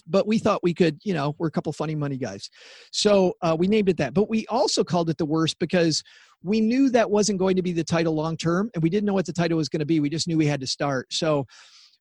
but 0.06 0.26
we 0.26 0.38
thought 0.38 0.62
we 0.62 0.74
could, 0.74 0.98
you 1.02 1.14
know, 1.14 1.34
we're 1.38 1.46
a 1.46 1.50
couple 1.50 1.72
funny 1.72 1.94
money 1.94 2.18
guys. 2.18 2.50
So 2.92 3.32
uh, 3.40 3.56
we 3.58 3.68
named 3.68 3.88
it 3.88 3.96
that. 3.98 4.12
But 4.12 4.28
we 4.28 4.46
also 4.48 4.84
called 4.84 5.08
it 5.08 5.16
the 5.16 5.24
worst 5.24 5.58
because 5.58 6.02
we 6.42 6.60
knew 6.60 6.90
that 6.90 7.10
wasn't 7.10 7.38
going 7.38 7.56
to 7.56 7.62
be 7.62 7.72
the 7.72 7.84
title 7.84 8.14
long 8.14 8.36
term, 8.36 8.70
and 8.74 8.82
we 8.82 8.90
didn't 8.90 9.06
know 9.06 9.14
what 9.14 9.26
the 9.26 9.32
title 9.32 9.56
was 9.56 9.70
going 9.70 9.80
to 9.80 9.86
be. 9.86 10.00
We 10.00 10.10
just 10.10 10.28
knew 10.28 10.36
we 10.36 10.46
had 10.46 10.60
to 10.60 10.66
start. 10.66 11.12
So 11.12 11.46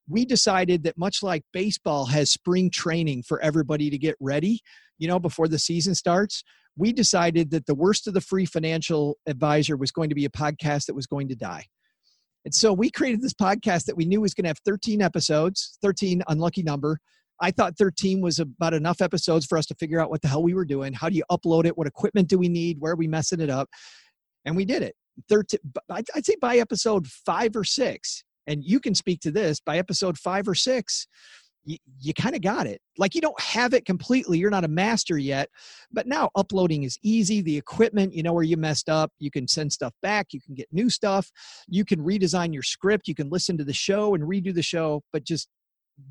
we 0.07 0.25
decided 0.25 0.83
that 0.83 0.97
much 0.97 1.23
like 1.23 1.43
baseball 1.51 2.05
has 2.05 2.31
spring 2.31 2.69
training 2.69 3.23
for 3.23 3.41
everybody 3.41 3.89
to 3.89 3.97
get 3.97 4.15
ready, 4.19 4.59
you 4.97 5.07
know, 5.07 5.19
before 5.19 5.47
the 5.47 5.59
season 5.59 5.95
starts, 5.95 6.43
we 6.77 6.91
decided 6.91 7.51
that 7.51 7.65
the 7.65 7.75
worst 7.75 8.07
of 8.07 8.13
the 8.13 8.21
free 8.21 8.45
financial 8.45 9.17
advisor 9.25 9.77
was 9.77 9.91
going 9.91 10.09
to 10.09 10.15
be 10.15 10.25
a 10.25 10.29
podcast 10.29 10.85
that 10.85 10.95
was 10.95 11.07
going 11.07 11.27
to 11.29 11.35
die. 11.35 11.65
And 12.43 12.53
so 12.53 12.73
we 12.73 12.91
created 12.91 13.21
this 13.21 13.33
podcast 13.33 13.85
that 13.85 13.97
we 13.97 14.05
knew 14.05 14.21
was 14.21 14.33
going 14.33 14.43
to 14.43 14.49
have 14.49 14.59
13 14.65 15.01
episodes, 15.01 15.77
13 15.81 16.21
unlucky 16.27 16.61
number. 16.61 16.99
I 17.41 17.51
thought 17.51 17.77
13 17.77 18.21
was 18.21 18.39
about 18.39 18.73
enough 18.73 19.01
episodes 19.01 19.45
for 19.45 19.57
us 19.57 19.65
to 19.67 19.75
figure 19.75 19.99
out 19.99 20.09
what 20.09 20.21
the 20.21 20.27
hell 20.27 20.43
we 20.43 20.53
were 20.53 20.65
doing. 20.65 20.93
How 20.93 21.09
do 21.09 21.15
you 21.15 21.23
upload 21.31 21.65
it? 21.65 21.77
What 21.77 21.87
equipment 21.87 22.29
do 22.29 22.37
we 22.37 22.47
need? 22.47 22.77
Where 22.79 22.93
are 22.93 22.97
we 22.97 23.07
messing 23.07 23.41
it 23.41 23.49
up? 23.49 23.69
And 24.45 24.55
we 24.55 24.63
did 24.63 24.83
it. 24.83 24.95
13, 25.29 25.59
I'd 25.89 26.25
say 26.25 26.35
by 26.41 26.57
episode 26.57 27.07
five 27.07 27.55
or 27.55 27.63
six, 27.63 28.23
and 28.47 28.63
you 28.63 28.79
can 28.79 28.95
speak 28.95 29.21
to 29.21 29.31
this 29.31 29.59
by 29.59 29.77
episode 29.77 30.17
five 30.17 30.47
or 30.47 30.55
six, 30.55 31.07
you, 31.65 31.77
you 31.99 32.13
kind 32.13 32.35
of 32.35 32.41
got 32.41 32.67
it. 32.67 32.79
Like 32.97 33.15
you 33.15 33.21
don't 33.21 33.39
have 33.39 33.73
it 33.73 33.85
completely. 33.85 34.37
You're 34.37 34.51
not 34.51 34.63
a 34.63 34.69
master 34.69 35.17
yet, 35.17 35.49
but 35.91 36.07
now 36.07 36.29
uploading 36.35 36.83
is 36.83 36.97
easy. 37.03 37.41
The 37.41 37.57
equipment, 37.57 38.13
you 38.13 38.23
know 38.23 38.33
where 38.33 38.43
you 38.43 38.57
messed 38.57 38.89
up. 38.89 39.11
You 39.19 39.31
can 39.31 39.47
send 39.47 39.73
stuff 39.73 39.93
back. 40.01 40.27
You 40.31 40.41
can 40.41 40.55
get 40.55 40.67
new 40.71 40.89
stuff. 40.89 41.31
You 41.67 41.83
can 41.83 41.99
redesign 41.99 42.53
your 42.53 42.63
script. 42.63 43.07
You 43.07 43.15
can 43.15 43.29
listen 43.29 43.57
to 43.57 43.63
the 43.63 43.73
show 43.73 44.13
and 44.13 44.23
redo 44.23 44.53
the 44.53 44.61
show, 44.61 45.01
but 45.11 45.23
just 45.23 45.49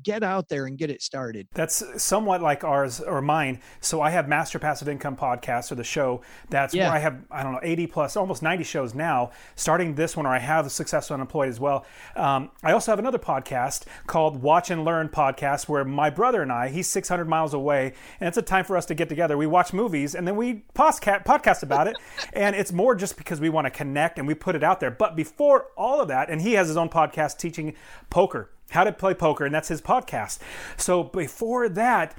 get 0.03 0.23
out 0.23 0.49
there 0.49 0.65
and 0.65 0.77
get 0.77 0.89
it 0.89 1.01
started. 1.01 1.47
That's 1.53 1.83
somewhat 2.01 2.41
like 2.41 2.63
ours 2.63 3.01
or 3.01 3.21
mine. 3.21 3.61
So 3.81 4.01
I 4.01 4.09
have 4.11 4.27
Master 4.27 4.59
Passive 4.59 4.87
Income 4.87 5.17
podcast 5.17 5.71
or 5.71 5.75
the 5.75 5.83
show. 5.83 6.21
That's 6.49 6.73
yeah. 6.73 6.87
where 6.87 6.95
I 6.95 6.99
have 6.99 7.23
I 7.31 7.43
don't 7.43 7.53
know 7.53 7.59
80 7.61 7.87
plus, 7.87 8.17
almost 8.17 8.41
90 8.41 8.63
shows 8.63 8.93
now. 8.93 9.31
Starting 9.55 9.95
this 9.95 10.15
one, 10.17 10.25
or 10.25 10.29
I 10.29 10.39
have 10.39 10.71
Successful 10.71 11.15
Unemployed 11.15 11.49
as 11.49 11.59
well. 11.59 11.85
Um, 12.15 12.51
I 12.63 12.71
also 12.71 12.91
have 12.91 12.99
another 12.99 13.19
podcast 13.19 13.83
called 14.07 14.41
Watch 14.41 14.71
and 14.71 14.85
Learn 14.85 15.09
podcast, 15.09 15.67
where 15.67 15.83
my 15.85 16.09
brother 16.09 16.41
and 16.41 16.51
I, 16.51 16.69
he's 16.69 16.87
600 16.87 17.27
miles 17.27 17.53
away, 17.53 17.93
and 18.19 18.27
it's 18.27 18.37
a 18.37 18.41
time 18.41 18.65
for 18.65 18.77
us 18.77 18.85
to 18.87 18.95
get 18.95 19.09
together. 19.09 19.37
We 19.37 19.47
watch 19.47 19.73
movies 19.73 20.15
and 20.15 20.27
then 20.27 20.35
we 20.35 20.63
podcast 20.73 21.63
about 21.63 21.87
it, 21.87 21.95
and 22.33 22.55
it's 22.55 22.71
more 22.71 22.95
just 22.95 23.17
because 23.17 23.39
we 23.39 23.49
want 23.49 23.65
to 23.65 23.71
connect 23.71 24.17
and 24.17 24.27
we 24.27 24.33
put 24.33 24.55
it 24.55 24.63
out 24.63 24.79
there. 24.79 24.91
But 24.91 25.15
before 25.15 25.67
all 25.77 26.01
of 26.01 26.07
that, 26.07 26.29
and 26.29 26.41
he 26.41 26.53
has 26.53 26.67
his 26.67 26.77
own 26.77 26.89
podcast 26.89 27.37
teaching 27.37 27.75
poker 28.09 28.49
how 28.71 28.83
to 28.83 28.91
Play 28.91 29.13
Poker, 29.13 29.45
and 29.45 29.53
that's 29.53 29.67
his 29.69 29.81
podcast. 29.81 30.39
So 30.77 31.03
before 31.03 31.69
that, 31.69 32.15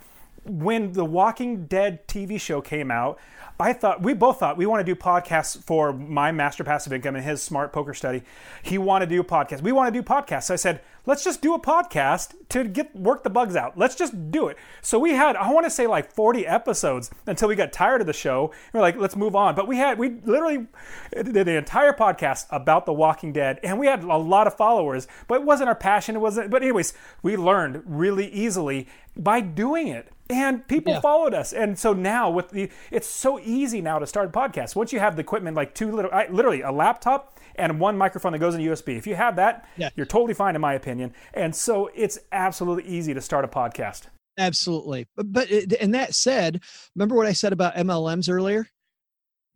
when 0.48 0.92
the 0.92 1.04
Walking 1.04 1.66
Dead 1.66 2.06
TV 2.08 2.40
show 2.40 2.60
came 2.60 2.90
out, 2.90 3.18
I 3.58 3.72
thought 3.72 4.02
we 4.02 4.12
both 4.12 4.38
thought 4.38 4.58
we 4.58 4.66
want 4.66 4.86
to 4.86 4.94
do 4.94 4.98
podcasts 4.98 5.62
for 5.62 5.92
my 5.92 6.30
master 6.30 6.62
passive 6.62 6.92
income 6.92 7.16
and 7.16 7.24
his 7.24 7.42
smart 7.42 7.72
poker 7.72 7.94
study. 7.94 8.22
He 8.62 8.76
wanted 8.76 9.08
to 9.08 9.14
do 9.14 9.20
a 9.22 9.24
podcast. 9.24 9.62
We 9.62 9.72
want 9.72 9.92
to 9.92 9.98
do 9.98 10.06
podcasts. 10.06 10.44
So 10.44 10.54
I 10.54 10.58
said, 10.58 10.82
let's 11.06 11.24
just 11.24 11.40
do 11.40 11.54
a 11.54 11.58
podcast 11.58 12.34
to 12.50 12.64
get 12.64 12.94
work 12.94 13.22
the 13.22 13.30
bugs 13.30 13.56
out. 13.56 13.78
Let's 13.78 13.94
just 13.94 14.30
do 14.30 14.48
it. 14.48 14.58
So 14.82 14.98
we 14.98 15.12
had 15.12 15.36
I 15.36 15.50
want 15.50 15.64
to 15.64 15.70
say 15.70 15.86
like 15.86 16.12
40 16.12 16.46
episodes 16.46 17.10
until 17.26 17.48
we 17.48 17.56
got 17.56 17.72
tired 17.72 18.02
of 18.02 18.06
the 18.06 18.12
show. 18.12 18.52
we're 18.74 18.80
like, 18.82 18.96
let's 18.96 19.16
move 19.16 19.34
on. 19.34 19.54
But 19.54 19.66
we 19.66 19.78
had 19.78 19.98
we 19.98 20.10
literally 20.24 20.66
did 21.14 21.46
the 21.46 21.56
entire 21.56 21.94
podcast 21.94 22.46
about 22.50 22.84
The 22.84 22.92
Walking 22.92 23.32
Dead, 23.32 23.58
and 23.62 23.78
we 23.78 23.86
had 23.86 24.04
a 24.04 24.16
lot 24.18 24.46
of 24.46 24.54
followers. 24.54 25.08
But 25.28 25.36
it 25.36 25.44
wasn't 25.44 25.68
our 25.68 25.74
passion. 25.74 26.16
It 26.16 26.20
wasn't. 26.20 26.50
But 26.50 26.62
anyways, 26.62 26.92
we 27.22 27.38
learned 27.38 27.82
really 27.86 28.28
easily 28.28 28.86
by 29.16 29.40
doing 29.40 29.88
it 29.88 30.12
and 30.28 30.66
people 30.66 30.94
yeah. 30.94 31.00
followed 31.00 31.34
us. 31.34 31.52
And 31.52 31.78
so 31.78 31.92
now 31.92 32.30
with 32.30 32.50
the 32.50 32.70
it's 32.90 33.06
so 33.06 33.38
easy 33.40 33.80
now 33.80 33.98
to 33.98 34.06
start 34.06 34.28
a 34.28 34.32
podcast 34.32 34.74
once 34.74 34.92
you 34.92 34.98
have 34.98 35.16
the 35.16 35.20
equipment 35.20 35.56
like 35.56 35.74
two 35.74 35.92
little 35.92 36.10
literally 36.30 36.62
a 36.62 36.72
laptop 36.72 37.38
and 37.56 37.78
one 37.80 37.96
microphone 37.96 38.32
that 38.32 38.38
goes 38.38 38.54
in 38.54 38.60
usb 38.60 38.96
if 38.96 39.06
you 39.06 39.14
have 39.14 39.36
that 39.36 39.68
yeah. 39.76 39.88
you're 39.96 40.06
totally 40.06 40.34
fine 40.34 40.54
in 40.54 40.60
my 40.60 40.74
opinion. 40.74 41.12
And 41.34 41.54
so 41.54 41.90
it's 41.94 42.18
absolutely 42.32 42.90
easy 42.90 43.14
to 43.14 43.20
start 43.20 43.44
a 43.44 43.48
podcast. 43.48 44.02
Absolutely. 44.38 45.06
But, 45.16 45.32
but 45.32 45.50
and 45.50 45.94
that 45.94 46.14
said 46.14 46.62
remember 46.94 47.14
what 47.14 47.26
i 47.26 47.32
said 47.32 47.52
about 47.52 47.74
mlms 47.76 48.30
earlier? 48.30 48.68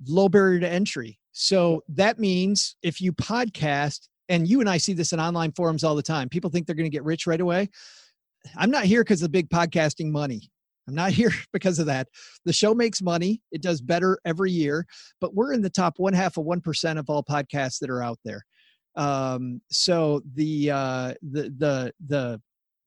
Low 0.07 0.29
barrier 0.29 0.61
to 0.61 0.69
entry. 0.69 1.19
So 1.33 1.83
that 1.89 2.19
means 2.19 2.77
if 2.83 3.01
you 3.01 3.13
podcast 3.13 4.09
and 4.29 4.47
you 4.49 4.61
and 4.61 4.71
i 4.71 4.79
see 4.79 4.93
this 4.93 5.13
in 5.13 5.21
online 5.21 5.53
forums 5.53 5.85
all 5.85 5.95
the 5.95 6.03
time 6.03 6.29
people 6.29 6.51
think 6.51 6.67
they're 6.67 6.77
going 6.77 6.91
to 6.91 6.95
get 6.95 7.05
rich 7.05 7.27
right 7.27 7.41
away. 7.41 7.69
I'm 8.57 8.71
not 8.71 8.85
here 8.85 9.03
because 9.03 9.23
of 9.23 9.33
big 9.33 9.49
podcasting 9.49 10.11
money. 10.11 10.51
I'm 10.91 10.97
not 10.97 11.13
here 11.23 11.33
because 11.53 11.79
of 11.79 11.87
that. 11.87 12.09
The 12.45 12.53
show 12.53 12.75
makes 12.75 13.01
money. 13.01 13.41
It 13.53 13.63
does 13.63 13.81
better 13.81 14.19
every 14.25 14.51
year, 14.51 14.87
but 15.21 15.35
we're 15.35 15.53
in 15.53 15.63
the 15.63 15.71
top 15.71 15.95
one 15.99 16.13
half 16.13 16.37
of 16.37 16.45
1% 16.45 16.99
of 16.99 17.09
all 17.09 17.23
podcasts 17.23 17.79
that 17.79 17.91
are 17.91 18.03
out 18.03 18.19
there. 18.25 18.45
Um, 18.97 19.61
so 19.71 20.21
the, 20.35 20.71
uh, 20.71 21.15
the, 21.23 21.43
the, 21.57 21.93
the, 22.07 22.41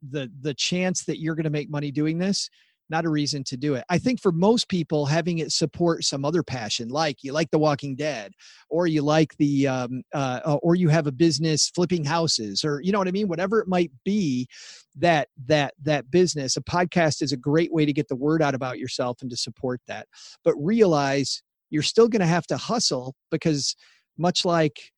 the, 0.10 0.32
the 0.42 0.54
chance 0.54 1.06
that 1.06 1.20
you're 1.20 1.36
going 1.36 1.46
to 1.46 1.50
make 1.50 1.70
money 1.70 1.92
doing 1.92 2.18
this 2.18 2.50
not 2.94 3.06
a 3.06 3.10
reason 3.10 3.44
to 3.46 3.58
do 3.58 3.74
it. 3.74 3.84
I 3.90 3.98
think 3.98 4.22
for 4.22 4.32
most 4.32 4.70
people, 4.70 5.08
having 5.08 5.40
it 5.40 5.52
support 5.52 6.04
some 6.04 6.24
other 6.24 6.44
passion, 6.44 6.90
like 6.90 7.24
you 7.24 7.34
like 7.34 7.50
The 7.50 7.58
Walking 7.58 7.96
Dead, 7.96 8.34
or 8.70 8.86
you 8.86 9.02
like 9.02 9.36
the, 9.38 9.68
um, 9.68 10.04
uh, 10.14 10.42
uh, 10.46 10.60
or 10.62 10.76
you 10.76 10.90
have 10.90 11.08
a 11.08 11.12
business 11.12 11.72
flipping 11.74 12.06
houses, 12.06 12.64
or 12.64 12.82
you 12.82 12.92
know 12.92 13.00
what 13.00 13.08
I 13.08 13.12
mean, 13.12 13.28
whatever 13.28 13.60
it 13.60 13.68
might 13.68 13.92
be, 14.06 14.48
that 14.96 15.30
that 15.48 15.74
that 15.82 16.12
business, 16.12 16.56
a 16.56 16.62
podcast 16.62 17.24
is 17.24 17.32
a 17.32 17.38
great 17.38 17.74
way 17.74 17.84
to 17.84 17.94
get 17.94 18.08
the 18.10 18.16
word 18.16 18.44
out 18.44 18.54
about 18.54 18.78
yourself 18.78 19.22
and 19.22 19.32
to 19.32 19.38
support 19.38 19.82
that. 19.88 20.08
But 20.44 20.54
realize 20.56 21.42
you're 21.72 21.82
still 21.82 22.08
going 22.08 22.20
to 22.20 22.28
have 22.28 22.46
to 22.48 22.58
hustle 22.58 23.16
because 23.32 23.76
much 24.20 24.46
like 24.46 24.92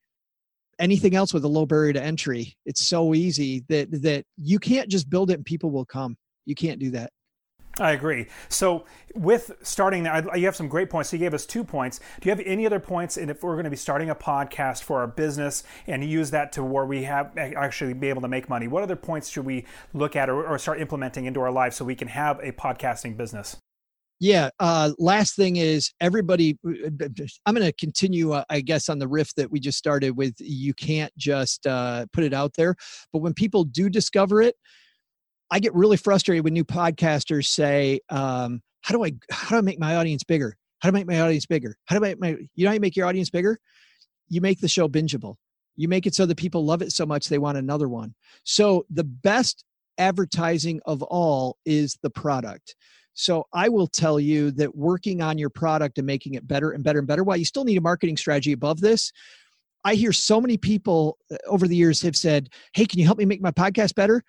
anything 0.79 1.15
else 1.15 1.34
with 1.34 1.45
a 1.45 1.47
low 1.47 1.65
barrier 1.65 1.93
to 1.93 2.03
entry 2.03 2.58
it's 2.65 2.86
so 2.86 3.13
easy 3.13 3.63
that 3.69 3.89
that 4.03 4.25
you 4.36 4.60
can't 4.60 4.89
just 4.89 5.10
build 5.10 5.31
it 5.31 5.36
and 5.36 5.45
people 5.45 5.71
will 5.71 5.86
come 5.86 6.17
you 6.45 6.53
can't 6.53 6.79
do 6.79 6.91
that 6.91 7.12
I 7.80 7.92
agree. 7.92 8.28
So, 8.48 8.86
with 9.16 9.52
starting 9.62 10.06
you 10.06 10.46
have 10.46 10.56
some 10.56 10.70
great 10.70 10.90
points. 10.90 11.10
So, 11.10 11.18
you 11.18 11.20
gave 11.20 11.34
us 11.34 11.46
two 11.46 11.64
points. 11.64 12.00
Do 12.22 12.30
you 12.30 12.36
have 12.36 12.46
any 12.46 12.66
other 12.66 12.80
points? 12.80 13.18
And 13.18 13.30
if 13.30 13.44
we're 13.44 13.54
going 13.54 13.66
to 13.66 13.70
be 13.70 13.76
starting 13.76 14.10
a 14.10 14.16
podcast 14.16 14.84
for 14.84 15.00
our 15.00 15.08
business 15.08 15.64
and 15.88 16.04
use 16.04 16.32
that 16.32 16.54
to 16.54 16.64
where 16.64 16.86
we 16.86 17.04
have 17.04 17.38
actually 17.38 17.94
be 17.94 18.08
able 18.08 18.22
to 18.22 18.30
make 18.30 18.48
money, 18.48 18.68
what 18.68 18.84
other 18.84 18.96
points 18.96 19.30
should 19.30 19.46
we 19.46 19.66
look 19.94 20.16
at 20.16 20.30
or, 20.30 20.46
or 20.46 20.58
start 20.58 20.80
implementing 20.80 21.26
into 21.26 21.42
our 21.42 21.52
life 21.52 21.74
so 21.74 21.84
we 21.84 21.96
can 21.96 22.08
have 22.08 22.40
a 22.40 22.54
podcasting 22.54 23.18
business? 23.18 23.58
Yeah. 24.22 24.50
Uh, 24.60 24.92
last 24.98 25.36
thing 25.36 25.58
is 25.58 25.92
everybody. 26.00 26.58
Uh, 26.66 26.90
I'm 27.46 27.54
going 27.54 27.68
to 27.68 27.74
continue, 27.74 28.32
uh, 28.32 28.46
I 28.50 28.62
guess, 28.62 28.88
on 28.88 29.00
the 29.00 29.08
riff 29.08 29.36
that 29.36 29.52
we 29.52 29.60
just 29.60 29.78
started 29.78 30.16
with. 30.16 30.36
You 30.40 30.74
can't 30.74 31.16
just 31.18 31.68
uh, 31.68 32.06
put 32.14 32.24
it 32.24 32.34
out 32.34 32.54
there, 32.56 32.76
but 33.12 33.20
when 33.20 33.34
people 33.34 33.66
do 33.66 33.90
discover 33.90 34.42
it, 34.42 34.56
I 35.51 35.60
get 35.60 35.73
really 35.73 35.97
frustrated 35.97 36.43
when 36.43 36.53
new 36.53 36.65
podcasters 36.65 37.47
say, 37.47 37.99
um, 38.10 38.62
"How 38.81 38.95
do 38.95 39.05
I 39.05 39.13
how 39.31 39.49
do 39.49 39.58
I 39.58 39.62
make 39.62 39.79
my 39.79 39.95
audience 39.95 40.23
bigger? 40.23 40.58
How 40.79 40.89
do 40.89 40.97
I 40.97 40.99
make 40.99 41.08
my 41.08 41.21
audience 41.21 41.45
bigger? 41.45 41.77
How 41.86 41.97
do 41.97 42.05
I 42.05 42.15
my 42.15 42.38
you 42.55 42.63
know 42.63 42.69
how 42.69 42.73
you 42.73 42.79
make 42.79 42.95
your 42.95 43.08
audience 43.08 43.29
bigger? 43.29 43.60
You 44.27 44.41
make 44.41 44.60
the 44.60 44.67
show 44.67 44.88
bingeable. 44.88 45.36
You 45.75 45.88
make 45.88 46.05
it 46.05 46.15
so 46.15 46.25
that 46.25 46.38
people 46.38 46.65
love 46.65 46.81
it 46.81 46.91
so 46.91 47.05
much 47.05 47.27
they 47.27 47.38
want 47.38 47.58
another 47.58 47.89
one. 47.89 48.15
So 48.43 48.86
the 48.89 49.03
best 49.03 49.63
advertising 49.97 50.79
of 50.86 51.03
all 51.03 51.58
is 51.65 51.97
the 52.01 52.10
product. 52.10 52.75
So 53.13 53.45
I 53.53 53.69
will 53.69 53.88
tell 53.88 54.19
you 54.19 54.51
that 54.51 54.75
working 54.75 55.21
on 55.21 55.38
your 55.38 55.49
product 55.49 55.97
and 55.97 56.05
making 56.05 56.34
it 56.34 56.47
better 56.47 56.71
and 56.71 56.84
better 56.84 56.99
and 56.99 57.08
better, 57.08 57.23
while 57.23 57.38
you 57.38 57.45
still 57.45 57.63
need 57.63 57.77
a 57.77 57.81
marketing 57.81 58.17
strategy 58.17 58.51
above 58.51 58.81
this, 58.81 59.12
I 59.86 59.95
hear 59.95 60.12
so 60.12 60.41
many 60.41 60.58
people 60.58 61.17
uh, 61.31 61.38
over 61.47 61.67
the 61.67 61.75
years 61.75 62.01
have 62.01 62.15
said, 62.15 62.49
Hey, 62.73 62.86
can 62.86 62.99
you 62.99 63.05
help 63.05 63.17
me 63.17 63.25
make 63.25 63.41
my 63.41 63.51
podcast 63.51 63.95
better? 63.95 64.23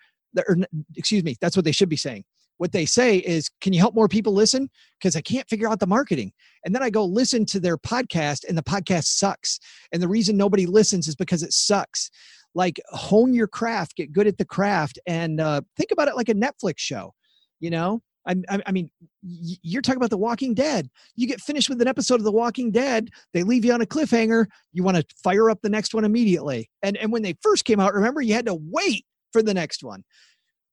Or 0.47 0.57
excuse 0.95 1.23
me, 1.23 1.35
that's 1.41 1.55
what 1.55 1.65
they 1.65 1.71
should 1.71 1.89
be 1.89 1.97
saying. 1.97 2.23
What 2.57 2.71
they 2.71 2.85
say 2.85 3.17
is, 3.17 3.49
can 3.61 3.71
you 3.71 3.79
help 3.79 3.93
more 3.93 4.07
people 4.07 4.33
listen? 4.33 4.69
Because 4.99 5.15
I 5.15 5.21
can't 5.21 5.47
figure 5.47 5.69
out 5.69 5.79
the 5.79 5.87
marketing. 5.87 6.31
And 6.65 6.73
then 6.73 6.81
I 6.81 6.89
go 6.89 7.05
listen 7.05 7.45
to 7.47 7.59
their 7.59 7.77
podcast 7.77 8.47
and 8.47 8.57
the 8.57 8.63
podcast 8.63 9.05
sucks. 9.05 9.59
And 9.91 10.01
the 10.01 10.07
reason 10.07 10.37
nobody 10.37 10.65
listens 10.65 11.07
is 11.07 11.15
because 11.15 11.43
it 11.43 11.53
sucks. 11.53 12.09
Like 12.55 12.81
hone 12.89 13.33
your 13.33 13.47
craft, 13.47 13.95
get 13.95 14.11
good 14.11 14.25
at 14.25 14.39
the 14.39 14.45
craft, 14.45 14.97
and 15.05 15.39
uh, 15.39 15.61
think 15.75 15.91
about 15.91 16.07
it 16.07 16.15
like 16.15 16.29
a 16.29 16.33
Netflix 16.33 16.79
show. 16.79 17.13
You 17.59 17.69
know, 17.69 18.01
I, 18.27 18.61
I, 18.65 18.71
mean, 18.71 18.89
you're 19.21 19.81
talking 19.81 19.97
about 19.97 20.09
The 20.09 20.17
Walking 20.17 20.53
Dead. 20.53 20.89
You 21.15 21.27
get 21.27 21.41
finished 21.41 21.69
with 21.69 21.81
an 21.81 21.87
episode 21.87 22.15
of 22.15 22.23
The 22.23 22.31
Walking 22.31 22.71
Dead, 22.71 23.09
they 23.33 23.43
leave 23.43 23.63
you 23.63 23.73
on 23.73 23.81
a 23.81 23.85
cliffhanger. 23.85 24.47
You 24.73 24.83
want 24.83 24.97
to 24.97 25.05
fire 25.23 25.49
up 25.49 25.61
the 25.61 25.69
next 25.69 25.93
one 25.93 26.03
immediately. 26.03 26.69
And 26.83 26.97
and 26.97 27.11
when 27.11 27.23
they 27.23 27.35
first 27.41 27.65
came 27.65 27.79
out, 27.79 27.93
remember 27.93 28.21
you 28.21 28.33
had 28.33 28.47
to 28.47 28.59
wait 28.59 29.05
for 29.31 29.41
the 29.41 29.53
next 29.53 29.83
one. 29.83 30.03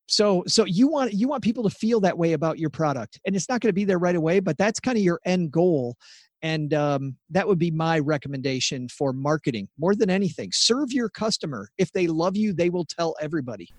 So 0.06 0.44
so 0.46 0.64
you 0.64 0.88
want 0.88 1.14
you 1.14 1.28
want 1.28 1.42
people 1.42 1.62
to 1.68 1.70
feel 1.70 2.00
that 2.00 2.16
way 2.16 2.34
about 2.34 2.58
your 2.58 2.70
product 2.70 3.18
and 3.24 3.34
it's 3.34 3.48
not 3.48 3.60
going 3.60 3.70
to 3.70 3.74
be 3.74 3.84
there 3.84 3.98
right 3.98 4.16
away 4.16 4.40
but 4.40 4.58
that's 4.58 4.80
kind 4.80 4.98
of 4.98 5.04
your 5.04 5.20
end 5.24 5.50
goal. 5.50 5.96
And 6.42 6.74
um, 6.74 7.16
that 7.30 7.48
would 7.48 7.58
be 7.58 7.70
my 7.70 7.98
recommendation 8.00 8.86
for 8.90 9.14
marketing. 9.14 9.66
More 9.78 9.94
than 9.94 10.10
anything 10.10 10.50
serve 10.52 10.92
your 10.92 11.08
customer. 11.08 11.68
If 11.78 11.90
they 11.92 12.06
love 12.06 12.36
you 12.36 12.52
they 12.52 12.68
will 12.68 12.84
tell 12.84 13.14
everybody. 13.20 13.70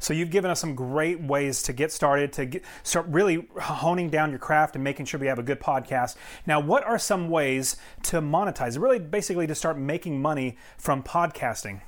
So 0.00 0.14
you've 0.14 0.30
given 0.30 0.50
us 0.50 0.60
some 0.60 0.74
great 0.74 1.20
ways 1.20 1.62
to 1.64 1.72
get 1.72 1.92
started 1.92 2.32
to 2.32 2.46
get, 2.46 2.64
start 2.82 3.06
really 3.08 3.46
honing 3.60 4.08
down 4.08 4.30
your 4.30 4.38
craft 4.38 4.74
and 4.74 4.82
making 4.82 5.06
sure 5.06 5.20
we 5.20 5.26
have 5.26 5.38
a 5.38 5.42
good 5.44 5.60
podcast. 5.60 6.16
Now 6.44 6.58
what 6.58 6.82
are 6.84 6.98
some 6.98 7.28
ways 7.30 7.76
to 8.04 8.20
monetize 8.20 8.80
really 8.80 8.98
basically 8.98 9.46
to 9.46 9.54
start 9.54 9.78
making 9.78 10.20
money 10.20 10.56
from 10.76 11.04
podcasting 11.04 11.82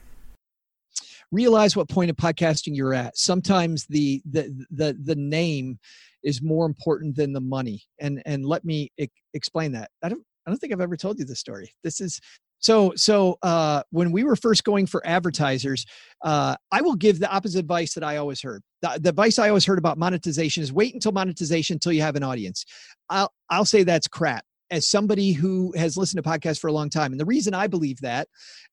realize 1.32 1.76
what 1.76 1.88
point 1.88 2.10
of 2.10 2.16
podcasting 2.16 2.76
you're 2.76 2.94
at. 2.94 3.16
Sometimes 3.16 3.86
the 3.86 4.22
the 4.30 4.66
the 4.70 4.96
the 5.02 5.16
name 5.16 5.78
is 6.22 6.42
more 6.42 6.66
important 6.66 7.16
than 7.16 7.32
the 7.32 7.40
money. 7.40 7.82
And 7.98 8.22
and 8.26 8.44
let 8.44 8.64
me 8.64 8.90
explain 9.34 9.72
that. 9.72 9.90
I 10.02 10.08
don't 10.08 10.22
I 10.46 10.50
don't 10.50 10.58
think 10.58 10.72
I've 10.72 10.80
ever 10.80 10.96
told 10.96 11.18
you 11.18 11.24
this 11.24 11.40
story. 11.40 11.72
This 11.82 12.00
is 12.00 12.20
so 12.58 12.92
so 12.94 13.38
uh, 13.42 13.82
when 13.90 14.12
we 14.12 14.22
were 14.22 14.36
first 14.36 14.64
going 14.64 14.86
for 14.86 15.06
advertisers, 15.06 15.86
uh, 16.22 16.56
I 16.70 16.82
will 16.82 16.94
give 16.94 17.18
the 17.18 17.30
opposite 17.30 17.58
advice 17.58 17.94
that 17.94 18.04
I 18.04 18.18
always 18.18 18.42
heard. 18.42 18.62
The, 18.82 18.98
the 19.00 19.08
advice 19.10 19.38
I 19.38 19.48
always 19.48 19.64
heard 19.64 19.78
about 19.78 19.98
monetization 19.98 20.62
is 20.62 20.72
wait 20.72 20.92
until 20.92 21.12
monetization 21.12 21.76
until 21.76 21.92
you 21.92 22.02
have 22.02 22.16
an 22.16 22.22
audience. 22.22 22.64
I'll 23.08 23.32
I'll 23.48 23.64
say 23.64 23.82
that's 23.82 24.08
crap. 24.08 24.44
As 24.70 24.86
somebody 24.86 25.32
who 25.32 25.72
has 25.76 25.96
listened 25.96 26.22
to 26.22 26.30
podcasts 26.30 26.60
for 26.60 26.68
a 26.68 26.72
long 26.72 26.90
time, 26.90 27.10
and 27.12 27.20
the 27.20 27.24
reason 27.24 27.54
I 27.54 27.66
believe 27.66 27.98
that 28.02 28.28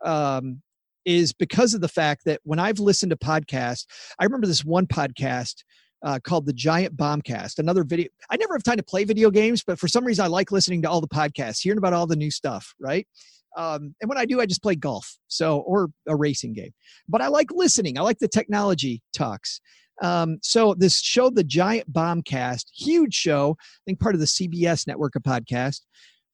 um, 0.05 0.61
is 1.07 1.31
because 1.31 1.73
of 1.73 1.79
the 1.79 1.87
fact 1.87 2.25
that 2.25 2.41
when 2.43 2.59
I've 2.59 2.79
listened 2.79 3.11
to 3.11 3.17
podcasts, 3.17 3.85
I 4.19 4.25
remember 4.25 4.45
this 4.45 4.65
one 4.65 4.85
podcast 4.85 5.63
uh, 6.03 6.19
called 6.19 6.45
the 6.45 6.53
Giant 6.53 6.97
Bombcast. 6.97 7.59
Another 7.59 7.85
video. 7.85 8.09
I 8.29 8.35
never 8.35 8.53
have 8.53 8.63
time 8.63 8.77
to 8.77 8.83
play 8.83 9.05
video 9.05 9.31
games, 9.31 9.63
but 9.65 9.79
for 9.79 9.87
some 9.87 10.05
reason, 10.05 10.25
I 10.25 10.27
like 10.27 10.51
listening 10.51 10.81
to 10.81 10.89
all 10.89 10.99
the 10.99 11.07
podcasts, 11.07 11.61
hearing 11.61 11.77
about 11.77 11.93
all 11.93 12.07
the 12.07 12.17
new 12.17 12.29
stuff. 12.29 12.75
Right. 12.79 13.07
Um, 13.55 13.95
and 14.01 14.09
when 14.09 14.17
I 14.17 14.25
do, 14.25 14.41
I 14.41 14.45
just 14.45 14.61
play 14.61 14.75
golf, 14.75 15.17
so 15.29 15.59
or 15.59 15.89
a 16.07 16.15
racing 16.15 16.53
game. 16.53 16.73
But 17.07 17.21
I 17.21 17.29
like 17.29 17.51
listening. 17.51 17.97
I 17.97 18.01
like 18.01 18.19
the 18.19 18.27
technology 18.27 19.01
talks. 19.15 19.61
Um, 20.03 20.37
so 20.43 20.75
this 20.77 20.99
show, 20.99 21.29
the 21.29 21.43
Giant 21.43 21.91
Bombcast, 21.91 22.65
huge 22.75 23.15
show. 23.15 23.55
I 23.59 23.81
think 23.85 23.99
part 23.99 24.13
of 24.13 24.19
the 24.19 24.27
CBS 24.27 24.85
network 24.85 25.15
of 25.15 25.23
podcast. 25.23 25.81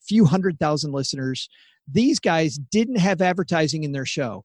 Few 0.01 0.25
hundred 0.25 0.59
thousand 0.59 0.91
listeners. 0.93 1.47
These 1.89 2.19
guys 2.19 2.57
didn't 2.57 2.97
have 2.97 3.21
advertising 3.21 3.83
in 3.83 3.91
their 3.91 4.05
show. 4.05 4.43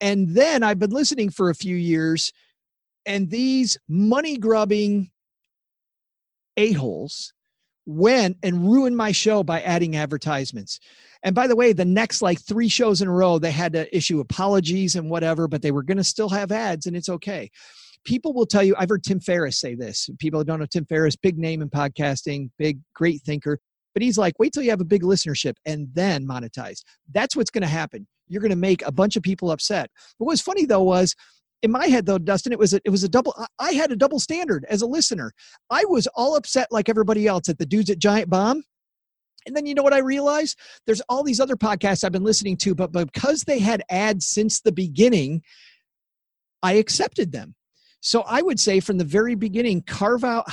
And 0.00 0.30
then 0.30 0.62
I've 0.62 0.78
been 0.78 0.90
listening 0.90 1.30
for 1.30 1.50
a 1.50 1.54
few 1.54 1.76
years, 1.76 2.32
and 3.06 3.30
these 3.30 3.78
money 3.88 4.36
grubbing 4.38 5.10
a-holes 6.56 7.32
went 7.86 8.36
and 8.42 8.70
ruined 8.70 8.96
my 8.96 9.12
show 9.12 9.42
by 9.42 9.60
adding 9.62 9.96
advertisements. 9.96 10.80
And 11.22 11.34
by 11.34 11.46
the 11.46 11.56
way, 11.56 11.72
the 11.72 11.84
next 11.84 12.22
like 12.22 12.40
three 12.40 12.68
shows 12.68 13.02
in 13.02 13.08
a 13.08 13.12
row, 13.12 13.38
they 13.38 13.50
had 13.50 13.72
to 13.74 13.94
issue 13.94 14.20
apologies 14.20 14.96
and 14.96 15.10
whatever, 15.10 15.48
but 15.48 15.60
they 15.60 15.70
were 15.70 15.82
going 15.82 15.98
to 15.98 16.04
still 16.04 16.28
have 16.28 16.52
ads, 16.52 16.86
and 16.86 16.96
it's 16.96 17.08
okay. 17.08 17.50
People 18.04 18.32
will 18.32 18.46
tell 18.46 18.62
you, 18.62 18.74
I've 18.78 18.88
heard 18.88 19.04
Tim 19.04 19.20
Ferriss 19.20 19.60
say 19.60 19.74
this. 19.74 20.08
People 20.18 20.42
don't 20.44 20.60
know 20.60 20.66
Tim 20.66 20.86
Ferriss, 20.86 21.16
big 21.16 21.38
name 21.38 21.60
in 21.60 21.68
podcasting, 21.68 22.50
big, 22.58 22.78
great 22.94 23.20
thinker. 23.22 23.58
But 23.92 24.02
he's 24.02 24.16
like, 24.16 24.38
wait 24.38 24.52
till 24.52 24.62
you 24.62 24.70
have 24.70 24.80
a 24.80 24.84
big 24.84 25.02
listenership 25.02 25.56
and 25.66 25.88
then 25.92 26.26
monetize. 26.26 26.82
That's 27.12 27.36
what's 27.36 27.50
going 27.50 27.62
to 27.62 27.68
happen. 27.68 28.06
You're 28.30 28.40
going 28.40 28.50
to 28.50 28.56
make 28.56 28.86
a 28.86 28.92
bunch 28.92 29.16
of 29.16 29.22
people 29.22 29.50
upset. 29.50 29.90
But 30.18 30.24
was 30.24 30.40
funny 30.40 30.64
though 30.64 30.82
was 30.82 31.14
in 31.62 31.70
my 31.70 31.88
head 31.88 32.06
though 32.06 32.16
dustin 32.16 32.52
it 32.52 32.58
was 32.58 32.72
a, 32.72 32.80
it 32.86 32.90
was 32.90 33.04
a 33.04 33.08
double 33.08 33.34
i 33.58 33.72
had 33.72 33.92
a 33.92 33.96
double 33.96 34.18
standard 34.18 34.64
as 34.70 34.80
a 34.80 34.86
listener 34.86 35.30
i 35.68 35.84
was 35.84 36.06
all 36.14 36.34
upset 36.34 36.66
like 36.70 36.88
everybody 36.88 37.26
else 37.26 37.50
at 37.50 37.58
the 37.58 37.66
dudes 37.66 37.90
at 37.90 37.98
giant 37.98 38.30
bomb 38.30 38.62
and 39.46 39.56
then 39.56 39.66
you 39.66 39.74
know 39.74 39.82
what 39.82 39.94
I 39.94 39.98
realized? 39.98 40.58
There's 40.86 41.00
all 41.08 41.22
these 41.22 41.40
other 41.40 41.56
podcasts 41.56 42.04
I've 42.04 42.12
been 42.12 42.24
listening 42.24 42.56
to, 42.58 42.74
but 42.74 42.92
because 42.92 43.44
they 43.44 43.58
had 43.58 43.82
ads 43.90 44.26
since 44.26 44.60
the 44.60 44.72
beginning, 44.72 45.42
I 46.62 46.74
accepted 46.74 47.32
them. 47.32 47.54
So 48.02 48.22
I 48.22 48.42
would 48.42 48.58
say 48.58 48.80
from 48.80 48.98
the 48.98 49.04
very 49.04 49.34
beginning, 49.34 49.82
carve 49.82 50.24
out 50.24 50.46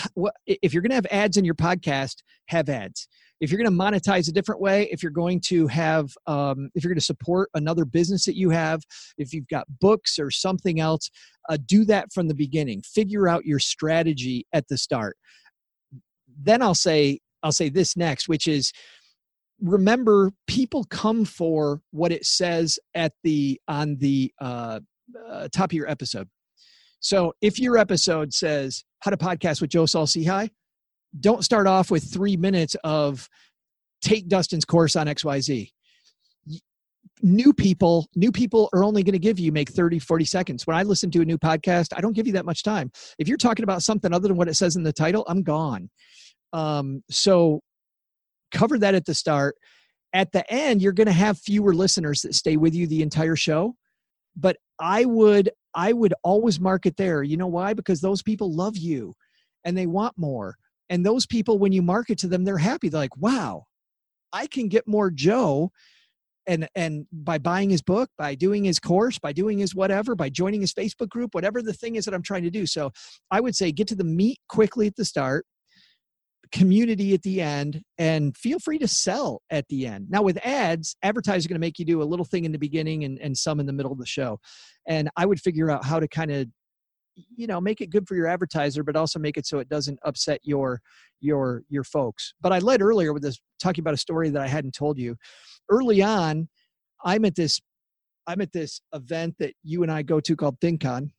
if 0.45 0.73
you're 0.73 0.81
going 0.81 0.91
to 0.91 0.95
have 0.95 1.07
ads 1.11 1.37
in 1.37 1.45
your 1.45 1.55
podcast, 1.55 2.17
have 2.47 2.69
ads. 2.69 3.07
If 3.39 3.51
you're 3.51 3.61
going 3.61 3.71
to 3.71 3.83
monetize 3.83 4.27
a 4.29 4.31
different 4.31 4.61
way, 4.61 4.87
if 4.91 5.03
you're 5.03 5.11
going 5.11 5.41
to 5.41 5.67
have, 5.67 6.11
um, 6.25 6.69
if 6.73 6.83
you're 6.83 6.91
going 6.91 6.99
to 6.99 7.05
support 7.05 7.49
another 7.53 7.85
business 7.85 8.25
that 8.25 8.35
you 8.35 8.49
have, 8.49 8.81
if 9.17 9.33
you've 9.33 9.47
got 9.47 9.67
books 9.79 10.17
or 10.17 10.31
something 10.31 10.79
else, 10.79 11.09
uh, 11.49 11.57
do 11.65 11.85
that 11.85 12.11
from 12.13 12.27
the 12.27 12.33
beginning. 12.33 12.81
Figure 12.81 13.27
out 13.27 13.45
your 13.45 13.59
strategy 13.59 14.45
at 14.53 14.67
the 14.67 14.77
start. 14.77 15.17
Then 16.41 16.61
I'll 16.61 16.75
say 16.75 17.19
I'll 17.43 17.51
say 17.51 17.69
this 17.69 17.95
next, 17.95 18.27
which 18.27 18.47
is 18.47 18.71
remember 19.61 20.31
people 20.47 20.83
come 20.85 21.25
for 21.25 21.81
what 21.91 22.11
it 22.11 22.25
says 22.25 22.79
at 22.95 23.13
the 23.23 23.59
on 23.67 23.97
the 23.97 24.31
uh, 24.41 24.79
uh, 25.29 25.47
top 25.51 25.71
of 25.71 25.73
your 25.73 25.89
episode. 25.89 26.27
So 26.99 27.33
if 27.41 27.59
your 27.59 27.77
episode 27.77 28.33
says 28.33 28.83
how 28.99 29.11
to 29.11 29.17
podcast 29.17 29.61
with 29.61 29.69
Joe 29.69 29.85
Saul-Sehy, 29.85 30.49
don't 31.19 31.43
start 31.43 31.67
off 31.67 31.91
with 31.91 32.11
three 32.11 32.37
minutes 32.37 32.75
of 32.83 33.29
take 34.01 34.27
Dustin's 34.27 34.65
course 34.65 34.95
on 34.95 35.07
XYZ. 35.07 35.71
New 37.23 37.51
people, 37.51 38.07
new 38.15 38.31
people 38.31 38.69
are 38.73 38.83
only 38.83 39.01
going 39.01 39.13
to 39.13 39.19
give 39.19 39.39
you 39.39 39.51
make 39.51 39.69
30, 39.69 39.97
40 39.99 40.25
seconds. 40.25 40.67
When 40.67 40.77
I 40.77 40.83
listen 40.83 41.09
to 41.11 41.21
a 41.21 41.25
new 41.25 41.37
podcast, 41.37 41.87
I 41.95 42.01
don't 42.01 42.13
give 42.13 42.27
you 42.27 42.33
that 42.33 42.45
much 42.45 42.61
time. 42.61 42.91
If 43.17 43.27
you're 43.27 43.37
talking 43.37 43.63
about 43.63 43.81
something 43.81 44.13
other 44.13 44.27
than 44.27 44.37
what 44.37 44.47
it 44.47 44.53
says 44.53 44.75
in 44.75 44.83
the 44.83 44.93
title, 44.93 45.25
I'm 45.27 45.41
gone. 45.41 45.89
Um, 46.53 47.03
so 47.09 47.61
cover 48.51 48.77
that 48.79 48.95
at 48.95 49.05
the 49.05 49.15
start. 49.15 49.55
At 50.13 50.31
the 50.31 50.49
end, 50.51 50.81
you're 50.81 50.93
going 50.93 51.07
to 51.07 51.13
have 51.13 51.39
fewer 51.39 51.73
listeners 51.73 52.21
that 52.21 52.35
stay 52.35 52.55
with 52.55 52.73
you 52.73 52.87
the 52.87 53.01
entire 53.01 53.35
show. 53.35 53.75
But 54.35 54.57
I 54.79 55.05
would 55.05 55.49
I 55.73 55.93
would 55.93 56.13
always 56.23 56.59
market 56.59 56.97
there. 56.97 57.23
You 57.23 57.37
know 57.37 57.47
why? 57.47 57.73
Because 57.73 58.01
those 58.01 58.23
people 58.23 58.53
love 58.53 58.77
you 58.77 59.13
and 59.63 59.77
they 59.77 59.85
want 59.85 60.17
more. 60.17 60.57
And 60.89 61.05
those 61.05 61.25
people, 61.25 61.59
when 61.59 61.71
you 61.71 61.81
market 61.81 62.17
to 62.19 62.27
them, 62.27 62.43
they're 62.43 62.57
happy. 62.57 62.89
They're 62.89 63.01
like, 63.01 63.17
wow, 63.17 63.65
I 64.31 64.47
can 64.47 64.67
get 64.67 64.87
more 64.87 65.11
Joe 65.11 65.71
and 66.47 66.67
and 66.75 67.05
by 67.11 67.37
buying 67.37 67.69
his 67.69 67.81
book 67.81 68.09
by 68.17 68.33
doing 68.33 68.63
his 68.63 68.79
course 68.79 69.19
by 69.19 69.33
doing 69.33 69.59
his 69.59 69.75
whatever 69.75 70.15
by 70.15 70.29
joining 70.29 70.61
his 70.61 70.73
facebook 70.73 71.09
group 71.09 71.35
whatever 71.35 71.61
the 71.61 71.73
thing 71.73 71.95
is 71.95 72.05
that 72.05 72.13
i'm 72.13 72.23
trying 72.23 72.43
to 72.43 72.49
do. 72.49 72.65
So 72.65 72.91
i 73.29 73.39
would 73.39 73.55
say 73.55 73.71
get 73.71 73.87
to 73.89 73.95
the 73.95 74.03
meat 74.03 74.39
quickly 74.47 74.87
at 74.87 74.95
the 74.95 75.05
start 75.05 75.45
community 76.51 77.13
at 77.13 77.21
the 77.23 77.41
end 77.41 77.81
and 77.97 78.35
feel 78.37 78.57
free 78.59 78.79
to 78.79 78.87
sell 78.87 79.41
at 79.49 79.67
the 79.67 79.85
end. 79.85 80.07
Now 80.09 80.21
with 80.21 80.37
ads 80.45 80.95
advertisers 81.03 81.45
are 81.45 81.49
going 81.49 81.59
to 81.59 81.65
make 81.65 81.77
you 81.77 81.85
do 81.85 82.01
a 82.01 82.05
little 82.05 82.23
thing 82.23 82.45
in 82.45 82.53
the 82.53 82.57
beginning 82.57 83.03
and, 83.03 83.19
and 83.19 83.37
some 83.37 83.59
in 83.59 83.65
the 83.65 83.73
middle 83.73 83.91
of 83.91 83.97
the 83.97 84.05
show. 84.05 84.39
And 84.87 85.09
i 85.17 85.25
would 85.25 85.41
figure 85.41 85.69
out 85.69 85.83
how 85.83 85.99
to 85.99 86.07
kind 86.07 86.31
of 86.31 86.47
you 87.35 87.47
know 87.47 87.59
make 87.59 87.81
it 87.81 87.89
good 87.89 88.07
for 88.07 88.15
your 88.15 88.27
advertiser 88.27 88.83
but 88.83 88.95
also 88.95 89.19
make 89.19 89.37
it 89.37 89.45
so 89.45 89.59
it 89.59 89.69
doesn't 89.69 89.99
upset 90.03 90.39
your 90.43 90.81
your 91.19 91.63
your 91.69 91.83
folks 91.83 92.33
but 92.41 92.51
i 92.51 92.59
led 92.59 92.81
earlier 92.81 93.13
with 93.13 93.23
this 93.23 93.39
talking 93.59 93.81
about 93.81 93.93
a 93.93 93.97
story 93.97 94.29
that 94.29 94.41
i 94.41 94.47
hadn't 94.47 94.73
told 94.73 94.97
you 94.97 95.15
early 95.69 96.01
on 96.01 96.47
i'm 97.03 97.25
at 97.25 97.35
this 97.35 97.59
i'm 98.27 98.41
at 98.41 98.51
this 98.51 98.81
event 98.93 99.35
that 99.39 99.53
you 99.63 99.83
and 99.83 99.91
i 99.91 100.01
go 100.01 100.19
to 100.19 100.35
called 100.35 100.59
fincon 100.59 101.09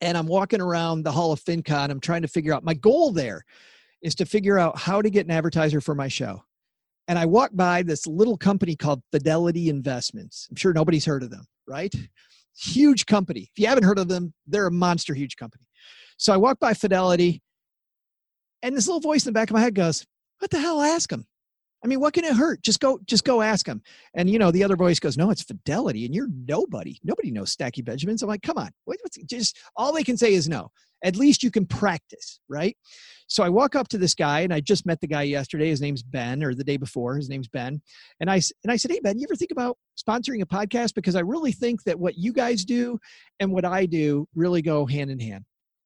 and 0.00 0.18
i'm 0.18 0.26
walking 0.26 0.60
around 0.60 1.02
the 1.02 1.12
hall 1.12 1.32
of 1.32 1.40
fincon 1.40 1.90
i'm 1.90 2.00
trying 2.00 2.22
to 2.22 2.28
figure 2.28 2.52
out 2.52 2.64
my 2.64 2.74
goal 2.74 3.12
there 3.12 3.44
is 4.02 4.14
to 4.16 4.24
figure 4.24 4.58
out 4.58 4.78
how 4.78 5.02
to 5.02 5.10
get 5.10 5.26
an 5.26 5.32
advertiser 5.32 5.80
for 5.80 5.94
my 5.94 6.08
show. 6.08 6.42
And 7.08 7.18
I 7.18 7.26
walk 7.26 7.50
by 7.54 7.82
this 7.82 8.06
little 8.06 8.36
company 8.36 8.76
called 8.76 9.02
Fidelity 9.12 9.68
Investments. 9.68 10.46
I'm 10.50 10.56
sure 10.56 10.72
nobody's 10.72 11.04
heard 11.04 11.22
of 11.22 11.30
them, 11.30 11.44
right? 11.68 11.94
Huge 12.58 13.06
company. 13.06 13.50
If 13.54 13.58
you 13.58 13.66
haven't 13.66 13.84
heard 13.84 13.98
of 13.98 14.08
them, 14.08 14.32
they're 14.46 14.66
a 14.66 14.72
monster 14.72 15.14
huge 15.14 15.36
company. 15.36 15.66
So 16.16 16.32
I 16.32 16.36
walk 16.38 16.58
by 16.58 16.74
Fidelity, 16.74 17.42
and 18.62 18.74
this 18.74 18.86
little 18.86 19.00
voice 19.00 19.26
in 19.26 19.32
the 19.32 19.38
back 19.38 19.50
of 19.50 19.54
my 19.54 19.60
head 19.60 19.74
goes, 19.74 20.06
What 20.38 20.50
the 20.50 20.60
hell? 20.60 20.80
Ask 20.80 21.10
them. 21.10 21.26
I 21.84 21.88
mean, 21.88 22.00
what 22.00 22.14
can 22.14 22.24
it 22.24 22.34
hurt? 22.34 22.62
Just 22.62 22.80
go, 22.80 22.98
just 23.06 23.24
go 23.24 23.42
ask 23.42 23.66
them. 23.66 23.82
And 24.14 24.28
you 24.30 24.38
know, 24.38 24.50
the 24.50 24.64
other 24.64 24.76
voice 24.76 24.98
goes, 24.98 25.16
"No, 25.16 25.30
it's 25.30 25.42
Fidelity, 25.42 26.04
and 26.04 26.14
you're 26.14 26.28
nobody. 26.46 26.98
Nobody 27.04 27.30
knows 27.30 27.52
Stacking 27.52 27.84
Benjamins." 27.84 28.22
I'm 28.22 28.28
like, 28.28 28.42
"Come 28.42 28.58
on, 28.58 28.70
what, 28.84 28.98
what's 29.02 29.18
just 29.24 29.58
all 29.76 29.92
they 29.92 30.04
can 30.04 30.16
say 30.16 30.34
is 30.34 30.48
no." 30.48 30.70
At 31.04 31.16
least 31.16 31.42
you 31.42 31.50
can 31.50 31.66
practice, 31.66 32.40
right? 32.48 32.76
So 33.28 33.42
I 33.42 33.50
walk 33.50 33.76
up 33.76 33.88
to 33.88 33.98
this 33.98 34.14
guy, 34.14 34.40
and 34.40 34.52
I 34.52 34.60
just 34.60 34.86
met 34.86 35.00
the 35.00 35.06
guy 35.06 35.22
yesterday. 35.22 35.68
His 35.68 35.82
name's 35.82 36.02
Ben, 36.02 36.42
or 36.42 36.54
the 36.54 36.64
day 36.64 36.78
before. 36.78 37.16
His 37.16 37.28
name's 37.28 37.48
Ben, 37.48 37.80
and 38.20 38.30
I 38.30 38.36
and 38.64 38.72
I 38.72 38.76
said, 38.76 38.90
"Hey 38.90 39.00
Ben, 39.02 39.18
you 39.18 39.26
ever 39.28 39.36
think 39.36 39.50
about 39.50 39.76
sponsoring 39.96 40.42
a 40.42 40.46
podcast? 40.46 40.94
Because 40.94 41.14
I 41.14 41.20
really 41.20 41.52
think 41.52 41.84
that 41.84 41.98
what 41.98 42.16
you 42.16 42.32
guys 42.32 42.64
do 42.64 42.98
and 43.38 43.52
what 43.52 43.64
I 43.64 43.86
do 43.86 44.26
really 44.34 44.62
go 44.62 44.86
hand 44.86 45.10
in 45.10 45.20
hand." 45.20 45.44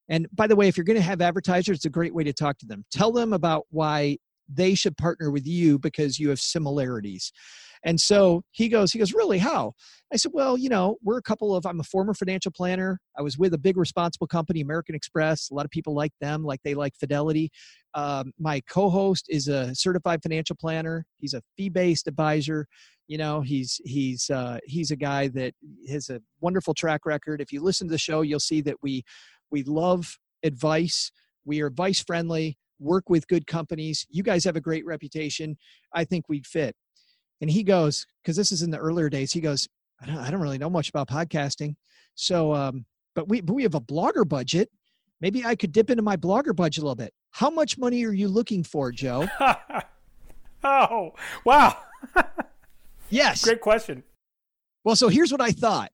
And 0.09 0.27
by 0.33 0.47
the 0.47 0.57
way, 0.57 0.67
if 0.67 0.77
you're 0.77 0.85
going 0.85 0.99
to 0.99 1.03
have 1.03 1.21
advertisers, 1.21 1.79
it's 1.79 1.85
a 1.85 1.91
great 1.91 2.13
way 2.13 2.25
to 2.25 2.33
talk 2.33 2.59
to 2.59 2.67
them. 2.67 2.85
Tell 2.91 3.13
them 3.13 3.33
about 3.33 3.67
why 3.71 4.19
they 4.53 4.75
should 4.75 4.97
partner 4.97 5.31
with 5.31 5.47
you 5.47 5.79
because 5.79 6.19
you 6.19 6.31
have 6.31 6.41
similarities. 6.41 7.33
And 7.83 7.99
so 7.99 8.43
he 8.51 8.69
goes, 8.69 8.93
he 8.93 8.99
goes, 8.99 9.15
really, 9.15 9.39
how? 9.39 9.73
I 10.13 10.17
said, 10.17 10.33
well, 10.35 10.59
you 10.59 10.69
know, 10.69 10.99
we're 11.03 11.17
a 11.17 11.23
couple 11.23 11.57
of, 11.57 11.65
I'm 11.65 11.81
a 11.81 11.85
former 11.85 12.13
financial 12.13 12.53
planner. 12.53 13.01
I 13.19 13.23
was 13.23 13.39
with 13.39 13.55
a 13.55 13.59
big 13.59 13.79
responsible 13.79 14.27
company, 14.27 14.61
American 14.61 14.95
Express. 14.95 15.49
A 15.51 15.55
lot 15.55 15.65
of 15.65 15.71
people 15.71 15.95
like 15.95 16.13
them, 16.21 16.45
like 16.45 16.61
they 16.63 16.75
like 16.75 16.93
Fidelity. 17.01 17.51
Um, 17.95 18.33
my 18.39 18.61
co-host 18.69 19.27
is 19.31 19.49
a 19.49 19.75
certified 19.75 20.23
financial 20.23 20.57
planner. 20.57 21.07
He's 21.19 21.33
a 21.33 21.43
fee-based 21.57 22.07
advisor. 22.07 22.67
You 23.09 23.19
know, 23.19 23.41
he's 23.41 23.81
he's 23.85 24.31
uh, 24.31 24.59
he's 24.65 24.91
a 24.93 24.97
guy 24.97 25.29
that 25.29 25.55
has 25.89 26.11
a 26.11 26.21
wonderful 26.41 26.75
track 26.75 27.07
record. 27.07 27.41
If 27.41 27.51
you 27.51 27.61
listen 27.61 27.89
to 27.89 27.93
the 27.93 27.99
show, 27.99 28.21
you'll 28.21 28.39
see 28.41 28.61
that 28.61 28.77
we 28.83 29.03
we 29.51 29.65
love 29.65 30.17
advice. 30.45 31.11
We 31.45 31.61
are 31.63 31.67
advice 31.67 32.01
friendly 32.01 32.57
work 32.81 33.09
with 33.09 33.29
good 33.29 33.47
companies. 33.47 34.07
You 34.11 34.23
guys 34.23 34.45
have 34.45 34.57
a 34.57 34.61
great 34.61 34.85
reputation. 34.85 35.57
I 35.95 36.05
think 36.05 36.29
we'd 36.29 36.47
fit. 36.47 36.75
And 37.41 37.51
he 37.51 37.63
goes, 37.63 38.07
because 38.23 38.37
this 38.37 38.53
is 38.53 38.63
in 38.63 38.71
the 38.71 38.79
earlier 38.79 39.09
days, 39.09 39.33
he 39.33 39.41
goes, 39.41 39.69
I 40.01 40.07
don't, 40.07 40.17
I 40.17 40.31
don't 40.31 40.41
really 40.41 40.59
know 40.59 40.71
much 40.71 40.89
about 40.89 41.09
podcasting. 41.09 41.77
So, 42.15 42.55
um, 42.55 42.85
but 43.15 43.29
we, 43.29 43.41
but 43.41 43.55
we 43.55 43.63
have 43.63 43.75
a 43.75 43.81
blogger 43.81 44.29
budget. 44.29 44.71
Maybe 45.21 45.45
I 45.45 45.55
could 45.55 45.73
dip 45.73 45.91
into 45.91 46.03
my 46.03 46.17
blogger 46.17 46.55
budget 46.55 46.83
a 46.83 46.87
little 46.87 46.97
bit. 46.97 47.13
How 47.31 47.51
much 47.51 47.79
money 47.79 48.05
are 48.05 48.13
you 48.13 48.29
looking 48.29 48.65
for, 48.65 48.91
Joe? 48.91 49.29
oh, 50.65 51.13
wow. 51.45 51.77
yes. 53.11 53.45
Great 53.45 53.61
question. 53.61 54.03
Well, 54.85 54.97
so 54.97 55.09
here's 55.09 55.31
what 55.31 55.43
I 55.43 55.51
thought. 55.51 55.93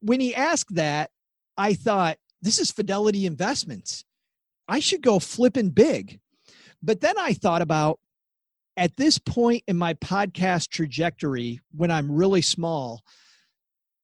When 0.00 0.20
he 0.20 0.34
asked 0.34 0.74
that, 0.74 1.10
I 1.56 1.74
thought, 1.74 2.18
this 2.42 2.58
is 2.58 2.70
Fidelity 2.70 3.26
Investments. 3.26 4.04
I 4.68 4.80
should 4.80 5.02
go 5.02 5.18
flipping 5.18 5.70
big. 5.70 6.20
But 6.82 7.00
then 7.00 7.16
I 7.18 7.32
thought 7.32 7.62
about 7.62 7.98
at 8.76 8.96
this 8.96 9.18
point 9.18 9.62
in 9.66 9.76
my 9.76 9.94
podcast 9.94 10.68
trajectory, 10.68 11.60
when 11.74 11.90
I'm 11.90 12.10
really 12.10 12.42
small, 12.42 13.02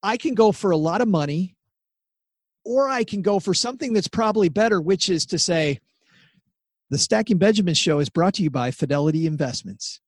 I 0.02 0.16
can 0.16 0.34
go 0.34 0.52
for 0.52 0.70
a 0.70 0.76
lot 0.76 1.00
of 1.00 1.08
money 1.08 1.56
or 2.64 2.88
I 2.88 3.04
can 3.04 3.22
go 3.22 3.40
for 3.40 3.54
something 3.54 3.92
that's 3.92 4.08
probably 4.08 4.48
better, 4.48 4.80
which 4.80 5.08
is 5.08 5.26
to 5.26 5.38
say, 5.38 5.80
the 6.90 6.98
Stacking 6.98 7.38
Benjamin 7.38 7.74
show 7.74 8.00
is 8.00 8.08
brought 8.08 8.34
to 8.34 8.42
you 8.42 8.50
by 8.50 8.70
Fidelity 8.70 9.26
Investments. 9.26 10.00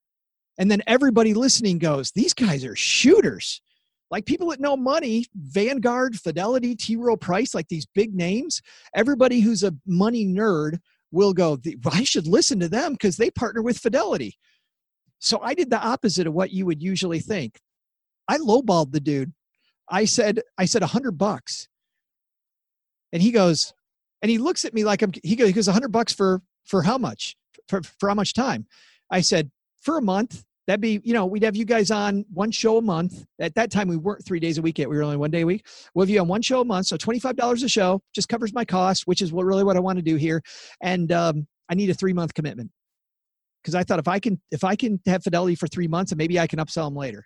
And 0.59 0.71
then 0.71 0.83
everybody 0.87 1.33
listening 1.33 1.79
goes, 1.79 2.11
These 2.11 2.35
guys 2.35 2.65
are 2.65 2.77
shooters. 2.77 3.63
Like 4.13 4.27
people 4.27 4.51
that 4.51 4.61
know 4.61 4.77
money, 4.77 5.25
Vanguard, 5.35 6.17
Fidelity, 6.17 6.77
T. 6.77 6.97
Rowe 6.97 7.17
Price, 7.17 7.55
like 7.55 7.69
these 7.69 7.87
big 7.87 8.15
names, 8.15 8.61
everybody 8.95 9.41
who's 9.41 9.63
a 9.63 9.75
money 9.87 10.27
nerd 10.27 10.79
will 11.11 11.33
go, 11.33 11.59
I 11.91 12.05
should 12.05 12.27
listen 12.27 12.61
to 12.61 12.69
them 12.69 12.93
because 12.93 13.17
they 13.17 13.31
partner 13.31 13.63
with 13.63 13.79
Fidelity. 13.79 14.37
So 15.19 15.41
I 15.41 15.55
did 15.55 15.71
the 15.71 15.81
opposite 15.81 16.27
of 16.27 16.35
what 16.35 16.53
you 16.53 16.67
would 16.67 16.83
usually 16.83 17.21
think. 17.21 17.59
I 18.29 18.37
lowballed 18.37 18.93
the 18.93 19.01
dude. 19.01 19.33
I 19.91 20.05
said, 20.05 20.43
I 20.59 20.67
said 20.67 20.83
a 20.83 20.89
hundred 20.89 21.13
bucks. 21.13 21.69
And 23.15 23.23
he 23.23 23.31
goes, 23.31 23.73
and 24.21 24.31
he 24.31 24.37
looks 24.37 24.67
at 24.67 24.75
me 24.75 24.85
like 24.85 25.01
I'm, 25.01 25.13
he 25.23 25.37
goes, 25.37 25.47
he 25.47 25.55
goes, 25.55 25.69
a 25.69 25.73
hundred 25.73 25.93
bucks 25.93 26.13
for, 26.13 26.43
for 26.67 26.83
how 26.83 26.99
much? 26.99 27.35
For, 27.67 27.81
for 27.99 28.11
how 28.11 28.15
much 28.15 28.35
time? 28.35 28.67
I 29.11 29.23
said, 29.23 29.51
for 29.81 29.97
a 29.97 30.03
month. 30.03 30.45
That'd 30.67 30.81
be, 30.81 31.01
you 31.03 31.13
know, 31.13 31.27
we'd 31.27 31.43
have 31.43 31.57
you 31.57 31.65
guys 31.65 31.91
on 31.91 32.25
one 32.33 32.53
show 32.53 32.79
a 32.79 32.83
month. 32.83 33.25
At 33.41 33.55
that 33.57 33.71
time, 33.71 33.89
we 33.89 33.97
weren't 33.97 34.25
three 34.25 34.39
days 34.39 34.59
a 34.59 34.63
week 34.63 34.79
yet. 34.79 34.89
We 34.89 34.97
were 34.97 35.03
only 35.03 35.17
one 35.17 35.31
day 35.31 35.41
a 35.41 35.47
week. 35.47 35.67
We'll 35.95 36.05
have 36.05 36.11
you 36.11 36.21
on 36.21 36.29
one 36.29 36.43
show 36.43 36.61
a 36.61 36.65
month. 36.65 36.87
So 36.87 36.97
$25 36.97 37.65
a 37.65 37.69
show 37.69 38.01
just 38.15 38.29
covers 38.29 38.55
my 38.55 38.65
cost, 38.65 39.07
which 39.07 39.23
is 39.23 39.33
what 39.33 39.45
really 39.45 39.65
what 39.65 39.77
I 39.77 39.81
want 39.81 39.99
to 39.99 40.03
do 40.03 40.15
here. 40.15 40.41
And 40.81 41.11
um, 41.11 41.49
I 41.69 41.75
need 41.75 41.91
a 41.91 41.95
three 41.95 42.13
month 42.13 42.35
commitment 42.35 42.71
because 43.63 43.75
I 43.75 43.83
thought 43.83 43.99
if 43.99 44.09
I 44.09 44.19
can 44.19 44.41
if 44.51 44.65
I 44.65 44.77
can 44.77 45.01
have 45.07 45.23
fidelity 45.23 45.55
for 45.55 45.67
three 45.67 45.89
months 45.89 46.13
and 46.13 46.19
maybe 46.19 46.39
I 46.39 46.47
can 46.47 46.59
upsell 46.59 46.87
them 46.87 46.97
later. 46.97 47.25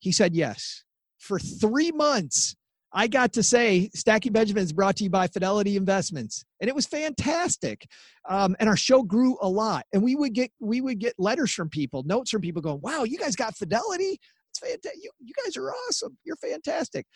He 0.00 0.12
said 0.12 0.34
yes. 0.34 0.84
For 1.18 1.38
three 1.38 1.92
months, 1.92 2.56
I 2.94 3.06
got 3.06 3.32
to 3.34 3.42
say 3.42 3.90
Stacking 3.94 4.34
is 4.36 4.72
brought 4.72 4.96
to 4.96 5.04
you 5.04 5.10
by 5.10 5.26
Fidelity 5.26 5.76
Investments, 5.76 6.44
and 6.60 6.68
it 6.68 6.74
was 6.74 6.86
fantastic. 6.86 7.86
Um, 8.28 8.54
and 8.60 8.68
our 8.68 8.76
show 8.76 9.02
grew 9.02 9.38
a 9.40 9.48
lot, 9.48 9.86
and 9.92 10.02
we 10.02 10.14
would 10.14 10.34
get 10.34 10.50
we 10.60 10.80
would 10.80 10.98
get 10.98 11.14
letters 11.18 11.52
from 11.52 11.68
people, 11.68 12.02
notes 12.04 12.30
from 12.30 12.42
people 12.42 12.60
going, 12.60 12.80
"Wow, 12.82 13.04
you 13.04 13.18
guys 13.18 13.36
got 13.36 13.56
Fidelity! 13.56 14.18
It's 14.50 14.58
fantastic! 14.58 15.02
You, 15.02 15.10
you 15.20 15.32
guys 15.44 15.56
are 15.56 15.70
awesome! 15.70 16.16
You're 16.24 16.36
fantastic." 16.36 17.06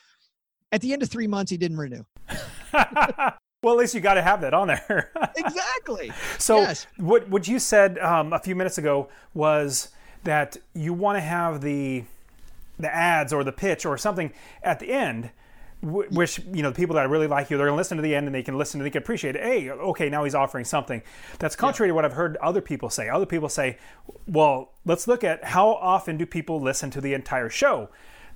At 0.73 0.81
the 0.81 0.93
end 0.93 1.03
of 1.03 1.11
three 1.11 1.27
months, 1.27 1.51
he 1.51 1.57
didn't 1.57 1.79
renew. 1.79 2.03
Well, 3.63 3.75
at 3.75 3.81
least 3.81 3.95
you 3.95 4.01
got 4.01 4.15
to 4.15 4.23
have 4.23 4.43
that 4.43 4.55
on 4.55 4.69
there. 4.69 5.11
exactly. 5.37 6.13
So, 6.39 6.59
yes. 6.59 6.87
what 6.99 7.29
what 7.29 7.49
you 7.49 7.59
said 7.59 7.99
um, 7.99 8.33
a 8.33 8.39
few 8.39 8.55
minutes 8.55 8.79
ago 8.79 9.09
was 9.35 9.89
that 10.23 10.57
you 10.73 10.93
want 10.93 11.17
to 11.17 11.21
have 11.21 11.63
the 11.63 12.05
the 12.79 12.95
ads 12.95 13.33
or 13.33 13.43
the 13.43 13.51
pitch 13.51 13.85
or 13.85 13.99
something 13.99 14.33
at 14.63 14.79
the 14.79 14.93
end 14.93 15.31
which 15.87 16.39
you 16.53 16.63
know 16.63 16.71
the 16.71 16.75
people 16.75 16.95
that 16.95 17.03
I 17.03 17.05
really 17.05 17.27
like 17.27 17.51
you 17.51 17.57
they're 17.57 17.67
going 17.67 17.77
to 17.77 17.81
listen 17.81 17.97
to 17.97 18.03
the 18.03 18.15
end 18.15 18.27
and 18.27 18.35
they 18.35 18.43
can 18.43 18.59
listen 18.59 18.81
and 18.81 18.87
they 18.87 18.91
can 18.91 19.03
appreciate 19.03 19.37
it. 19.37 19.43
Hey 19.43 19.71
okay 19.71 20.09
now 20.09 20.25
he's 20.25 20.35
offering 20.35 20.65
something. 20.65 21.03
That's 21.39 21.57
contrary 21.57 21.89
yeah. 21.89 21.93
to 21.93 21.95
what 21.95 22.05
i've 22.05 22.13
heard 22.13 22.37
other 22.39 22.61
people 22.61 22.91
say. 22.91 23.09
Other 23.09 23.27
people 23.27 23.49
say 23.49 23.79
well 24.27 24.73
let's 24.85 25.07
look 25.07 25.25
at 25.25 25.45
how 25.45 25.69
often 25.69 26.17
do 26.17 26.27
people 26.27 26.61
listen 26.61 26.91
to 26.91 27.01
the 27.01 27.15
entire 27.15 27.49
show? 27.49 27.89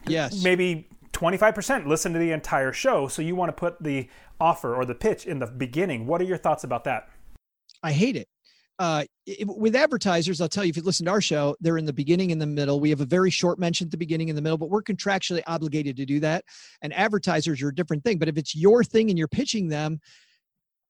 Yes. 0.06 0.42
maybe 0.42 0.88
25% 1.12 1.86
listen 1.86 2.14
to 2.14 2.18
the 2.18 2.30
entire 2.30 2.72
show 2.72 3.06
so 3.06 3.20
you 3.20 3.36
want 3.36 3.50
to 3.50 3.52
put 3.52 3.82
the 3.82 4.08
offer 4.40 4.74
or 4.74 4.86
the 4.86 4.94
pitch 4.94 5.26
in 5.26 5.38
the 5.38 5.46
beginning. 5.46 6.06
What 6.06 6.20
are 6.22 6.24
your 6.24 6.38
thoughts 6.38 6.64
about 6.64 6.84
that? 6.84 7.10
I 7.82 7.92
hate 7.92 8.16
it 8.16 8.28
uh, 8.80 9.04
with 9.44 9.76
advertisers, 9.76 10.40
I'll 10.40 10.48
tell 10.48 10.64
you, 10.64 10.70
if 10.70 10.76
you 10.78 10.82
listen 10.82 11.04
to 11.04 11.12
our 11.12 11.20
show, 11.20 11.54
they're 11.60 11.76
in 11.76 11.84
the 11.84 11.92
beginning 11.92 12.32
and 12.32 12.40
the 12.40 12.46
middle. 12.46 12.80
We 12.80 12.88
have 12.88 13.02
a 13.02 13.04
very 13.04 13.30
short 13.30 13.58
mention 13.58 13.86
at 13.86 13.90
the 13.90 13.98
beginning 13.98 14.30
and 14.30 14.38
the 14.38 14.42
middle, 14.42 14.56
but 14.56 14.70
we're 14.70 14.82
contractually 14.82 15.42
obligated 15.46 15.98
to 15.98 16.06
do 16.06 16.18
that. 16.20 16.46
And 16.80 16.90
advertisers 16.94 17.60
are 17.60 17.68
a 17.68 17.74
different 17.74 18.04
thing. 18.04 18.18
But 18.18 18.28
if 18.28 18.38
it's 18.38 18.56
your 18.56 18.82
thing 18.82 19.10
and 19.10 19.18
you're 19.18 19.28
pitching 19.28 19.68
them, 19.68 20.00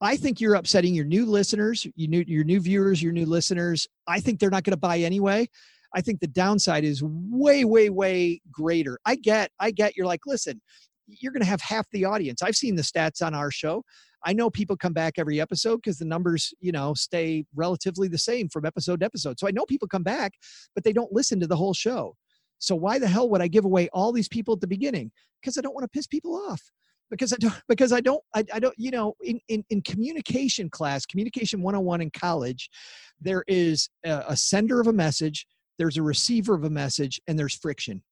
I 0.00 0.16
think 0.16 0.40
you're 0.40 0.54
upsetting 0.54 0.94
your 0.94 1.04
new 1.04 1.26
listeners, 1.26 1.84
new, 1.96 2.24
your 2.28 2.44
new 2.44 2.60
viewers, 2.60 3.02
your 3.02 3.12
new 3.12 3.26
listeners. 3.26 3.88
I 4.06 4.20
think 4.20 4.38
they're 4.38 4.50
not 4.50 4.62
going 4.62 4.70
to 4.70 4.78
buy 4.78 4.98
anyway. 4.98 5.48
I 5.92 6.00
think 6.00 6.20
the 6.20 6.28
downside 6.28 6.84
is 6.84 7.02
way, 7.02 7.64
way, 7.64 7.90
way 7.90 8.40
greater. 8.52 9.00
I 9.04 9.16
get, 9.16 9.50
I 9.58 9.72
get. 9.72 9.96
You're 9.96 10.06
like, 10.06 10.20
listen, 10.26 10.62
you're 11.08 11.32
going 11.32 11.42
to 11.42 11.48
have 11.48 11.60
half 11.60 11.90
the 11.90 12.04
audience. 12.04 12.40
I've 12.40 12.54
seen 12.54 12.76
the 12.76 12.82
stats 12.82 13.20
on 13.20 13.34
our 13.34 13.50
show. 13.50 13.82
I 14.24 14.32
know 14.32 14.50
people 14.50 14.76
come 14.76 14.92
back 14.92 15.14
every 15.16 15.40
episode 15.40 15.76
because 15.76 15.98
the 15.98 16.04
numbers, 16.04 16.52
you 16.60 16.72
know, 16.72 16.94
stay 16.94 17.44
relatively 17.54 18.08
the 18.08 18.18
same 18.18 18.48
from 18.48 18.66
episode 18.66 19.00
to 19.00 19.06
episode. 19.06 19.38
So 19.38 19.48
I 19.48 19.50
know 19.50 19.64
people 19.64 19.88
come 19.88 20.02
back, 20.02 20.34
but 20.74 20.84
they 20.84 20.92
don't 20.92 21.12
listen 21.12 21.40
to 21.40 21.46
the 21.46 21.56
whole 21.56 21.74
show. 21.74 22.16
So 22.58 22.74
why 22.74 22.98
the 22.98 23.08
hell 23.08 23.30
would 23.30 23.40
I 23.40 23.48
give 23.48 23.64
away 23.64 23.88
all 23.92 24.12
these 24.12 24.28
people 24.28 24.54
at 24.54 24.60
the 24.60 24.66
beginning? 24.66 25.10
Because 25.40 25.56
I 25.56 25.62
don't 25.62 25.74
want 25.74 25.84
to 25.84 25.88
piss 25.88 26.06
people 26.06 26.34
off. 26.34 26.60
Because 27.10 27.32
I 27.32 27.36
don't, 27.36 27.54
because 27.68 27.92
I 27.92 28.00
don't, 28.00 28.22
I, 28.34 28.44
I 28.52 28.58
don't, 28.60 28.74
you 28.76 28.90
know, 28.90 29.14
in, 29.22 29.40
in, 29.48 29.64
in 29.70 29.80
communication 29.82 30.68
class, 30.68 31.06
communication 31.06 31.62
101 31.62 32.02
in 32.02 32.10
college, 32.10 32.68
there 33.20 33.44
is 33.48 33.88
a, 34.04 34.24
a 34.28 34.36
sender 34.36 34.80
of 34.80 34.86
a 34.86 34.92
message, 34.92 35.46
there's 35.78 35.96
a 35.96 36.02
receiver 36.02 36.54
of 36.54 36.64
a 36.64 36.70
message, 36.70 37.20
and 37.26 37.38
there's 37.38 37.54
friction 37.54 38.02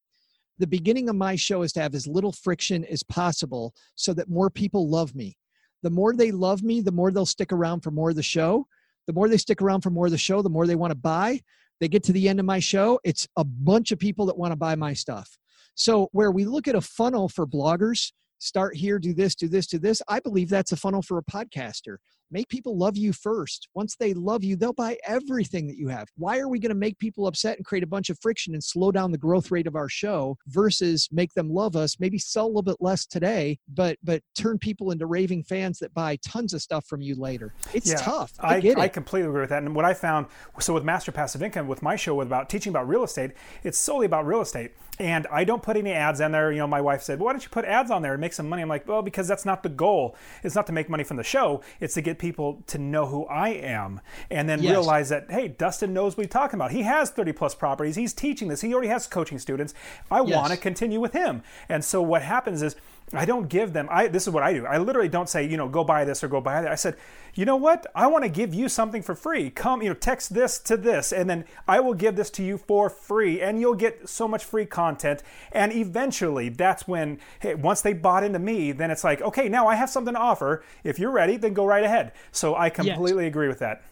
the 0.58 0.66
beginning 0.66 1.08
of 1.08 1.16
my 1.16 1.36
show 1.36 1.62
is 1.62 1.72
to 1.72 1.80
have 1.80 1.94
as 1.94 2.06
little 2.06 2.32
friction 2.32 2.84
as 2.86 3.02
possible 3.04 3.72
so 3.94 4.12
that 4.12 4.28
more 4.28 4.50
people 4.50 4.88
love 4.88 5.14
me 5.14 5.36
the 5.82 5.90
more 5.90 6.14
they 6.14 6.30
love 6.32 6.62
me, 6.62 6.80
the 6.80 6.92
more 6.92 7.10
they'll 7.10 7.26
stick 7.26 7.52
around 7.52 7.80
for 7.80 7.90
more 7.90 8.10
of 8.10 8.16
the 8.16 8.22
show. 8.22 8.66
The 9.06 9.12
more 9.12 9.28
they 9.28 9.36
stick 9.36 9.62
around 9.62 9.80
for 9.80 9.90
more 9.90 10.06
of 10.06 10.12
the 10.12 10.18
show, 10.18 10.42
the 10.42 10.50
more 10.50 10.66
they 10.66 10.76
want 10.76 10.90
to 10.90 10.98
buy. 10.98 11.40
They 11.80 11.88
get 11.88 12.02
to 12.04 12.12
the 12.12 12.28
end 12.28 12.40
of 12.40 12.46
my 12.46 12.58
show, 12.58 12.98
it's 13.04 13.28
a 13.36 13.44
bunch 13.44 13.92
of 13.92 13.98
people 13.98 14.26
that 14.26 14.36
want 14.36 14.52
to 14.52 14.56
buy 14.56 14.74
my 14.74 14.92
stuff. 14.92 15.38
So, 15.74 16.08
where 16.12 16.32
we 16.32 16.44
look 16.44 16.66
at 16.66 16.74
a 16.74 16.80
funnel 16.80 17.28
for 17.28 17.46
bloggers, 17.46 18.12
start 18.40 18.76
here, 18.76 18.98
do 18.98 19.14
this, 19.14 19.34
do 19.34 19.46
this, 19.48 19.66
do 19.68 19.78
this, 19.78 20.02
I 20.08 20.18
believe 20.20 20.48
that's 20.48 20.72
a 20.72 20.76
funnel 20.76 21.02
for 21.02 21.18
a 21.18 21.22
podcaster. 21.22 21.98
Make 22.30 22.48
people 22.48 22.76
love 22.76 22.96
you 22.96 23.12
first. 23.12 23.68
Once 23.74 23.96
they 23.96 24.12
love 24.12 24.44
you, 24.44 24.56
they'll 24.56 24.72
buy 24.72 24.98
everything 25.06 25.66
that 25.68 25.78
you 25.78 25.88
have. 25.88 26.08
Why 26.16 26.38
are 26.38 26.48
we 26.48 26.58
going 26.58 26.68
to 26.70 26.74
make 26.74 26.98
people 26.98 27.26
upset 27.26 27.56
and 27.56 27.64
create 27.64 27.84
a 27.84 27.86
bunch 27.86 28.10
of 28.10 28.18
friction 28.20 28.54
and 28.54 28.62
slow 28.62 28.92
down 28.92 29.12
the 29.12 29.18
growth 29.18 29.50
rate 29.50 29.66
of 29.66 29.76
our 29.76 29.88
show 29.88 30.36
versus 30.48 31.08
make 31.10 31.32
them 31.34 31.50
love 31.50 31.74
us, 31.74 31.98
maybe 31.98 32.18
sell 32.18 32.44
a 32.44 32.48
little 32.48 32.62
bit 32.62 32.76
less 32.80 33.06
today, 33.06 33.58
but 33.68 33.96
but 34.02 34.22
turn 34.36 34.58
people 34.58 34.90
into 34.90 35.06
raving 35.06 35.42
fans 35.42 35.78
that 35.78 35.94
buy 35.94 36.16
tons 36.16 36.52
of 36.52 36.60
stuff 36.60 36.84
from 36.86 37.00
you 37.00 37.14
later? 37.14 37.54
It's 37.72 37.90
yeah, 37.90 37.96
tough. 37.96 38.32
I, 38.40 38.56
I, 38.56 38.58
it. 38.58 38.78
I 38.78 38.88
completely 38.88 39.28
agree 39.28 39.40
with 39.40 39.50
that. 39.50 39.62
And 39.62 39.74
what 39.74 39.84
I 39.84 39.94
found, 39.94 40.26
so 40.60 40.74
with 40.74 40.84
Master 40.84 41.12
Passive 41.12 41.42
Income, 41.42 41.66
with 41.66 41.82
my 41.82 41.96
show 41.96 42.14
with 42.14 42.26
about 42.26 42.50
teaching 42.50 42.70
about 42.70 42.88
real 42.88 43.04
estate, 43.04 43.32
it's 43.62 43.78
solely 43.78 44.06
about 44.06 44.26
real 44.26 44.42
estate. 44.42 44.72
And 45.00 45.26
I 45.30 45.44
don't 45.44 45.62
put 45.62 45.76
any 45.76 45.92
ads 45.92 46.20
in 46.20 46.32
there. 46.32 46.50
You 46.50 46.58
know, 46.58 46.66
my 46.66 46.80
wife 46.80 47.02
said, 47.02 47.20
well, 47.20 47.26
why 47.26 47.32
don't 47.32 47.42
you 47.42 47.50
put 47.50 47.64
ads 47.64 47.90
on 47.90 48.02
there 48.02 48.14
and 48.14 48.20
make 48.20 48.32
some 48.32 48.48
money? 48.48 48.62
I'm 48.62 48.68
like, 48.68 48.86
well, 48.88 49.00
because 49.00 49.28
that's 49.28 49.44
not 49.44 49.62
the 49.62 49.68
goal. 49.68 50.16
It's 50.42 50.56
not 50.56 50.66
to 50.66 50.72
make 50.72 50.90
money 50.90 51.04
from 51.04 51.16
the 51.16 51.24
show. 51.24 51.62
It's 51.80 51.94
to 51.94 52.02
get 52.02 52.17
people 52.18 52.62
to 52.66 52.78
know 52.78 53.06
who 53.06 53.24
I 53.26 53.50
am 53.50 54.00
and 54.30 54.48
then 54.48 54.62
yes. 54.62 54.70
realize 54.70 55.08
that, 55.08 55.30
hey, 55.30 55.48
Dustin 55.48 55.92
knows 55.92 56.16
what 56.16 56.24
he's 56.26 56.32
talking 56.32 56.58
about. 56.58 56.72
He 56.72 56.82
has 56.82 57.10
30 57.10 57.32
plus 57.32 57.54
properties. 57.54 57.96
He's 57.96 58.12
teaching 58.12 58.48
this. 58.48 58.60
He 58.60 58.72
already 58.72 58.88
has 58.88 59.06
coaching 59.06 59.38
students. 59.38 59.74
I 60.10 60.22
yes. 60.22 60.36
want 60.36 60.52
to 60.52 60.56
continue 60.56 61.00
with 61.00 61.12
him. 61.12 61.42
And 61.68 61.84
so 61.84 62.02
what 62.02 62.22
happens 62.22 62.62
is 62.62 62.76
I 63.12 63.24
don't 63.24 63.48
give 63.48 63.72
them, 63.72 63.88
I, 63.90 64.08
this 64.08 64.26
is 64.26 64.32
what 64.32 64.42
I 64.42 64.52
do. 64.52 64.66
I 64.66 64.78
literally 64.78 65.08
don't 65.08 65.28
say, 65.28 65.46
you 65.46 65.56
know, 65.56 65.68
go 65.68 65.82
buy 65.82 66.04
this 66.04 66.22
or 66.22 66.28
go 66.28 66.40
buy 66.40 66.60
that. 66.60 66.70
I 66.70 66.74
said, 66.74 66.96
you 67.34 67.44
know 67.44 67.56
what? 67.56 67.86
I 67.94 68.06
want 68.06 68.24
to 68.24 68.30
give 68.30 68.52
you 68.52 68.68
something 68.68 69.02
for 69.02 69.14
free. 69.14 69.50
Come, 69.50 69.82
you 69.82 69.88
know, 69.88 69.94
text 69.94 70.34
this 70.34 70.58
to 70.60 70.76
this, 70.76 71.12
and 71.12 71.28
then 71.28 71.44
I 71.66 71.80
will 71.80 71.94
give 71.94 72.16
this 72.16 72.30
to 72.30 72.42
you 72.42 72.58
for 72.58 72.90
free, 72.90 73.40
and 73.40 73.60
you'll 73.60 73.74
get 73.74 74.08
so 74.08 74.26
much 74.28 74.44
free 74.44 74.66
content. 74.66 75.22
And 75.52 75.72
eventually, 75.72 76.48
that's 76.48 76.88
when, 76.88 77.18
hey, 77.40 77.54
once 77.54 77.80
they 77.80 77.92
bought 77.92 78.24
into 78.24 78.38
me, 78.38 78.72
then 78.72 78.90
it's 78.90 79.04
like, 79.04 79.22
okay, 79.22 79.48
now 79.48 79.68
I 79.68 79.76
have 79.76 79.90
something 79.90 80.14
to 80.14 80.20
offer. 80.20 80.64
If 80.84 80.98
you're 80.98 81.12
ready, 81.12 81.36
then 81.36 81.54
go 81.54 81.64
right 81.64 81.84
ahead. 81.84 82.12
So 82.32 82.56
I 82.56 82.70
completely 82.70 83.24
yes. 83.24 83.30
agree 83.30 83.48
with 83.48 83.60
that 83.60 83.82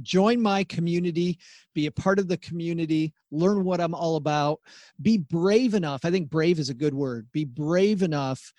join 0.00 0.40
my 0.40 0.64
community, 0.64 1.38
be 1.74 1.86
a 1.86 1.92
part 1.92 2.18
of 2.18 2.28
the 2.28 2.36
community, 2.36 3.12
learn 3.30 3.64
what 3.64 3.80
I'm 3.80 3.94
all 3.94 4.16
about, 4.16 4.60
be 5.00 5.18
brave 5.18 5.74
enough. 5.74 6.04
I 6.04 6.10
think 6.10 6.30
brave 6.30 6.58
is 6.58 6.70
a 6.70 6.74
good 6.74 6.94
word. 6.94 7.28
Be 7.32 7.44
brave 7.44 8.02
enough 8.02 8.52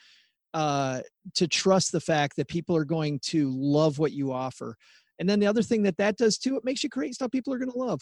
uh, 0.54 1.02
to 1.34 1.48
trust 1.48 1.92
the 1.92 2.00
fact 2.00 2.36
that 2.36 2.48
people 2.48 2.76
are 2.76 2.86
going 2.86 3.20
to 3.20 3.50
love 3.52 4.00
what 4.00 4.12
you 4.12 4.32
offer. 4.32 4.78
And 5.20 5.30
then 5.30 5.40
the 5.40 5.48
other 5.48 5.62
thing 5.62 5.84
that 5.84 5.98
that 5.98 6.18
does 6.18 6.38
too, 6.38 6.58
it 6.58 6.66
makes 6.66 6.84
you 6.84 6.90
create 6.90 7.14
stuff 7.16 7.32
people 7.32 7.54
are 7.54 7.60
going 7.60 7.72
to 7.72 7.78
love. 7.78 8.02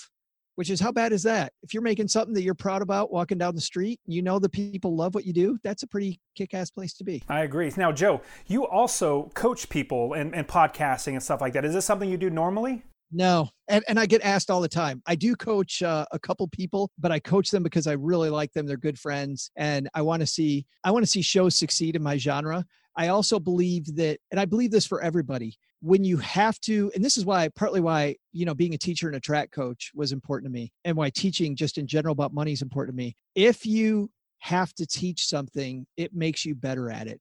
which 0.55 0.69
is 0.69 0.79
how 0.79 0.91
bad 0.91 1.13
is 1.13 1.23
that? 1.23 1.53
If 1.63 1.73
you're 1.73 1.83
making 1.83 2.07
something 2.07 2.33
that 2.33 2.43
you're 2.43 2.53
proud 2.53 2.81
about 2.81 3.11
walking 3.11 3.37
down 3.37 3.55
the 3.55 3.61
street, 3.61 3.99
you 4.05 4.21
know 4.21 4.39
the 4.39 4.49
people 4.49 4.95
love 4.95 5.15
what 5.15 5.25
you 5.25 5.33
do, 5.33 5.57
that's 5.63 5.83
a 5.83 5.87
pretty 5.87 6.19
kick 6.35 6.53
ass 6.53 6.69
place 6.69 6.93
to 6.95 7.03
be. 7.03 7.23
I 7.29 7.41
agree. 7.41 7.71
Now, 7.77 7.91
Joe, 7.91 8.21
you 8.47 8.67
also 8.67 9.31
coach 9.33 9.69
people 9.69 10.13
and, 10.13 10.35
and 10.35 10.47
podcasting 10.47 11.13
and 11.13 11.23
stuff 11.23 11.41
like 11.41 11.53
that. 11.53 11.65
Is 11.65 11.73
this 11.73 11.85
something 11.85 12.09
you 12.09 12.17
do 12.17 12.29
normally? 12.29 12.83
No, 13.11 13.49
and, 13.67 13.83
and 13.87 13.99
I 13.99 14.05
get 14.05 14.21
asked 14.21 14.49
all 14.49 14.61
the 14.61 14.69
time. 14.69 15.01
I 15.05 15.15
do 15.15 15.35
coach 15.35 15.81
uh, 15.83 16.05
a 16.11 16.19
couple 16.19 16.47
people, 16.47 16.89
but 16.97 17.11
I 17.11 17.19
coach 17.19 17.51
them 17.51 17.63
because 17.63 17.85
I 17.85 17.93
really 17.93 18.29
like 18.29 18.53
them. 18.53 18.65
They're 18.65 18.77
good 18.77 18.97
friends, 18.97 19.51
and 19.57 19.89
I 19.93 20.01
want 20.01 20.21
to 20.21 20.27
see 20.27 20.65
I 20.83 20.91
want 20.91 21.03
to 21.03 21.11
see 21.11 21.21
shows 21.21 21.55
succeed 21.55 21.95
in 21.95 22.03
my 22.03 22.17
genre. 22.17 22.65
I 22.95 23.09
also 23.09 23.39
believe 23.39 23.95
that, 23.95 24.19
and 24.31 24.39
I 24.39 24.45
believe 24.45 24.71
this 24.71 24.85
for 24.85 25.01
everybody 25.01 25.57
when 25.81 26.03
you 26.03 26.17
have 26.17 26.59
to 26.59 26.91
and 26.93 27.03
this 27.03 27.17
is 27.17 27.25
why 27.25 27.49
partly 27.49 27.81
why 27.81 28.15
you 28.31 28.45
know 28.45 28.53
being 28.53 28.73
a 28.73 28.77
teacher 28.77 29.07
and 29.07 29.15
a 29.15 29.19
track 29.19 29.51
coach 29.51 29.91
was 29.95 30.11
important 30.11 30.45
to 30.45 30.53
me 30.53 30.71
and 30.85 30.95
why 30.95 31.09
teaching 31.09 31.55
just 31.55 31.77
in 31.77 31.87
general 31.87 32.13
about 32.13 32.33
money 32.33 32.51
is 32.51 32.61
important 32.61 32.95
to 32.95 32.97
me 32.97 33.15
if 33.35 33.65
you 33.65 34.09
have 34.39 34.73
to 34.73 34.85
teach 34.85 35.25
something 35.25 35.85
it 35.97 36.13
makes 36.13 36.45
you 36.45 36.53
better 36.53 36.89
at 36.91 37.07
it 37.07 37.19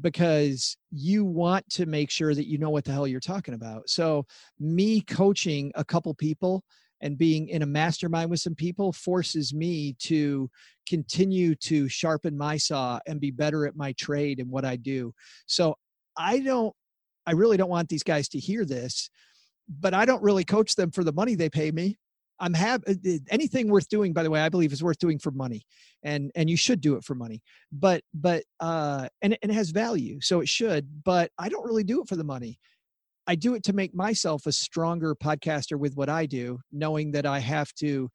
because 0.00 0.76
you 0.90 1.24
want 1.24 1.68
to 1.68 1.86
make 1.86 2.10
sure 2.10 2.34
that 2.34 2.48
you 2.48 2.58
know 2.58 2.70
what 2.70 2.84
the 2.84 2.92
hell 2.92 3.06
you're 3.06 3.20
talking 3.20 3.54
about 3.54 3.88
so 3.88 4.24
me 4.58 5.00
coaching 5.02 5.70
a 5.74 5.84
couple 5.84 6.14
people 6.14 6.64
and 7.02 7.18
being 7.18 7.48
in 7.48 7.62
a 7.62 7.66
mastermind 7.66 8.30
with 8.30 8.40
some 8.40 8.54
people 8.54 8.92
forces 8.92 9.52
me 9.52 9.94
to 9.98 10.48
continue 10.88 11.54
to 11.56 11.88
sharpen 11.88 12.38
my 12.38 12.56
saw 12.56 12.98
and 13.06 13.20
be 13.20 13.30
better 13.30 13.66
at 13.66 13.76
my 13.76 13.92
trade 13.92 14.38
and 14.38 14.48
what 14.48 14.64
I 14.64 14.76
do. 14.76 15.12
So 15.46 15.76
I 16.16 16.38
don't 16.38 16.74
I 17.26 17.32
really 17.32 17.56
don't 17.56 17.70
want 17.70 17.88
these 17.88 18.02
guys 18.02 18.28
to 18.30 18.38
hear 18.38 18.64
this, 18.64 19.10
but 19.68 19.94
I 19.94 20.04
don't 20.04 20.22
really 20.22 20.44
coach 20.44 20.74
them 20.74 20.90
for 20.90 21.04
the 21.04 21.12
money 21.12 21.34
they 21.34 21.50
pay 21.50 21.70
me. 21.70 21.98
I'm 22.42 22.52
have 22.54 22.82
uh, 22.88 22.94
anything 23.30 23.68
worth 23.68 23.88
doing, 23.88 24.12
by 24.12 24.24
the 24.24 24.30
way, 24.30 24.40
I 24.40 24.48
believe 24.48 24.72
is 24.72 24.82
worth 24.82 24.98
doing 24.98 25.18
for 25.18 25.30
money 25.30 25.62
and, 26.02 26.30
and 26.34 26.50
you 26.50 26.56
should 26.56 26.80
do 26.80 26.96
it 26.96 27.04
for 27.04 27.14
money, 27.14 27.40
but, 27.70 28.02
but, 28.12 28.42
uh, 28.58 29.08
and, 29.22 29.38
and 29.40 29.52
it 29.52 29.54
has 29.54 29.70
value. 29.70 30.20
So 30.20 30.40
it 30.40 30.48
should, 30.48 31.04
but 31.04 31.30
I 31.38 31.48
don't 31.48 31.64
really 31.64 31.84
do 31.84 32.02
it 32.02 32.08
for 32.08 32.16
the 32.16 32.24
money. 32.24 32.58
I 33.28 33.36
do 33.36 33.54
it 33.54 33.62
to 33.64 33.72
make 33.72 33.94
myself 33.94 34.46
a 34.46 34.52
stronger 34.52 35.14
podcaster 35.14 35.78
with 35.78 35.94
what 35.94 36.08
I 36.08 36.26
do, 36.26 36.58
knowing 36.72 37.12
that 37.12 37.24
I 37.24 37.38
have 37.38 37.72
to 37.74 38.10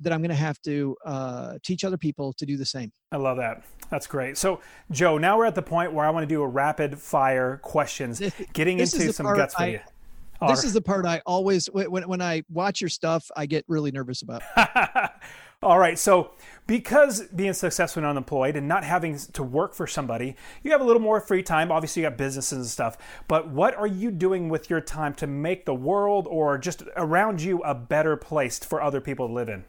that 0.00 0.12
I'm 0.12 0.20
going 0.20 0.30
to 0.30 0.36
have 0.36 0.62
to 0.62 0.96
uh, 1.04 1.54
teach 1.64 1.82
other 1.82 1.96
people 1.96 2.32
to 2.34 2.46
do 2.46 2.56
the 2.56 2.64
same. 2.64 2.92
I 3.10 3.16
love 3.16 3.38
that. 3.38 3.64
That's 3.90 4.06
great. 4.06 4.36
So, 4.38 4.60
Joe, 4.92 5.18
now 5.18 5.36
we're 5.38 5.46
at 5.46 5.56
the 5.56 5.62
point 5.62 5.92
where 5.92 6.06
I 6.06 6.10
want 6.10 6.22
to 6.22 6.32
do 6.32 6.42
a 6.42 6.46
rapid 6.46 7.00
fire 7.00 7.56
questions, 7.64 8.22
getting 8.52 8.78
into 8.78 9.12
some 9.12 9.26
guts 9.26 9.54
for 9.54 9.66
you. 9.66 9.80
This 10.46 10.64
is 10.64 10.72
the 10.72 10.80
part 10.80 11.04
I 11.04 11.20
always 11.26 11.66
when 11.66 12.08
when 12.08 12.22
I 12.22 12.42
watch 12.48 12.80
your 12.80 12.90
stuff, 12.90 13.30
I 13.36 13.46
get 13.46 13.64
really 13.68 13.90
nervous 13.90 14.22
about. 14.22 14.42
All 15.60 15.78
right. 15.78 15.98
So, 15.98 16.30
because 16.68 17.22
being 17.34 17.52
successful 17.52 18.00
and 18.00 18.10
unemployed 18.10 18.54
and 18.54 18.68
not 18.68 18.84
having 18.84 19.18
to 19.18 19.42
work 19.42 19.74
for 19.74 19.88
somebody, 19.88 20.36
you 20.62 20.70
have 20.70 20.80
a 20.80 20.84
little 20.84 21.02
more 21.02 21.20
free 21.20 21.42
time. 21.42 21.72
Obviously, 21.72 22.02
you 22.02 22.08
got 22.08 22.16
businesses 22.16 22.58
and 22.58 22.66
stuff. 22.66 22.96
But 23.26 23.48
what 23.48 23.74
are 23.74 23.86
you 23.86 24.12
doing 24.12 24.48
with 24.48 24.70
your 24.70 24.80
time 24.80 25.14
to 25.14 25.26
make 25.26 25.64
the 25.66 25.74
world 25.74 26.28
or 26.30 26.58
just 26.58 26.84
around 26.96 27.42
you 27.42 27.58
a 27.62 27.74
better 27.74 28.16
place 28.16 28.60
for 28.60 28.80
other 28.80 29.00
people 29.00 29.26
to 29.26 29.34
live 29.34 29.48
in? 29.48 29.64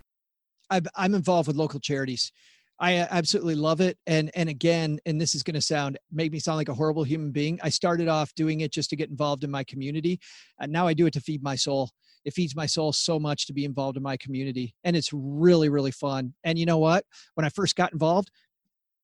i 0.70 0.80
am 0.97 1.15
involved 1.15 1.47
with 1.47 1.55
local 1.55 1.80
charities. 1.80 2.32
I 2.80 2.97
uh, 2.97 3.07
absolutely 3.11 3.55
love 3.55 3.82
it. 3.82 3.97
And 4.07 4.32
and 4.36 4.49
again, 4.49 4.99
and 5.05 5.19
this 5.19 5.36
is 5.36 5.43
going 5.43 5.55
to 5.55 5.61
sound 5.61 5.97
make 6.11 6.32
me 6.32 6.39
sound 6.39 6.57
like 6.57 6.69
a 6.69 6.73
horrible 6.73 7.03
human 7.03 7.32
being. 7.32 7.59
I 7.61 7.69
started 7.69 8.07
off 8.07 8.34
doing 8.36 8.61
it 8.61 8.71
just 8.71 8.89
to 8.91 8.95
get 8.95 9.09
involved 9.09 9.43
in 9.43 9.51
my 9.51 9.63
community, 9.63 10.19
and 10.59 10.71
now 10.71 10.88
I 10.88 10.93
do 10.93 11.05
it 11.05 11.13
to 11.13 11.21
feed 11.21 11.43
my 11.43 11.55
soul. 11.55 11.91
It 12.25 12.34
feeds 12.34 12.55
my 12.55 12.65
soul 12.65 12.91
so 12.93 13.19
much 13.19 13.47
to 13.47 13.53
be 13.53 13.65
involved 13.65 13.97
in 13.97 14.03
my 14.03 14.17
community, 14.17 14.75
and 14.84 14.95
it's 14.95 15.09
really 15.13 15.69
really 15.69 15.91
fun. 15.91 16.34
And 16.43 16.57
you 16.57 16.65
know 16.65 16.77
what? 16.77 17.05
When 17.36 17.45
I 17.45 17.49
first 17.49 17.75
got 17.75 17.91
involved, 17.91 18.32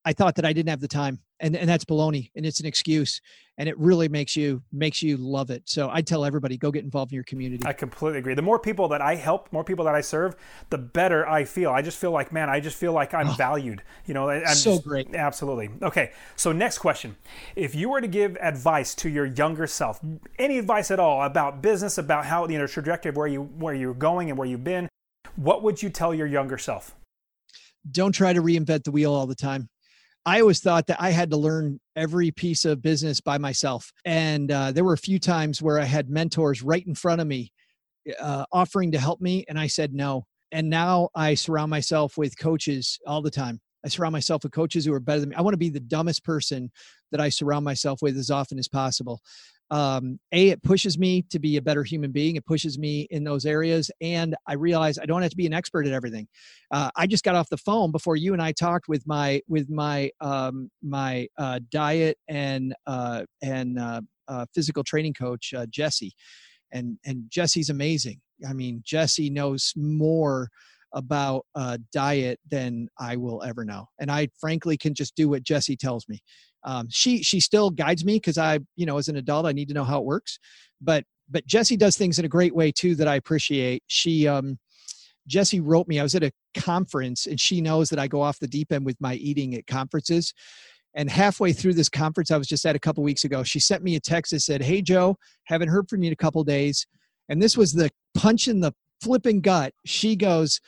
I 0.06 0.12
thought 0.12 0.36
that 0.36 0.44
I 0.44 0.52
didn't 0.52 0.68
have 0.68 0.78
the 0.78 0.86
time, 0.86 1.18
and 1.40 1.56
and 1.56 1.68
that's 1.68 1.84
baloney, 1.84 2.30
and 2.36 2.46
it's 2.46 2.60
an 2.60 2.66
excuse, 2.66 3.20
and 3.58 3.68
it 3.68 3.76
really 3.76 4.08
makes 4.08 4.36
you 4.36 4.62
makes 4.72 5.02
you 5.02 5.16
love 5.16 5.50
it. 5.50 5.64
So 5.66 5.90
I 5.92 6.00
tell 6.00 6.24
everybody, 6.24 6.56
go 6.56 6.70
get 6.70 6.84
involved 6.84 7.10
in 7.10 7.16
your 7.16 7.24
community. 7.24 7.66
I 7.66 7.72
completely 7.72 8.20
agree. 8.20 8.34
The 8.34 8.40
more 8.40 8.60
people 8.60 8.86
that 8.90 9.02
I 9.02 9.16
help, 9.16 9.52
more 9.52 9.64
people 9.64 9.84
that 9.86 9.96
I 9.96 10.02
serve, 10.02 10.36
the 10.70 10.78
better 10.78 11.28
I 11.28 11.42
feel. 11.42 11.70
I 11.70 11.82
just 11.82 11.98
feel 11.98 12.12
like, 12.12 12.30
man, 12.30 12.48
I 12.48 12.60
just 12.60 12.78
feel 12.78 12.92
like 12.92 13.14
I'm 13.14 13.30
oh, 13.30 13.32
valued. 13.32 13.82
You 14.06 14.14
know, 14.14 14.30
I'm 14.30 14.46
so 14.54 14.74
just, 14.74 14.84
great. 14.84 15.12
Absolutely. 15.12 15.70
Okay, 15.82 16.12
so 16.36 16.52
next 16.52 16.78
question: 16.78 17.16
If 17.56 17.74
you 17.74 17.88
were 17.88 18.00
to 18.00 18.06
give 18.06 18.38
advice 18.40 18.94
to 18.96 19.08
your 19.08 19.26
younger 19.26 19.66
self, 19.66 20.00
any 20.38 20.56
advice 20.56 20.92
at 20.92 21.00
all 21.00 21.24
about 21.24 21.62
business, 21.62 21.98
about 21.98 22.26
how 22.26 22.46
you 22.46 22.58
know 22.58 22.68
trajectory 22.68 23.10
of 23.10 23.16
where 23.16 23.26
you 23.26 23.42
where 23.42 23.74
you're 23.74 23.92
going 23.92 24.30
and 24.30 24.38
where 24.38 24.46
you've 24.46 24.62
been, 24.62 24.88
what 25.34 25.64
would 25.64 25.82
you 25.82 25.90
tell 25.90 26.14
your 26.14 26.28
younger 26.28 26.58
self? 26.58 26.94
Don't 27.90 28.12
try 28.12 28.32
to 28.32 28.42
reinvent 28.42 28.84
the 28.84 28.92
wheel 28.92 29.12
all 29.12 29.26
the 29.26 29.34
time 29.34 29.68
I 30.26 30.40
always 30.40 30.58
thought 30.58 30.88
that 30.88 31.00
I 31.00 31.10
had 31.10 31.30
to 31.30 31.36
learn 31.36 31.78
every 31.94 32.32
piece 32.32 32.64
of 32.64 32.82
business 32.82 33.20
by 33.20 33.38
myself. 33.38 33.92
And 34.04 34.50
uh, 34.50 34.72
there 34.72 34.82
were 34.82 34.92
a 34.92 34.98
few 34.98 35.20
times 35.20 35.62
where 35.62 35.78
I 35.78 35.84
had 35.84 36.10
mentors 36.10 36.62
right 36.62 36.84
in 36.84 36.96
front 36.96 37.20
of 37.20 37.28
me 37.28 37.52
uh, 38.20 38.44
offering 38.50 38.90
to 38.92 38.98
help 38.98 39.20
me, 39.20 39.44
and 39.48 39.58
I 39.58 39.68
said 39.68 39.94
no. 39.94 40.26
And 40.50 40.68
now 40.68 41.10
I 41.14 41.34
surround 41.34 41.70
myself 41.70 42.18
with 42.18 42.36
coaches 42.38 42.98
all 43.06 43.22
the 43.22 43.30
time. 43.30 43.60
I 43.84 43.88
surround 43.88 44.12
myself 44.12 44.42
with 44.42 44.50
coaches 44.50 44.84
who 44.84 44.92
are 44.92 45.00
better 45.00 45.20
than 45.20 45.28
me. 45.28 45.36
I 45.36 45.42
want 45.42 45.54
to 45.54 45.58
be 45.58 45.70
the 45.70 45.78
dumbest 45.78 46.24
person 46.24 46.72
that 47.12 47.20
I 47.20 47.28
surround 47.28 47.64
myself 47.64 48.02
with 48.02 48.16
as 48.18 48.30
often 48.30 48.58
as 48.58 48.66
possible 48.66 49.20
um, 49.70 50.18
a 50.32 50.50
it 50.50 50.62
pushes 50.62 50.98
me 50.98 51.22
to 51.22 51.38
be 51.38 51.56
a 51.56 51.62
better 51.62 51.82
human 51.82 52.12
being 52.12 52.36
it 52.36 52.46
pushes 52.46 52.78
me 52.78 53.06
in 53.10 53.24
those 53.24 53.44
areas 53.44 53.90
and 54.00 54.36
i 54.46 54.54
realize 54.54 54.98
i 54.98 55.06
don't 55.06 55.22
have 55.22 55.30
to 55.30 55.36
be 55.36 55.46
an 55.46 55.52
expert 55.52 55.86
at 55.86 55.92
everything 55.92 56.26
uh, 56.70 56.90
i 56.96 57.06
just 57.06 57.24
got 57.24 57.34
off 57.34 57.48
the 57.48 57.56
phone 57.56 57.90
before 57.90 58.16
you 58.16 58.32
and 58.32 58.42
i 58.42 58.52
talked 58.52 58.88
with 58.88 59.06
my 59.06 59.40
with 59.48 59.68
my 59.68 60.10
um, 60.20 60.70
my 60.82 61.26
uh, 61.38 61.58
diet 61.70 62.16
and 62.28 62.74
uh, 62.86 63.22
and 63.42 63.78
uh, 63.78 64.00
uh, 64.28 64.46
physical 64.54 64.84
training 64.84 65.14
coach 65.14 65.52
uh, 65.56 65.66
jesse 65.68 66.14
and 66.72 66.98
and 67.04 67.24
jesse's 67.28 67.70
amazing 67.70 68.20
i 68.48 68.52
mean 68.52 68.82
jesse 68.84 69.30
knows 69.30 69.72
more 69.76 70.48
about 70.92 71.44
diet 71.92 72.38
than 72.48 72.88
I 72.98 73.16
will 73.16 73.42
ever 73.42 73.66
know. 73.66 73.88
And 73.98 74.10
I 74.10 74.28
frankly 74.40 74.78
can 74.78 74.94
just 74.94 75.14
do 75.14 75.28
what 75.28 75.42
Jesse 75.42 75.76
tells 75.76 76.08
me. 76.08 76.22
Um, 76.66 76.88
she 76.90 77.22
she 77.22 77.40
still 77.40 77.70
guides 77.70 78.04
me 78.04 78.16
because 78.16 78.36
I 78.36 78.58
you 78.74 78.86
know 78.86 78.98
as 78.98 79.08
an 79.08 79.16
adult 79.16 79.46
I 79.46 79.52
need 79.52 79.68
to 79.68 79.74
know 79.74 79.84
how 79.84 80.00
it 80.00 80.04
works. 80.04 80.38
But 80.80 81.04
but 81.30 81.46
Jesse 81.46 81.76
does 81.76 81.96
things 81.96 82.18
in 82.18 82.24
a 82.24 82.28
great 82.28 82.54
way 82.54 82.70
too 82.70 82.94
that 82.96 83.08
I 83.08 83.14
appreciate. 83.16 83.82
She 83.86 84.28
um, 84.28 84.58
Jesse 85.26 85.60
wrote 85.60 85.88
me. 85.88 85.98
I 85.98 86.02
was 86.02 86.14
at 86.14 86.22
a 86.22 86.32
conference 86.54 87.26
and 87.26 87.40
she 87.40 87.60
knows 87.60 87.88
that 87.90 87.98
I 87.98 88.06
go 88.06 88.20
off 88.20 88.38
the 88.38 88.46
deep 88.46 88.72
end 88.72 88.84
with 88.84 89.00
my 89.00 89.14
eating 89.14 89.54
at 89.54 89.66
conferences. 89.66 90.34
And 90.94 91.10
halfway 91.10 91.52
through 91.52 91.74
this 91.74 91.88
conference 91.88 92.30
I 92.30 92.36
was 92.36 92.46
just 92.46 92.66
at 92.66 92.76
a 92.76 92.80
couple 92.80 93.02
weeks 93.02 93.24
ago, 93.24 93.42
she 93.42 93.60
sent 93.60 93.82
me 93.82 93.96
a 93.96 94.00
text 94.00 94.32
that 94.32 94.40
said, 94.40 94.62
"Hey 94.62 94.82
Joe, 94.82 95.16
haven't 95.44 95.68
heard 95.68 95.88
from 95.88 96.02
you 96.02 96.08
in 96.08 96.12
a 96.12 96.16
couple 96.16 96.42
days." 96.44 96.86
And 97.28 97.42
this 97.42 97.56
was 97.56 97.72
the 97.72 97.90
punch 98.14 98.48
in 98.48 98.60
the 98.60 98.72
flipping 99.00 99.40
gut. 99.40 99.72
She 99.84 100.16
goes, 100.16 100.60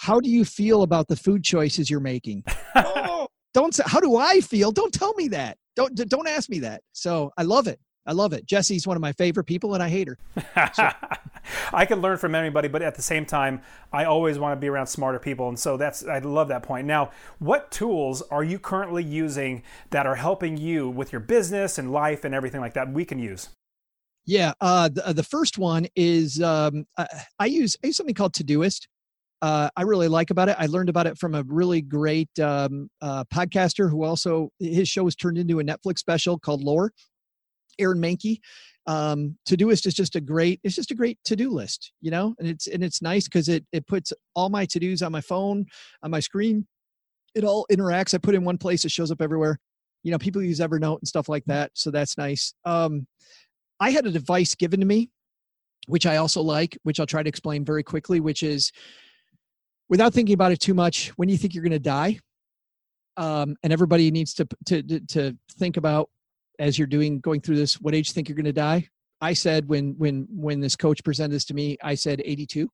how 0.00 0.18
do 0.18 0.30
you 0.30 0.46
feel 0.46 0.82
about 0.82 1.08
the 1.08 1.16
food 1.16 1.44
choices 1.44 1.90
you're 1.90 2.00
making? 2.00 2.42
don't 3.54 3.74
say, 3.74 3.82
how 3.86 4.00
do 4.00 4.16
I 4.16 4.40
feel? 4.40 4.72
Don't 4.72 4.92
tell 4.92 5.14
me 5.14 5.28
that. 5.28 5.58
Don't, 5.76 5.94
don't 5.94 6.28
ask 6.28 6.48
me 6.48 6.60
that. 6.60 6.82
So 6.92 7.32
I 7.36 7.42
love 7.42 7.66
it. 7.66 7.80
I 8.06 8.12
love 8.12 8.32
it. 8.32 8.46
Jesse's 8.46 8.86
one 8.86 8.96
of 8.96 9.00
my 9.00 9.12
favorite 9.12 9.44
people, 9.44 9.74
and 9.74 9.82
I 9.82 9.88
hate 9.88 10.08
her. 10.08 10.18
So. 10.74 10.88
I 11.72 11.86
can 11.86 12.00
learn 12.00 12.16
from 12.16 12.34
anybody, 12.34 12.68
but 12.68 12.82
at 12.82 12.94
the 12.94 13.02
same 13.02 13.26
time, 13.26 13.60
I 13.92 14.04
always 14.04 14.38
want 14.38 14.56
to 14.56 14.60
be 14.60 14.68
around 14.68 14.86
smarter 14.86 15.18
people, 15.18 15.48
and 15.48 15.58
so 15.58 15.76
that's 15.76 16.04
I 16.04 16.18
love 16.18 16.48
that 16.48 16.62
point. 16.62 16.86
Now, 16.86 17.10
what 17.38 17.70
tools 17.70 18.22
are 18.22 18.42
you 18.42 18.58
currently 18.58 19.04
using 19.04 19.62
that 19.90 20.06
are 20.06 20.16
helping 20.16 20.56
you 20.56 20.88
with 20.88 21.12
your 21.12 21.20
business 21.20 21.78
and 21.78 21.92
life 21.92 22.24
and 22.24 22.34
everything 22.34 22.60
like 22.60 22.74
that? 22.74 22.90
We 22.92 23.04
can 23.04 23.18
use. 23.18 23.50
Yeah, 24.24 24.52
uh, 24.60 24.88
the, 24.88 25.12
the 25.12 25.22
first 25.22 25.58
one 25.58 25.86
is 25.96 26.42
um, 26.42 26.86
I, 26.96 27.06
I, 27.38 27.46
use 27.46 27.76
I 27.82 27.88
use 27.88 27.96
something 27.96 28.14
called 28.14 28.32
Todoist 28.32 28.86
uh, 29.42 29.70
I 29.76 29.82
really 29.82 30.08
like 30.08 30.30
about 30.30 30.48
it. 30.48 30.56
I 30.58 30.66
learned 30.66 30.88
about 30.88 31.06
it 31.06 31.18
from 31.18 31.34
a 31.34 31.42
really 31.44 31.80
great 31.80 32.30
um, 32.38 32.90
uh, 33.00 33.24
podcaster 33.24 33.90
who 33.90 34.04
also 34.04 34.50
his 34.58 34.88
show 34.88 35.04
was 35.04 35.16
turned 35.16 35.38
into 35.38 35.60
a 35.60 35.64
Netflix 35.64 35.98
special 35.98 36.38
called 36.38 36.62
Lore. 36.62 36.92
Aaron 37.78 38.00
Mahnke. 38.00 38.38
Um, 38.86 39.36
Todoist 39.48 39.86
is 39.86 39.94
just 39.94 40.16
a 40.16 40.20
great. 40.20 40.60
It's 40.62 40.74
just 40.74 40.90
a 40.90 40.94
great 40.94 41.18
to 41.24 41.36
do 41.36 41.50
list, 41.50 41.92
you 42.00 42.10
know, 42.10 42.34
and 42.38 42.48
it's 42.48 42.66
and 42.66 42.82
it's 42.84 43.02
nice 43.02 43.24
because 43.24 43.48
it 43.48 43.64
it 43.72 43.86
puts 43.86 44.12
all 44.34 44.48
my 44.48 44.66
to 44.66 44.78
dos 44.78 45.02
on 45.02 45.12
my 45.12 45.20
phone, 45.20 45.66
on 46.02 46.10
my 46.10 46.20
screen. 46.20 46.66
It 47.34 47.44
all 47.44 47.66
interacts. 47.70 48.14
I 48.14 48.18
put 48.18 48.34
in 48.34 48.44
one 48.44 48.58
place. 48.58 48.84
It 48.84 48.90
shows 48.90 49.10
up 49.10 49.22
everywhere. 49.22 49.58
You 50.02 50.10
know, 50.10 50.18
people 50.18 50.42
use 50.42 50.60
Evernote 50.60 50.98
and 50.98 51.08
stuff 51.08 51.28
like 51.28 51.44
that, 51.46 51.70
so 51.74 51.90
that's 51.90 52.18
nice. 52.18 52.54
Um, 52.64 53.06
I 53.78 53.90
had 53.90 54.06
a 54.06 54.10
device 54.10 54.54
given 54.54 54.80
to 54.80 54.86
me, 54.86 55.10
which 55.86 56.06
I 56.06 56.16
also 56.16 56.42
like, 56.42 56.76
which 56.82 57.00
I'll 57.00 57.06
try 57.06 57.22
to 57.22 57.28
explain 57.28 57.64
very 57.64 57.82
quickly, 57.82 58.20
which 58.20 58.42
is 58.42 58.72
without 59.90 60.14
thinking 60.14 60.32
about 60.32 60.52
it 60.52 60.60
too 60.60 60.74
much 60.74 61.08
when 61.16 61.28
you 61.28 61.36
think 61.36 61.54
you're 61.54 61.64
going 61.64 61.72
to 61.72 61.78
die 61.78 62.18
um, 63.18 63.54
and 63.62 63.72
everybody 63.72 64.10
needs 64.10 64.32
to, 64.32 64.48
to 64.64 64.82
to 65.00 65.36
think 65.58 65.76
about 65.76 66.08
as 66.58 66.78
you're 66.78 66.86
doing 66.86 67.20
going 67.20 67.40
through 67.40 67.56
this 67.56 67.78
what 67.80 67.94
age 67.94 68.08
you 68.08 68.14
think 68.14 68.28
you're 68.28 68.36
going 68.36 68.44
to 68.44 68.52
die 68.52 68.88
i 69.20 69.34
said 69.34 69.68
when 69.68 69.94
when 69.98 70.26
when 70.30 70.60
this 70.60 70.76
coach 70.76 71.04
presented 71.04 71.34
this 71.34 71.44
to 71.44 71.52
me 71.52 71.76
i 71.82 71.94
said 71.94 72.22
82 72.24 72.70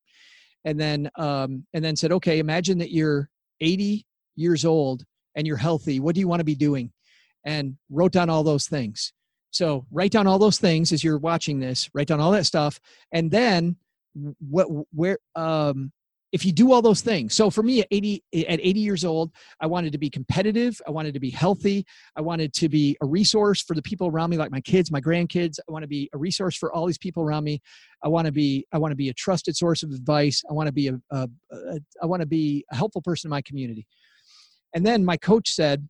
and 0.66 0.78
then 0.78 1.08
um, 1.16 1.64
and 1.72 1.82
then 1.82 1.96
said, 1.96 2.12
okay, 2.12 2.40
imagine 2.40 2.76
that 2.78 2.90
you're 2.90 3.30
80 3.60 4.04
years 4.34 4.64
old 4.66 5.04
and 5.36 5.46
you're 5.46 5.56
healthy. 5.56 6.00
What 6.00 6.14
do 6.14 6.20
you 6.20 6.28
want 6.28 6.40
to 6.40 6.44
be 6.44 6.56
doing? 6.56 6.92
And 7.44 7.76
wrote 7.88 8.10
down 8.10 8.28
all 8.28 8.42
those 8.42 8.66
things. 8.66 9.12
So 9.52 9.86
write 9.92 10.10
down 10.10 10.26
all 10.26 10.40
those 10.40 10.58
things 10.58 10.92
as 10.92 11.04
you're 11.04 11.18
watching 11.18 11.60
this. 11.60 11.88
Write 11.94 12.08
down 12.08 12.20
all 12.20 12.32
that 12.32 12.46
stuff, 12.46 12.80
and 13.12 13.30
then 13.30 13.76
what 14.40 14.66
where 14.92 15.18
um 15.36 15.92
if 16.32 16.44
you 16.44 16.52
do 16.52 16.72
all 16.72 16.82
those 16.82 17.00
things 17.00 17.34
so 17.34 17.50
for 17.50 17.62
me 17.62 17.80
at 17.80 17.86
80 17.90 18.22
at 18.48 18.60
80 18.60 18.80
years 18.80 19.04
old 19.04 19.30
i 19.60 19.66
wanted 19.66 19.92
to 19.92 19.98
be 19.98 20.10
competitive 20.10 20.80
i 20.86 20.90
wanted 20.90 21.14
to 21.14 21.20
be 21.20 21.30
healthy 21.30 21.84
i 22.16 22.20
wanted 22.20 22.52
to 22.54 22.68
be 22.68 22.96
a 23.02 23.06
resource 23.06 23.62
for 23.62 23.74
the 23.74 23.82
people 23.82 24.08
around 24.08 24.30
me 24.30 24.36
like 24.36 24.50
my 24.50 24.60
kids 24.60 24.90
my 24.90 25.00
grandkids 25.00 25.58
i 25.68 25.72
want 25.72 25.82
to 25.82 25.88
be 25.88 26.10
a 26.14 26.18
resource 26.18 26.56
for 26.56 26.72
all 26.72 26.86
these 26.86 26.98
people 26.98 27.22
around 27.22 27.44
me 27.44 27.60
i 28.04 28.08
want 28.08 28.26
to 28.26 28.32
be 28.32 28.66
i 28.72 28.78
want 28.78 28.92
to 28.92 28.96
be 28.96 29.08
a 29.08 29.14
trusted 29.14 29.56
source 29.56 29.82
of 29.82 29.90
advice 29.90 30.42
i 30.50 30.52
want 30.52 30.66
to 30.66 30.72
be 30.72 30.88
a, 30.88 31.00
a, 31.10 31.28
a 31.52 31.80
i 32.02 32.06
want 32.06 32.20
to 32.20 32.26
be 32.26 32.64
a 32.72 32.76
helpful 32.76 33.02
person 33.02 33.28
in 33.28 33.30
my 33.30 33.42
community. 33.42 33.86
And 34.74 34.84
then 34.84 35.04
my 35.04 35.16
coach 35.16 35.50
said 35.50 35.88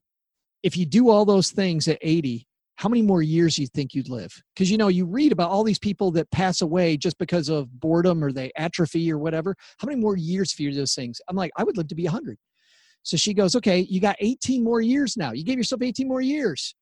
if 0.63 0.77
you 0.77 0.87
do 0.87 1.11
all 1.11 1.25
those 1.25 1.51
things 1.51 1.89
at 1.89 1.99
80 2.01 2.47
how 2.77 2.91
many 2.91 3.03
more 3.03 3.23
years 3.23 3.59
you 3.59 3.67
think 3.67 3.95
you'd 3.95 4.11
live? 4.11 4.33
Because 4.55 4.71
you 4.71 4.77
know 4.77 4.89
you 4.89 5.07
read 5.07 5.33
about 5.33 5.51
all 5.51 5.65
these 5.65 5.79
people 5.79 6.11
that 6.13 6.31
pass 6.31 6.61
away 6.61 6.97
just 6.97 7.17
because 7.19 7.49
of 7.49 7.81
boredom 7.81 8.23
or 8.23 8.33
they 8.33 8.53
atrophy 8.57 9.11
or 9.11 9.19
whatever. 9.19 9.57
How 9.79 9.87
many 9.87 9.99
more 9.99 10.17
years 10.17 10.53
for 10.53 10.63
you 10.63 10.73
those 10.73 10.95
things? 10.95 11.21
I'm 11.29 11.37
like 11.37 11.51
i 11.57 11.65
would 11.65 11.77
live 11.77 11.89
to 11.89 11.95
be 11.95 12.05
100 12.05 12.39
so 13.03 13.17
she 13.17 13.33
goes 13.35 13.57
okay 13.57 13.87
you 13.89 14.01
got 14.01 14.17
18 14.21 14.63
more 14.63 14.81
years 14.81 15.17
now. 15.17 15.33
You 15.33 15.45
gave 15.45 15.57
yourself 15.57 15.83
18 15.83 16.07
more 16.07 16.21
years. 16.21 16.75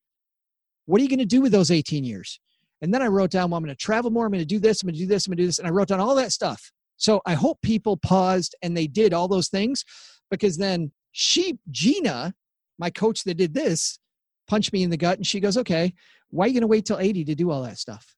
What 0.86 1.00
are 1.00 1.04
you 1.04 1.08
going 1.08 1.18
to 1.20 1.24
do 1.24 1.40
with 1.40 1.52
those 1.52 1.70
18 1.70 2.04
years? 2.04 2.40
And 2.82 2.92
then 2.92 3.00
i 3.00 3.06
wrote 3.06 3.30
down 3.30 3.50
well 3.50 3.58
i'm 3.58 3.64
going 3.64 3.74
to 3.74 3.82
travel 3.82 4.10
more. 4.10 4.26
I'm 4.26 4.32
going 4.32 4.40
to 4.40 4.46
do 4.46 4.58
this. 4.58 4.82
I'm 4.82 4.88
going 4.88 4.94
to 4.94 5.00
do 5.00 5.06
this. 5.06 5.26
I'm 5.26 5.30
going 5.30 5.38
to 5.38 5.42
do 5.44 5.46
this. 5.46 5.58
And 5.58 5.68
i 5.68 5.70
wrote 5.70 5.88
down 5.88 6.00
all 6.00 6.14
that 6.16 6.32
stuff. 6.32 6.72
So 6.96 7.20
i 7.24 7.34
hope 7.34 7.62
people 7.62 7.96
paused 7.96 8.56
and 8.62 8.76
they 8.76 8.88
did 8.88 9.14
all 9.14 9.28
those 9.28 9.48
things 9.48 9.84
because 10.30 10.56
then 10.56 10.90
she 11.12 11.58
gina 11.70 12.34
my 12.78 12.90
coach 12.90 13.22
that 13.22 13.36
did 13.36 13.54
this 13.54 14.00
punch 14.46 14.72
me 14.72 14.82
in 14.82 14.90
the 14.90 14.96
gut 14.96 15.16
and 15.16 15.26
she 15.26 15.40
goes 15.40 15.56
okay 15.56 15.92
why 16.34 16.44
are 16.44 16.48
you 16.48 16.54
going 16.54 16.62
to 16.62 16.66
wait 16.66 16.84
till 16.84 16.98
80 16.98 17.24
to 17.26 17.34
do 17.36 17.52
all 17.52 17.62
that 17.62 17.78
stuff? 17.78 18.16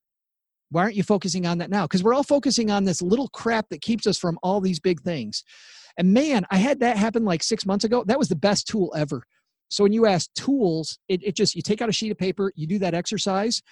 Why 0.70 0.82
aren't 0.82 0.96
you 0.96 1.02
focusing 1.02 1.46
on 1.46 1.58
that 1.58 1.68
now? 1.68 1.82
Because 1.84 2.02
we're 2.02 2.14
all 2.14 2.22
focusing 2.22 2.70
on 2.70 2.84
this 2.84 3.02
little 3.02 3.28
crap 3.28 3.68
that 3.68 3.82
keeps 3.82 4.06
us 4.06 4.18
from 4.18 4.38
all 4.42 4.60
these 4.62 4.80
big 4.80 5.02
things. 5.02 5.44
And 5.98 6.12
man 6.12 6.44
i 6.50 6.56
had 6.56 6.80
that 6.80 6.96
happen 6.96 7.24
like 7.24 7.42
six 7.42 7.66
months 7.66 7.84
ago. 7.84 8.04
That 8.06 8.18
was 8.18 8.28
the 8.28 8.36
best 8.36 8.66
tool 8.66 8.92
ever. 8.96 9.22
So 9.68 9.82
when 9.82 9.92
you 9.92 10.06
ask 10.06 10.32
tools 10.34 10.98
it, 11.08 11.22
it 11.22 11.36
just 11.36 11.54
you 11.54 11.62
take 11.62 11.82
out 11.82 11.90
a 11.90 11.92
sheet 11.92 12.10
of 12.10 12.18
paper 12.18 12.52
you 12.56 12.66
do 12.66 12.78
that 12.78 12.94
exercise 12.94 13.62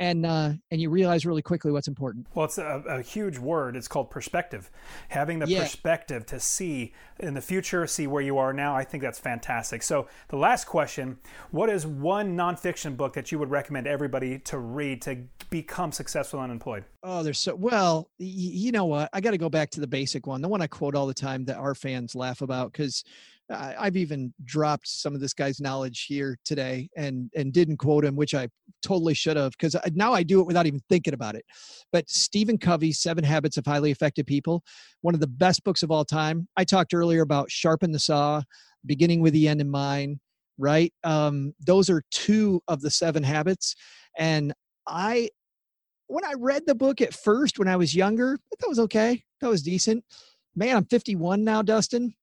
and 0.00 0.24
uh, 0.24 0.52
and 0.70 0.80
you 0.80 0.88
realize 0.88 1.26
really 1.26 1.42
quickly 1.42 1.70
what's 1.70 1.86
important. 1.86 2.26
Well, 2.34 2.46
it's 2.46 2.56
a, 2.56 2.82
a 2.88 3.02
huge 3.02 3.38
word. 3.38 3.76
It's 3.76 3.86
called 3.86 4.10
perspective. 4.10 4.70
Having 5.10 5.40
the 5.40 5.46
yeah. 5.46 5.60
perspective 5.60 6.24
to 6.26 6.40
see 6.40 6.94
in 7.18 7.34
the 7.34 7.42
future, 7.42 7.86
see 7.86 8.06
where 8.06 8.22
you 8.22 8.38
are 8.38 8.54
now. 8.54 8.74
I 8.74 8.82
think 8.82 9.02
that's 9.02 9.18
fantastic. 9.18 9.82
So 9.82 10.08
the 10.28 10.38
last 10.38 10.64
question: 10.64 11.18
What 11.50 11.68
is 11.68 11.86
one 11.86 12.34
nonfiction 12.34 12.96
book 12.96 13.12
that 13.12 13.30
you 13.30 13.38
would 13.38 13.50
recommend 13.50 13.86
everybody 13.86 14.38
to 14.40 14.58
read 14.58 15.02
to 15.02 15.18
become 15.50 15.92
successful 15.92 16.40
unemployed? 16.40 16.84
Oh, 17.02 17.22
there's 17.22 17.38
so 17.38 17.54
well. 17.54 18.08
Y- 18.18 18.26
you 18.26 18.72
know 18.72 18.86
what? 18.86 19.10
I 19.12 19.20
got 19.20 19.32
to 19.32 19.38
go 19.38 19.50
back 19.50 19.70
to 19.72 19.80
the 19.80 19.86
basic 19.86 20.26
one, 20.26 20.40
the 20.40 20.48
one 20.48 20.62
I 20.62 20.66
quote 20.66 20.94
all 20.94 21.06
the 21.06 21.14
time 21.14 21.44
that 21.44 21.58
our 21.58 21.74
fans 21.74 22.14
laugh 22.14 22.40
about 22.40 22.72
because 22.72 23.04
I've 23.50 23.96
even 23.96 24.32
dropped 24.44 24.86
some 24.86 25.14
of 25.14 25.20
this 25.20 25.34
guy's 25.34 25.60
knowledge 25.60 26.06
here 26.06 26.38
today 26.44 26.88
and 26.96 27.30
and 27.34 27.52
didn't 27.52 27.78
quote 27.78 28.04
him, 28.04 28.16
which 28.16 28.34
I 28.34 28.48
totally 28.82 29.14
should 29.14 29.36
have 29.36 29.52
because 29.52 29.76
now 29.92 30.12
I 30.12 30.22
do 30.22 30.40
it 30.40 30.46
without 30.46 30.66
even 30.66 30.80
thinking 30.88 31.14
about 31.14 31.34
it. 31.34 31.44
But 31.92 32.08
Stephen 32.08 32.58
Covey's 32.58 33.00
Seven 33.00 33.24
Habits 33.24 33.56
of 33.56 33.66
Highly 33.66 33.90
Effective 33.90 34.26
People, 34.26 34.62
one 35.00 35.14
of 35.14 35.20
the 35.20 35.26
best 35.26 35.64
books 35.64 35.82
of 35.82 35.90
all 35.90 36.04
time. 36.04 36.48
I 36.56 36.64
talked 36.64 36.94
earlier 36.94 37.22
about 37.22 37.50
sharpen 37.50 37.92
the 37.92 37.98
saw, 37.98 38.42
beginning 38.86 39.20
with 39.20 39.32
the 39.32 39.48
end 39.48 39.60
in 39.60 39.70
mind. 39.70 40.20
Right, 40.58 40.92
um, 41.04 41.54
those 41.64 41.88
are 41.88 42.02
two 42.10 42.60
of 42.68 42.82
the 42.82 42.90
seven 42.90 43.22
habits, 43.22 43.74
and 44.18 44.52
I 44.86 45.30
when 46.06 46.24
I 46.24 46.34
read 46.38 46.64
the 46.66 46.74
book 46.74 47.00
at 47.00 47.14
first 47.14 47.58
when 47.58 47.68
I 47.68 47.76
was 47.76 47.94
younger, 47.94 48.36
that 48.58 48.68
was 48.68 48.78
okay. 48.80 49.22
That 49.40 49.48
was 49.48 49.62
decent. 49.62 50.04
Man, 50.56 50.76
I'm 50.76 50.84
51 50.84 51.44
now, 51.44 51.62
Dustin 51.62 52.14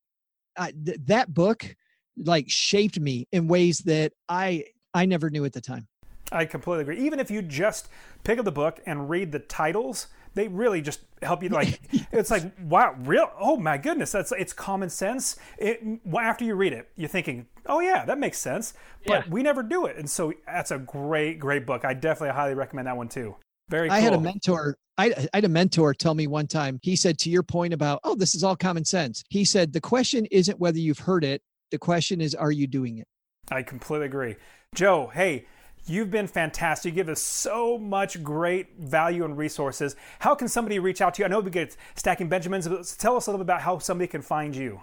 th- 0.58 1.00
that 1.06 1.34
book 1.34 1.76
like 2.24 2.46
shaped 2.50 3.00
me 3.00 3.28
in 3.32 3.48
ways 3.48 3.80
that 3.80 4.14
I 4.28 4.66
I 4.94 5.06
never 5.06 5.30
knew 5.30 5.46
at 5.46 5.54
the 5.54 5.62
time. 5.62 5.88
I 6.32 6.46
completely 6.46 6.82
agree. 6.82 7.06
Even 7.06 7.20
if 7.20 7.32
you 7.32 7.42
just 7.42 7.88
pick 8.24 8.40
up 8.40 8.46
the 8.46 8.52
book 8.52 8.82
and 8.86 9.10
read 9.10 9.32
the 9.32 9.40
titles, 9.40 10.08
they 10.34 10.48
really 10.48 10.82
just 10.82 11.02
help 11.22 11.42
you. 11.42 11.50
Like 11.50 11.80
it's 12.12 12.32
like 12.32 12.52
wow, 12.62 12.96
real. 13.00 13.32
Oh 13.40 13.58
my 13.58 13.78
goodness, 13.78 14.12
that's 14.12 14.32
it's 14.32 14.54
common 14.54 14.90
sense. 14.90 15.38
It, 15.58 15.82
after 16.18 16.44
you 16.44 16.56
read 16.56 16.74
it, 16.74 16.90
you're 16.96 17.10
thinking, 17.10 17.48
oh 17.66 17.80
yeah, 17.80 18.06
that 18.06 18.20
makes 18.20 18.40
sense. 18.40 18.74
But 19.06 19.26
yeah. 19.26 19.32
we 19.32 19.44
never 19.44 19.64
do 19.64 19.86
it, 19.86 19.98
and 19.98 20.10
so 20.10 20.34
that's 20.46 20.72
a 20.72 20.80
great, 20.80 21.40
great 21.40 21.66
book. 21.66 21.86
I 21.86 21.94
definitely 21.94 22.36
highly 22.36 22.56
recommend 22.56 22.88
that 22.88 22.98
one 22.98 23.10
too. 23.10 23.36
Very. 23.70 23.90
Cool. 23.90 23.98
I 23.98 24.00
had 24.00 24.14
a 24.14 24.20
mentor. 24.20 24.78
I, 24.98 25.14
I 25.34 25.38
had 25.38 25.46
a 25.46 25.50
mentor 25.50 25.94
tell 25.94 26.16
me 26.16 26.26
one 26.26 26.48
time. 26.48 26.80
He 26.82 26.96
said, 26.96 27.20
to 27.20 27.30
your 27.30 27.44
point 27.44 27.72
about, 27.72 28.00
oh, 28.04 28.16
this 28.16 28.34
is 28.34 28.44
all 28.44 28.56
common 28.56 28.84
sense. 28.84 29.24
He 29.30 29.46
said, 29.46 29.72
the 29.72 29.82
question 29.82 30.26
isn't 30.32 30.60
whether 30.60 30.80
you've 30.80 30.98
heard 30.98 31.24
it. 31.24 31.44
The 31.70 31.78
question 31.78 32.20
is, 32.20 32.34
are 32.34 32.52
you 32.52 32.66
doing 32.66 32.98
it? 32.98 33.08
I 33.52 33.62
completely 33.62 34.08
agree. 34.08 34.38
Joe, 34.74 35.12
hey, 35.14 35.46
You've 35.90 36.12
been 36.12 36.28
fantastic. 36.28 36.92
You 36.92 36.96
give 36.96 37.08
us 37.08 37.22
so 37.22 37.78
much 37.78 38.22
great 38.22 38.78
value 38.78 39.24
and 39.24 39.38
resources. 39.38 39.96
How 40.20 40.36
can 40.36 40.50
somebody 40.50 40.80
reach 40.80 41.00
out 41.00 41.14
to 41.14 41.22
you? 41.22 41.26
I 41.26 41.30
know 41.30 41.40
we 41.40 41.50
get 41.50 41.78
Stacking 41.96 42.28
Benjamins, 42.28 42.68
but 42.68 42.94
tell 43.00 43.16
us 43.16 43.28
a 43.28 43.32
little 43.32 43.46
bit 43.46 43.50
about 43.50 43.62
how 43.62 43.78
somebody 43.78 44.10
can 44.10 44.22
find 44.22 44.54
you. 44.54 44.82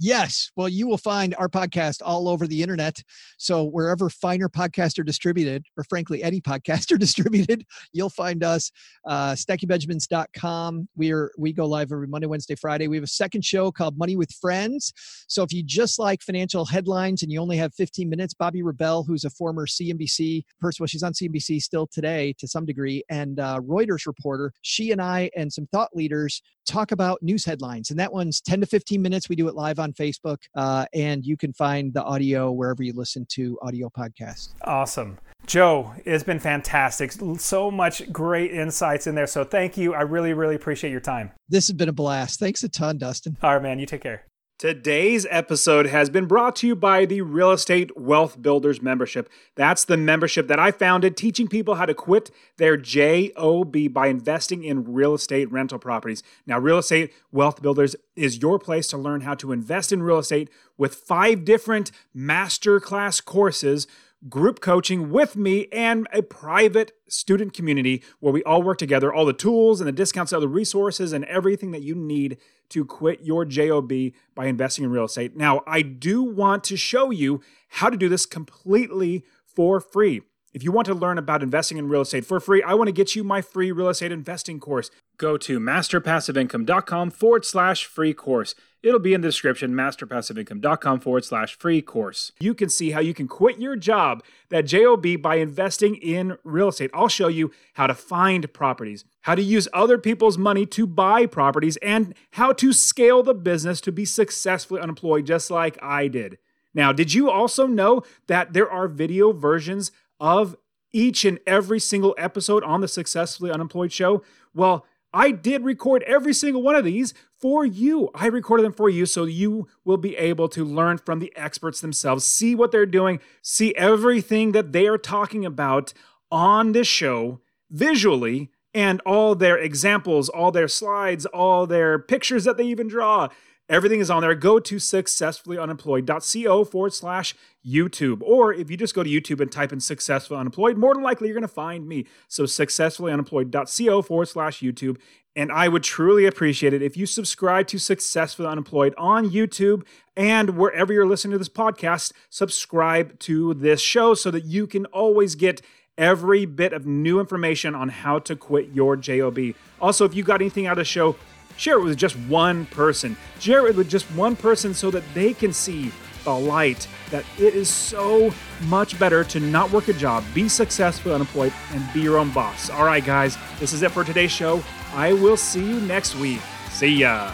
Yes. 0.00 0.50
Well, 0.54 0.68
you 0.68 0.86
will 0.86 0.98
find 0.98 1.34
our 1.38 1.48
podcast 1.48 2.02
all 2.04 2.28
over 2.28 2.46
the 2.46 2.62
internet. 2.62 3.02
So 3.36 3.64
wherever 3.64 4.08
finer 4.08 4.48
podcasts 4.48 4.96
are 4.98 5.04
distributed, 5.04 5.64
or 5.76 5.82
frankly, 5.84 6.22
any 6.22 6.40
podcast 6.48 6.92
are 6.92 6.98
distributed, 6.98 7.64
you'll 7.92 8.08
find 8.08 8.44
us. 8.44 8.70
Uh, 9.04 9.32
StackingBenjamins.com. 9.32 10.88
We 10.96 11.12
are 11.12 11.32
we 11.36 11.52
go 11.52 11.66
live 11.66 11.90
every 11.90 12.06
Monday, 12.06 12.28
Wednesday, 12.28 12.54
Friday. 12.54 12.86
We 12.86 12.96
have 12.96 13.04
a 13.04 13.08
second 13.08 13.44
show 13.44 13.72
called 13.72 13.98
Money 13.98 14.14
with 14.14 14.30
Friends. 14.40 14.92
So 15.26 15.42
if 15.42 15.52
you 15.52 15.64
just 15.64 15.98
like 15.98 16.22
financial 16.22 16.64
headlines 16.64 17.22
and 17.22 17.32
you 17.32 17.40
only 17.40 17.56
have 17.56 17.74
15 17.74 18.08
minutes, 18.08 18.34
Bobbi 18.34 18.60
Rebell, 18.62 19.02
who's 19.02 19.24
a 19.24 19.30
former 19.30 19.66
CNBC 19.66 20.44
person, 20.60 20.82
well, 20.82 20.86
she's 20.86 21.02
on 21.02 21.12
CNBC 21.12 21.60
still 21.60 21.88
today 21.88 22.34
to 22.38 22.46
some 22.46 22.64
degree, 22.64 23.02
and 23.10 23.40
uh, 23.40 23.58
Reuters 23.60 24.06
reporter, 24.06 24.52
she 24.62 24.92
and 24.92 25.02
I 25.02 25.30
and 25.36 25.52
some 25.52 25.66
thought 25.72 25.90
leaders 25.94 26.40
talk 26.68 26.92
about 26.92 27.22
news 27.22 27.44
headlines. 27.44 27.90
And 27.90 27.98
that 27.98 28.12
one's 28.12 28.40
10 28.40 28.60
to 28.60 28.66
15 28.66 29.00
minutes. 29.00 29.28
We 29.28 29.36
do 29.36 29.48
it 29.48 29.54
live 29.54 29.78
on 29.78 29.92
Facebook. 29.92 30.38
Uh, 30.54 30.86
and 30.94 31.24
you 31.24 31.36
can 31.36 31.52
find 31.52 31.92
the 31.92 32.04
audio 32.04 32.52
wherever 32.52 32.82
you 32.82 32.92
listen 32.92 33.26
to 33.30 33.58
audio 33.62 33.88
podcasts. 33.88 34.50
Awesome. 34.62 35.18
Joe, 35.46 35.94
it's 36.04 36.24
been 36.24 36.38
fantastic. 36.38 37.12
So 37.38 37.70
much 37.70 38.12
great 38.12 38.52
insights 38.52 39.06
in 39.06 39.14
there. 39.14 39.26
So 39.26 39.44
thank 39.44 39.76
you. 39.76 39.94
I 39.94 40.02
really, 40.02 40.34
really 40.34 40.56
appreciate 40.56 40.90
your 40.90 41.00
time. 41.00 41.32
This 41.48 41.68
has 41.68 41.76
been 41.76 41.88
a 41.88 41.92
blast. 41.92 42.38
Thanks 42.38 42.62
a 42.64 42.68
ton, 42.68 42.98
Dustin. 42.98 43.36
All 43.42 43.54
right, 43.54 43.62
man. 43.62 43.78
You 43.78 43.86
take 43.86 44.02
care. 44.02 44.24
Today's 44.58 45.24
episode 45.30 45.86
has 45.86 46.10
been 46.10 46.26
brought 46.26 46.56
to 46.56 46.66
you 46.66 46.74
by 46.74 47.04
the 47.04 47.22
Real 47.22 47.52
Estate 47.52 47.96
Wealth 47.96 48.42
Builders 48.42 48.82
membership. 48.82 49.28
That's 49.54 49.84
the 49.84 49.96
membership 49.96 50.48
that 50.48 50.58
I 50.58 50.72
founded 50.72 51.16
teaching 51.16 51.46
people 51.46 51.76
how 51.76 51.86
to 51.86 51.94
quit 51.94 52.32
their 52.56 52.76
JOB 52.76 53.92
by 53.92 54.08
investing 54.08 54.64
in 54.64 54.92
real 54.92 55.14
estate 55.14 55.48
rental 55.52 55.78
properties. 55.78 56.24
Now, 56.44 56.58
Real 56.58 56.78
Estate 56.78 57.12
Wealth 57.30 57.62
Builders 57.62 57.94
is 58.16 58.42
your 58.42 58.58
place 58.58 58.88
to 58.88 58.98
learn 58.98 59.20
how 59.20 59.34
to 59.34 59.52
invest 59.52 59.92
in 59.92 60.02
real 60.02 60.18
estate 60.18 60.50
with 60.76 60.96
five 60.96 61.44
different 61.44 61.92
masterclass 62.16 63.24
courses 63.24 63.86
group 64.28 64.60
coaching 64.60 65.10
with 65.10 65.36
me 65.36 65.68
and 65.72 66.08
a 66.12 66.22
private 66.22 66.92
student 67.08 67.52
community 67.52 68.02
where 68.20 68.32
we 68.32 68.42
all 68.42 68.62
work 68.62 68.78
together, 68.78 69.12
all 69.12 69.24
the 69.24 69.32
tools 69.32 69.80
and 69.80 69.86
the 69.86 69.92
discounts, 69.92 70.32
all 70.32 70.40
the 70.40 70.48
resources, 70.48 71.12
and 71.12 71.24
everything 71.26 71.70
that 71.70 71.82
you 71.82 71.94
need 71.94 72.38
to 72.70 72.84
quit 72.84 73.20
your 73.22 73.44
JOB 73.44 73.92
by 74.34 74.46
investing 74.46 74.84
in 74.84 74.90
real 74.90 75.04
estate. 75.04 75.36
Now, 75.36 75.62
I 75.66 75.82
do 75.82 76.22
want 76.22 76.64
to 76.64 76.76
show 76.76 77.10
you 77.10 77.40
how 77.68 77.90
to 77.90 77.96
do 77.96 78.08
this 78.08 78.26
completely 78.26 79.24
for 79.46 79.80
free. 79.80 80.22
If 80.58 80.64
you 80.64 80.72
want 80.72 80.86
to 80.86 80.94
learn 80.94 81.18
about 81.18 81.44
investing 81.44 81.78
in 81.78 81.88
real 81.88 82.00
estate 82.00 82.26
for 82.26 82.40
free, 82.40 82.64
I 82.64 82.74
want 82.74 82.88
to 82.88 82.92
get 82.92 83.14
you 83.14 83.22
my 83.22 83.42
free 83.42 83.70
real 83.70 83.90
estate 83.90 84.10
investing 84.10 84.58
course. 84.58 84.90
Go 85.16 85.36
to 85.36 85.60
masterpassiveincome.com 85.60 87.12
forward 87.12 87.44
slash 87.44 87.84
free 87.84 88.12
course. 88.12 88.56
It'll 88.82 88.98
be 88.98 89.14
in 89.14 89.20
the 89.20 89.28
description, 89.28 89.70
masterpassiveincome.com 89.74 90.98
forward 90.98 91.24
slash 91.24 91.56
free 91.56 91.80
course. 91.80 92.32
You 92.40 92.54
can 92.54 92.68
see 92.70 92.90
how 92.90 92.98
you 92.98 93.14
can 93.14 93.28
quit 93.28 93.60
your 93.60 93.76
job, 93.76 94.24
that 94.48 94.62
JOB, 94.62 95.22
by 95.22 95.36
investing 95.36 95.94
in 95.94 96.36
real 96.42 96.70
estate. 96.70 96.90
I'll 96.92 97.06
show 97.06 97.28
you 97.28 97.52
how 97.74 97.86
to 97.86 97.94
find 97.94 98.52
properties, 98.52 99.04
how 99.20 99.36
to 99.36 99.42
use 99.42 99.68
other 99.72 99.96
people's 99.96 100.38
money 100.38 100.66
to 100.66 100.88
buy 100.88 101.26
properties, 101.26 101.76
and 101.76 102.16
how 102.32 102.52
to 102.54 102.72
scale 102.72 103.22
the 103.22 103.32
business 103.32 103.80
to 103.82 103.92
be 103.92 104.04
successfully 104.04 104.80
unemployed, 104.80 105.24
just 105.24 105.52
like 105.52 105.80
I 105.80 106.08
did. 106.08 106.38
Now, 106.74 106.92
did 106.92 107.14
you 107.14 107.30
also 107.30 107.68
know 107.68 108.02
that 108.26 108.54
there 108.54 108.70
are 108.70 108.88
video 108.88 109.32
versions 109.32 109.92
of 110.20 110.56
each 110.92 111.24
and 111.24 111.38
every 111.46 111.80
single 111.80 112.14
episode 112.18 112.64
on 112.64 112.80
the 112.80 112.88
Successfully 112.88 113.50
Unemployed 113.50 113.92
show? 113.92 114.22
Well, 114.54 114.86
I 115.12 115.30
did 115.30 115.64
record 115.64 116.02
every 116.02 116.34
single 116.34 116.62
one 116.62 116.74
of 116.74 116.84
these 116.84 117.14
for 117.40 117.64
you. 117.64 118.10
I 118.14 118.26
recorded 118.26 118.64
them 118.64 118.72
for 118.72 118.90
you 118.90 119.06
so 119.06 119.24
you 119.24 119.66
will 119.84 119.96
be 119.96 120.16
able 120.16 120.48
to 120.50 120.64
learn 120.64 120.98
from 120.98 121.18
the 121.18 121.32
experts 121.34 121.80
themselves, 121.80 122.24
see 122.24 122.54
what 122.54 122.72
they're 122.72 122.86
doing, 122.86 123.20
see 123.40 123.74
everything 123.74 124.52
that 124.52 124.72
they 124.72 124.86
are 124.86 124.98
talking 124.98 125.46
about 125.46 125.94
on 126.30 126.72
this 126.72 126.88
show 126.88 127.40
visually, 127.70 128.50
and 128.74 129.00
all 129.06 129.34
their 129.34 129.56
examples, 129.56 130.28
all 130.28 130.52
their 130.52 130.68
slides, 130.68 131.24
all 131.26 131.66
their 131.66 131.98
pictures 131.98 132.44
that 132.44 132.56
they 132.58 132.64
even 132.64 132.86
draw. 132.86 133.28
Everything 133.68 134.00
is 134.00 134.10
on 134.10 134.22
there. 134.22 134.34
Go 134.34 134.58
to 134.58 134.76
successfullyunemployed.co 134.76 136.64
forward 136.64 136.94
slash 136.94 137.34
YouTube. 137.66 138.22
Or 138.22 138.52
if 138.54 138.70
you 138.70 138.76
just 138.78 138.94
go 138.94 139.02
to 139.02 139.10
YouTube 139.10 139.40
and 139.40 139.52
type 139.52 139.72
in 139.72 139.80
successfully 139.80 140.40
unemployed, 140.40 140.78
more 140.78 140.94
than 140.94 141.02
likely 141.02 141.28
you're 141.28 141.34
going 141.34 141.42
to 141.42 141.48
find 141.48 141.86
me. 141.86 142.06
So 142.28 142.44
successfullyunemployed.co 142.44 144.02
forward 144.02 144.28
slash 144.28 144.60
YouTube. 144.60 144.96
And 145.36 145.52
I 145.52 145.68
would 145.68 145.82
truly 145.82 146.24
appreciate 146.24 146.72
it 146.72 146.82
if 146.82 146.96
you 146.96 147.06
subscribe 147.06 147.68
to 147.68 147.78
Successfully 147.78 148.48
Unemployed 148.48 148.94
on 148.96 149.30
YouTube 149.30 149.84
and 150.16 150.56
wherever 150.56 150.92
you're 150.92 151.06
listening 151.06 151.32
to 151.32 151.38
this 151.38 151.48
podcast, 151.48 152.12
subscribe 152.30 153.18
to 153.20 153.54
this 153.54 153.80
show 153.80 154.14
so 154.14 154.32
that 154.32 154.46
you 154.46 154.66
can 154.66 154.86
always 154.86 155.36
get 155.36 155.60
every 155.96 156.46
bit 156.46 156.72
of 156.72 156.86
new 156.86 157.20
information 157.20 157.74
on 157.74 157.88
how 157.88 158.18
to 158.20 158.34
quit 158.34 158.70
your 158.72 158.96
job. 158.96 159.38
Also, 159.80 160.04
if 160.04 160.14
you 160.14 160.22
got 160.22 160.40
anything 160.40 160.66
out 160.66 160.72
of 160.72 160.78
the 160.78 160.84
show, 160.84 161.14
share 161.58 161.78
it 161.78 161.82
with 161.82 161.98
just 161.98 162.16
one 162.16 162.64
person. 162.66 163.16
Share 163.40 163.66
it 163.66 163.76
with 163.76 163.90
just 163.90 164.06
one 164.12 164.36
person 164.36 164.72
so 164.72 164.90
that 164.90 165.04
they 165.12 165.34
can 165.34 165.52
see 165.52 165.92
the 166.24 166.32
light 166.32 166.88
that 167.10 167.24
it 167.38 167.54
is 167.54 167.68
so 167.68 168.32
much 168.66 168.98
better 168.98 169.24
to 169.24 169.40
not 169.40 169.70
work 169.70 169.88
a 169.88 169.92
job, 169.92 170.24
be 170.34 170.48
successful, 170.48 171.12
unemployed, 171.12 171.52
and 171.72 171.92
be 171.92 172.00
your 172.00 172.18
own 172.18 172.30
boss. 172.30 172.70
All 172.70 172.84
right, 172.84 173.04
guys, 173.04 173.36
this 173.60 173.72
is 173.72 173.82
it 173.82 173.90
for 173.90 174.04
today's 174.04 174.32
show. 174.32 174.62
I 174.94 175.12
will 175.12 175.36
see 175.36 175.66
you 175.66 175.80
next 175.80 176.16
week. 176.16 176.40
See 176.70 176.96
ya. 176.96 177.32